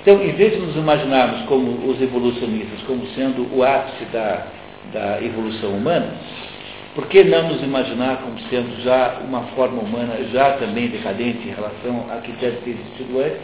[0.00, 4.46] Então, em vez de nos imaginarmos como os evolucionistas, como sendo o ápice da,
[4.92, 6.08] da evolução humana,
[6.94, 11.52] por que não nos imaginar como sendo já uma forma humana já também decadente em
[11.52, 13.40] relação a que deve ter existido antes,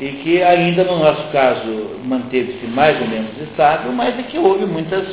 [0.00, 4.64] e que ainda no nosso caso manteve-se mais ou menos estável, mas é que houve
[4.66, 5.06] muitas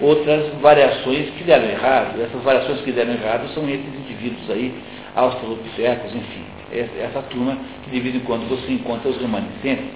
[0.00, 2.22] outras variações que deram errado.
[2.22, 4.72] Essas variações que deram errado são esses indivíduos aí,
[5.16, 9.86] australopitecos, enfim essa turma que de vez em quando você encontra os remanescentes.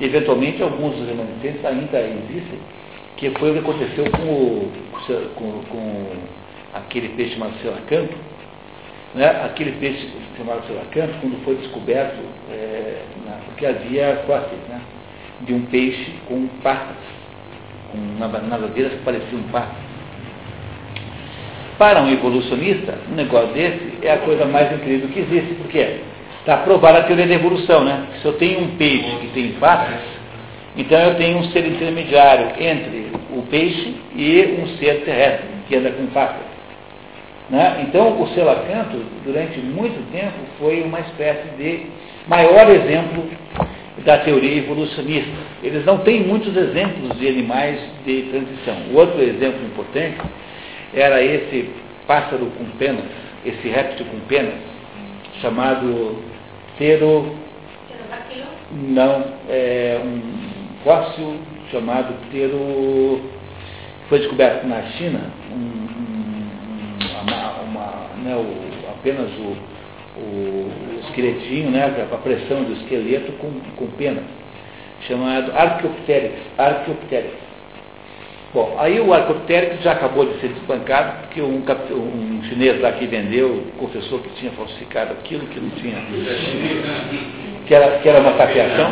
[0.00, 2.58] E, eventualmente, alguns dos remanescentes ainda existem,
[3.16, 4.72] que foi o que aconteceu com, o,
[5.34, 6.06] com, com
[6.76, 8.14] aquele peixe chamado selacanto,
[9.14, 9.42] né?
[9.44, 12.18] aquele peixe chamado selacanto, quando foi descoberto,
[12.50, 14.80] é, na, porque havia fósseis né?
[15.42, 16.96] de um peixe com patas,
[17.90, 19.86] com nadadeiras que pareciam patas.
[21.78, 26.00] Para um evolucionista, um negócio desse é a coisa mais incrível que existe, porque
[26.40, 28.06] está provada a teoria da evolução, né?
[28.22, 30.00] Se eu tenho um peixe que tem patas,
[30.74, 35.90] então eu tenho um ser intermediário entre o peixe e um ser terrestre, que anda
[35.90, 36.45] com patas.
[37.48, 37.86] Né?
[37.88, 41.86] Então, o selacanto, durante muito tempo, foi uma espécie de
[42.26, 43.24] maior exemplo
[44.04, 45.30] da teoria evolucionista.
[45.62, 48.76] Eles não têm muitos exemplos de animais de transição.
[48.92, 50.18] O outro exemplo importante
[50.92, 51.70] era esse
[52.06, 53.04] pássaro com penas,
[53.44, 54.54] esse réptil com penas,
[55.40, 56.16] chamado
[56.78, 57.34] Tero.
[58.72, 60.20] Não, é um
[60.82, 61.36] fóssil
[61.70, 63.20] chamado Tero.
[64.08, 65.20] Foi descoberto na China,
[65.52, 66.05] um,
[67.76, 69.56] uma, né, o, apenas o,
[70.18, 70.70] o,
[71.04, 74.24] esqueletinho, né, a pressão do esqueleto com, com penas,
[75.06, 76.34] chamado Archaeopteryx.
[76.58, 77.46] Archaeopteryx.
[78.54, 83.06] Bom, aí o Arcopteryx já acabou de ser desbancado, porque um, um chinês lá que
[83.06, 85.98] vendeu confessou que tinha falsificado aquilo, que não tinha.
[87.66, 88.90] que era, que era uma tapeação.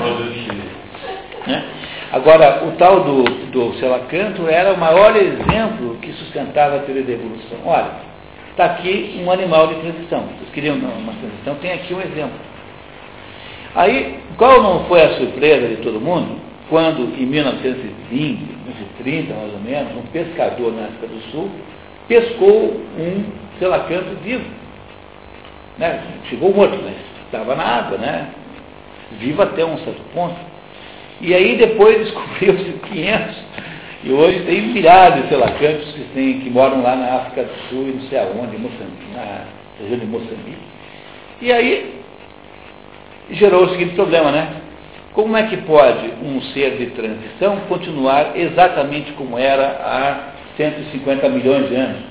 [1.47, 1.65] Né?
[2.13, 7.13] Agora, o tal do, do Selacanto era o maior exemplo que sustentava a teoria da
[7.13, 7.59] evolução.
[7.65, 7.91] Olha,
[8.55, 10.21] está aqui um animal de transição.
[10.21, 11.57] Vocês queriam uma transição?
[11.57, 12.39] Tem aqui um exemplo.
[13.75, 16.41] Aí, qual não foi a surpresa de todo mundo?
[16.71, 21.51] Quando, em 1920, 1930 mais ou menos, um pescador na África do Sul
[22.07, 23.25] pescou um
[23.59, 24.45] selacanto vivo.
[25.77, 26.03] Né?
[26.31, 26.95] Chegou morto, mas
[27.27, 28.29] estava na água, né?
[29.19, 30.37] vivo até um certo ponto.
[31.21, 33.37] E aí depois descobriu-se 500,
[34.05, 37.89] e hoje tem milhares de selacantos que, tem, que moram lá na África do Sul
[37.89, 39.45] e não sei aonde, Moçambique, na
[39.81, 40.59] região de Moçambique.
[41.41, 42.01] E aí
[43.31, 44.57] gerou o seguinte problema, né?
[45.15, 51.71] Como é que pode um ser de transição continuar exatamente como era há 150 milhões
[51.71, 52.03] de anos?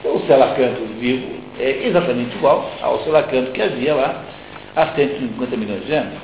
[0.00, 4.24] Então, o selacanto vivo é exatamente igual ao selacanto que havia lá
[4.74, 6.18] há 150 milhões de anos.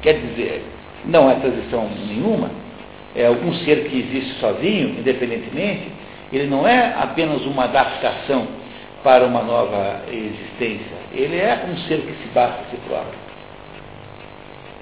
[0.00, 0.64] Quer dizer,
[1.04, 2.61] não é transição nenhuma,
[3.14, 5.88] é um ser que existe sozinho, independentemente,
[6.32, 8.46] ele não é apenas uma adaptação
[9.02, 13.18] para uma nova existência, ele é um ser que se basta a si próprio.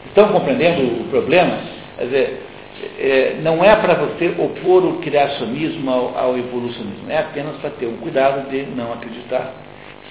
[0.06, 1.58] Estão compreendendo o problema?
[1.96, 2.42] Quer dizer,
[2.98, 7.86] é, não é para você opor o criacionismo ao, ao evolucionismo, é apenas para ter
[7.86, 9.52] um cuidado de não acreditar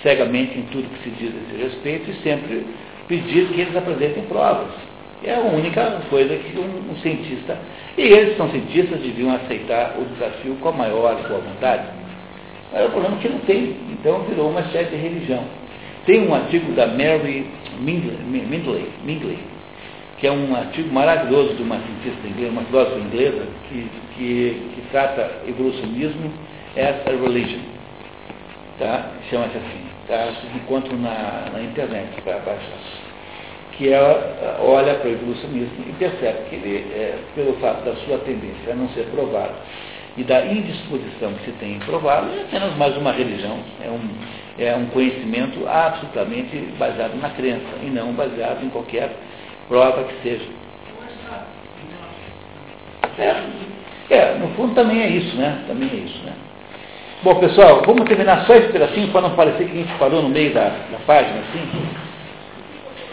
[0.04, 2.66] cegamente em tudo que se diz a esse respeito e sempre
[3.08, 4.72] pedir que eles apresentem provas.
[5.24, 7.58] É a única coisa que um, um cientista,
[8.00, 11.84] e eles são cientistas, deviam aceitar o desafio com a maior boa vontade.
[12.72, 15.44] Mas o problema é que não tem, então virou uma espécie de religião.
[16.06, 17.46] Tem um artigo da Mary
[17.82, 19.40] Mindley, Mindley,
[20.18, 24.82] que é um artigo maravilhoso de uma cientista inglesa, uma filósofa inglesa, que, que, que
[24.92, 26.32] trata evolucionismo
[26.78, 27.60] as a religion.
[28.78, 29.12] Tá?
[29.30, 29.86] Chama-se assim.
[30.08, 30.26] Tá?
[30.26, 33.09] Vocês encontram na, na internet para baixar.
[33.80, 38.18] Que ela olha para o evolucionismo e percebe que ele, é, pelo fato da sua
[38.20, 39.54] tendência a não ser provado
[40.18, 44.10] e da indisposição que se tem em prová-lo, é apenas mais uma religião, é um,
[44.58, 49.12] é um conhecimento absolutamente baseado na crença e não baseado em qualquer
[49.70, 50.46] prova que seja.
[53.18, 53.36] É,
[54.10, 55.64] é, no fundo também é isso, né?
[55.68, 56.34] Também é isso, né?
[57.24, 60.30] Bom, pessoal, vamos terminar só esse pedacinho para não parecer que a gente parou no
[60.30, 62.09] meio da, da página, assim.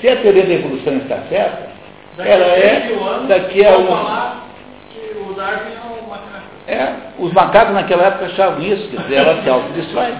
[0.00, 1.76] Se a teoria da evolução está certa,
[2.16, 3.90] Daqui ela é, 100 mil anos, daqui a um, é
[6.08, 6.46] macaco.
[6.66, 10.14] É, os macacos naquela época achavam isso, quer dizer, ela se autodestrói.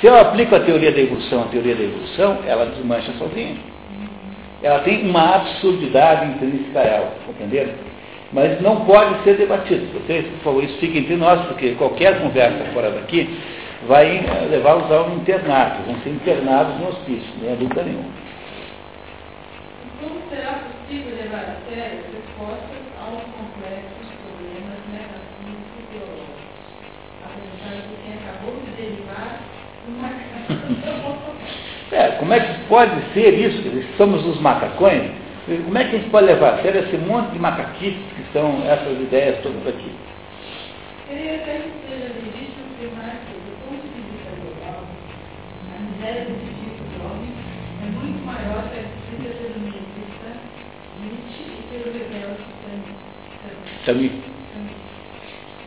[0.00, 3.56] Se eu aplico a teoria da evolução, a teoria da evolução, ela desmancha sozinha.
[4.62, 7.72] Ela tem uma absurdidade intrínseca a ela, entenderam?
[8.32, 9.86] Mas não pode ser debatido.
[9.92, 13.28] Vocês, por favor, isso fica entre nós, porque qualquer conversa fora daqui
[13.86, 18.10] vai eh, levá-los ao internato, vão ser internados no hospício, nem dúvida nenhuma.
[20.00, 26.66] Como será possível levar a sério as respostas aos complexos problemas metafísicos e teológicos?
[27.24, 29.40] Apesar de quem acabou de derivar
[29.88, 30.10] uma
[31.92, 33.62] É, como é que pode ser isso?
[33.98, 35.10] Somos os macacões?
[35.44, 38.62] Como é que a gente pode levar a sério esse monte de macaquices que são
[38.64, 39.92] essas ideias todas aqui?
[41.06, 44.84] Creio até que seja legítimo afirmar que, do ponto de vista global,
[46.02, 47.30] a miséria do do homem
[47.78, 48.90] é muito maior que a
[49.22, 50.34] pelo niilista
[50.98, 52.42] Nietzsche e pelo rebelde
[53.86, 54.10] Sami.
[54.50, 54.74] Sami,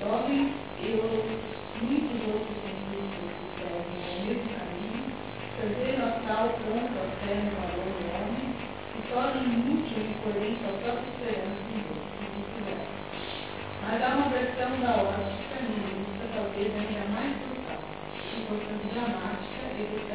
[0.01, 0.51] Jovens
[0.83, 1.39] e outros,
[1.79, 5.07] muitos outros cientistas que seguem o mesmo caminho,
[5.55, 8.51] perderam a tal pronto a fé no valor do homem
[8.91, 12.91] e tornam inútil e incoerente a própria esperança Deus, e vice-versa.
[13.87, 17.79] Mas há uma versão da ótica nihilista, talvez ainda mais brutal,
[18.35, 20.14] e portanto dramática, e agora.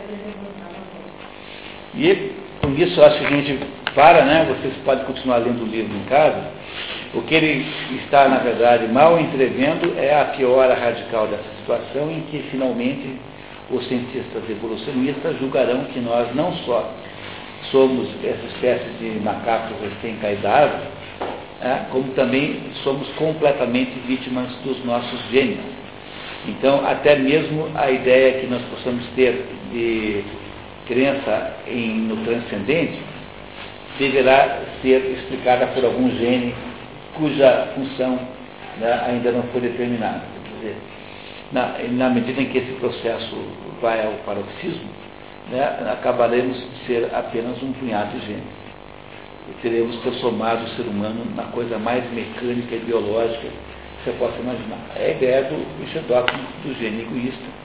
[1.94, 3.58] E com isso acho que a gente
[3.94, 4.46] para, né?
[4.48, 6.42] Vocês podem continuar lendo o livro em casa.
[7.12, 7.66] O que ele
[8.02, 13.16] está, na verdade, mal entrevendo é a piora radical dessa situação em que finalmente
[13.70, 16.92] os cientistas evolucionistas julgarão que nós não só
[17.70, 20.82] somos essa espécie de macaco recém-caidado,
[21.60, 25.60] né, como também somos completamente vítimas dos nossos gênios.
[26.48, 30.24] Então, até mesmo a ideia que nós possamos ter de
[30.90, 32.98] crença em, no transcendente
[33.96, 36.52] deverá ser explicada por algum gene
[37.14, 38.18] cuja função
[38.80, 40.22] né, ainda não foi determinada.
[40.42, 40.76] Quer dizer,
[41.52, 43.36] na, na, medida em que esse processo
[43.80, 44.90] vai ao paroxismo,
[45.52, 45.62] né,
[45.92, 48.60] acabaremos de ser apenas um punhado de genes.
[49.48, 54.38] E teremos transformado o ser humano na coisa mais mecânica e biológica que você possa
[54.40, 54.78] imaginar.
[54.96, 57.59] É a ideia do Richard do gene egoísta,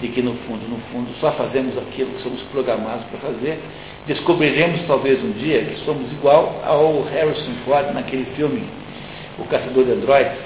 [0.00, 3.60] de que no fundo, no fundo, só fazemos aquilo que somos programados para fazer.
[4.06, 8.64] Descobriremos talvez um dia que somos igual ao Harrison Ford naquele filme,
[9.38, 10.38] O Caçador de Androids,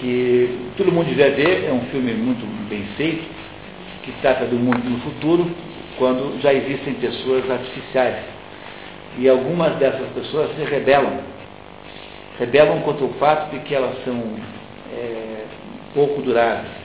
[0.00, 3.24] que todo mundo devia ver, é um filme muito bem feito,
[4.02, 5.50] que trata do mundo no futuro,
[5.96, 8.16] quando já existem pessoas artificiais.
[9.18, 11.20] E algumas dessas pessoas se rebelam.
[12.38, 14.14] Rebelam contra o fato de que elas são
[14.92, 15.44] é,
[15.94, 16.79] pouco duráveis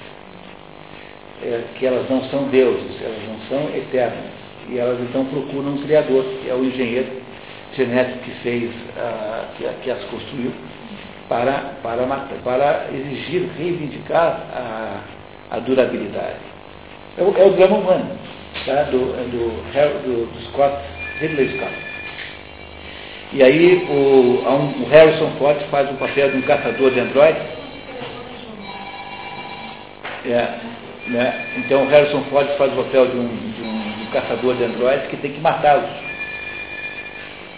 [1.43, 4.35] é, que elas não são deuses, elas não são eternas.
[4.69, 7.07] E elas então procuram um criador, que é o engenheiro
[7.75, 10.51] genético que fez, ah, que, que, as construiu,
[11.27, 15.01] para, para, matar, para exigir, reivindicar a,
[15.51, 16.39] a durabilidade.
[17.17, 18.17] É o, é o, drama humano,
[18.65, 18.83] tá?
[18.83, 19.71] do, do,
[20.03, 20.75] do, do Scott,
[21.19, 21.73] Ridley Scott.
[23.33, 27.41] E aí o, um, o Harrison Ford faz o papel de um caçador de androides.
[30.25, 30.59] É,
[31.07, 31.47] né?
[31.57, 35.07] Então Harrison Ford faz o papel de um, de um, de um caçador de androides
[35.07, 35.89] que tem que matá-los.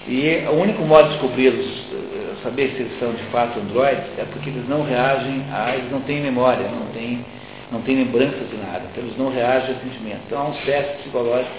[0.08, 4.24] E o único modo de descobri-los, eh, saber se eles são de fato androides, é
[4.32, 7.26] porque eles não reagem, a, eles não têm memória, não têm,
[7.72, 10.22] não têm lembrança de nada, então eles não reagem a sentimentos.
[10.28, 11.58] Então há uns testes psicológicos,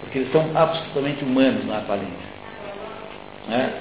[0.00, 2.32] porque eles são absolutamente humanos na aparência.
[3.48, 3.72] Né?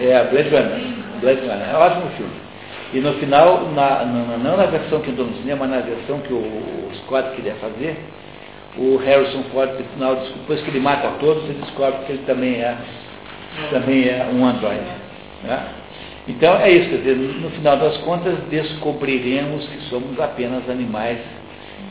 [0.00, 1.20] É, Blade Runner.
[1.20, 1.68] Blade Runner.
[1.68, 2.47] É um ótimo filme.
[2.92, 6.20] E no final, na, na, não na versão que entrou no cinema, mas na versão
[6.20, 7.98] que o, o Scott queria fazer,
[8.76, 12.54] o Harrison Ford, no final, depois que ele mata todos, ele descobre que ele também
[12.54, 12.76] é,
[13.70, 14.86] também é um androide.
[15.44, 15.68] Né?
[16.28, 21.18] Então é isso, quer dizer, no final das contas descobriremos que somos apenas animais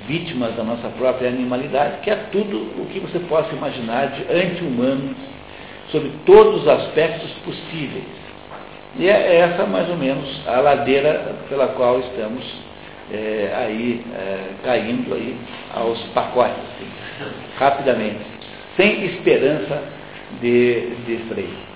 [0.07, 5.15] vítimas da nossa própria animalidade, que é tudo o que você possa imaginar de anti-humano,
[5.91, 8.16] sobre todos os aspectos possíveis.
[8.99, 12.43] E é essa mais ou menos a ladeira pela qual estamos
[13.11, 15.37] é, aí é, caindo aí
[15.73, 16.89] aos pacotes, assim,
[17.57, 18.25] rapidamente,
[18.75, 19.83] sem esperança
[20.41, 21.66] de, de freio.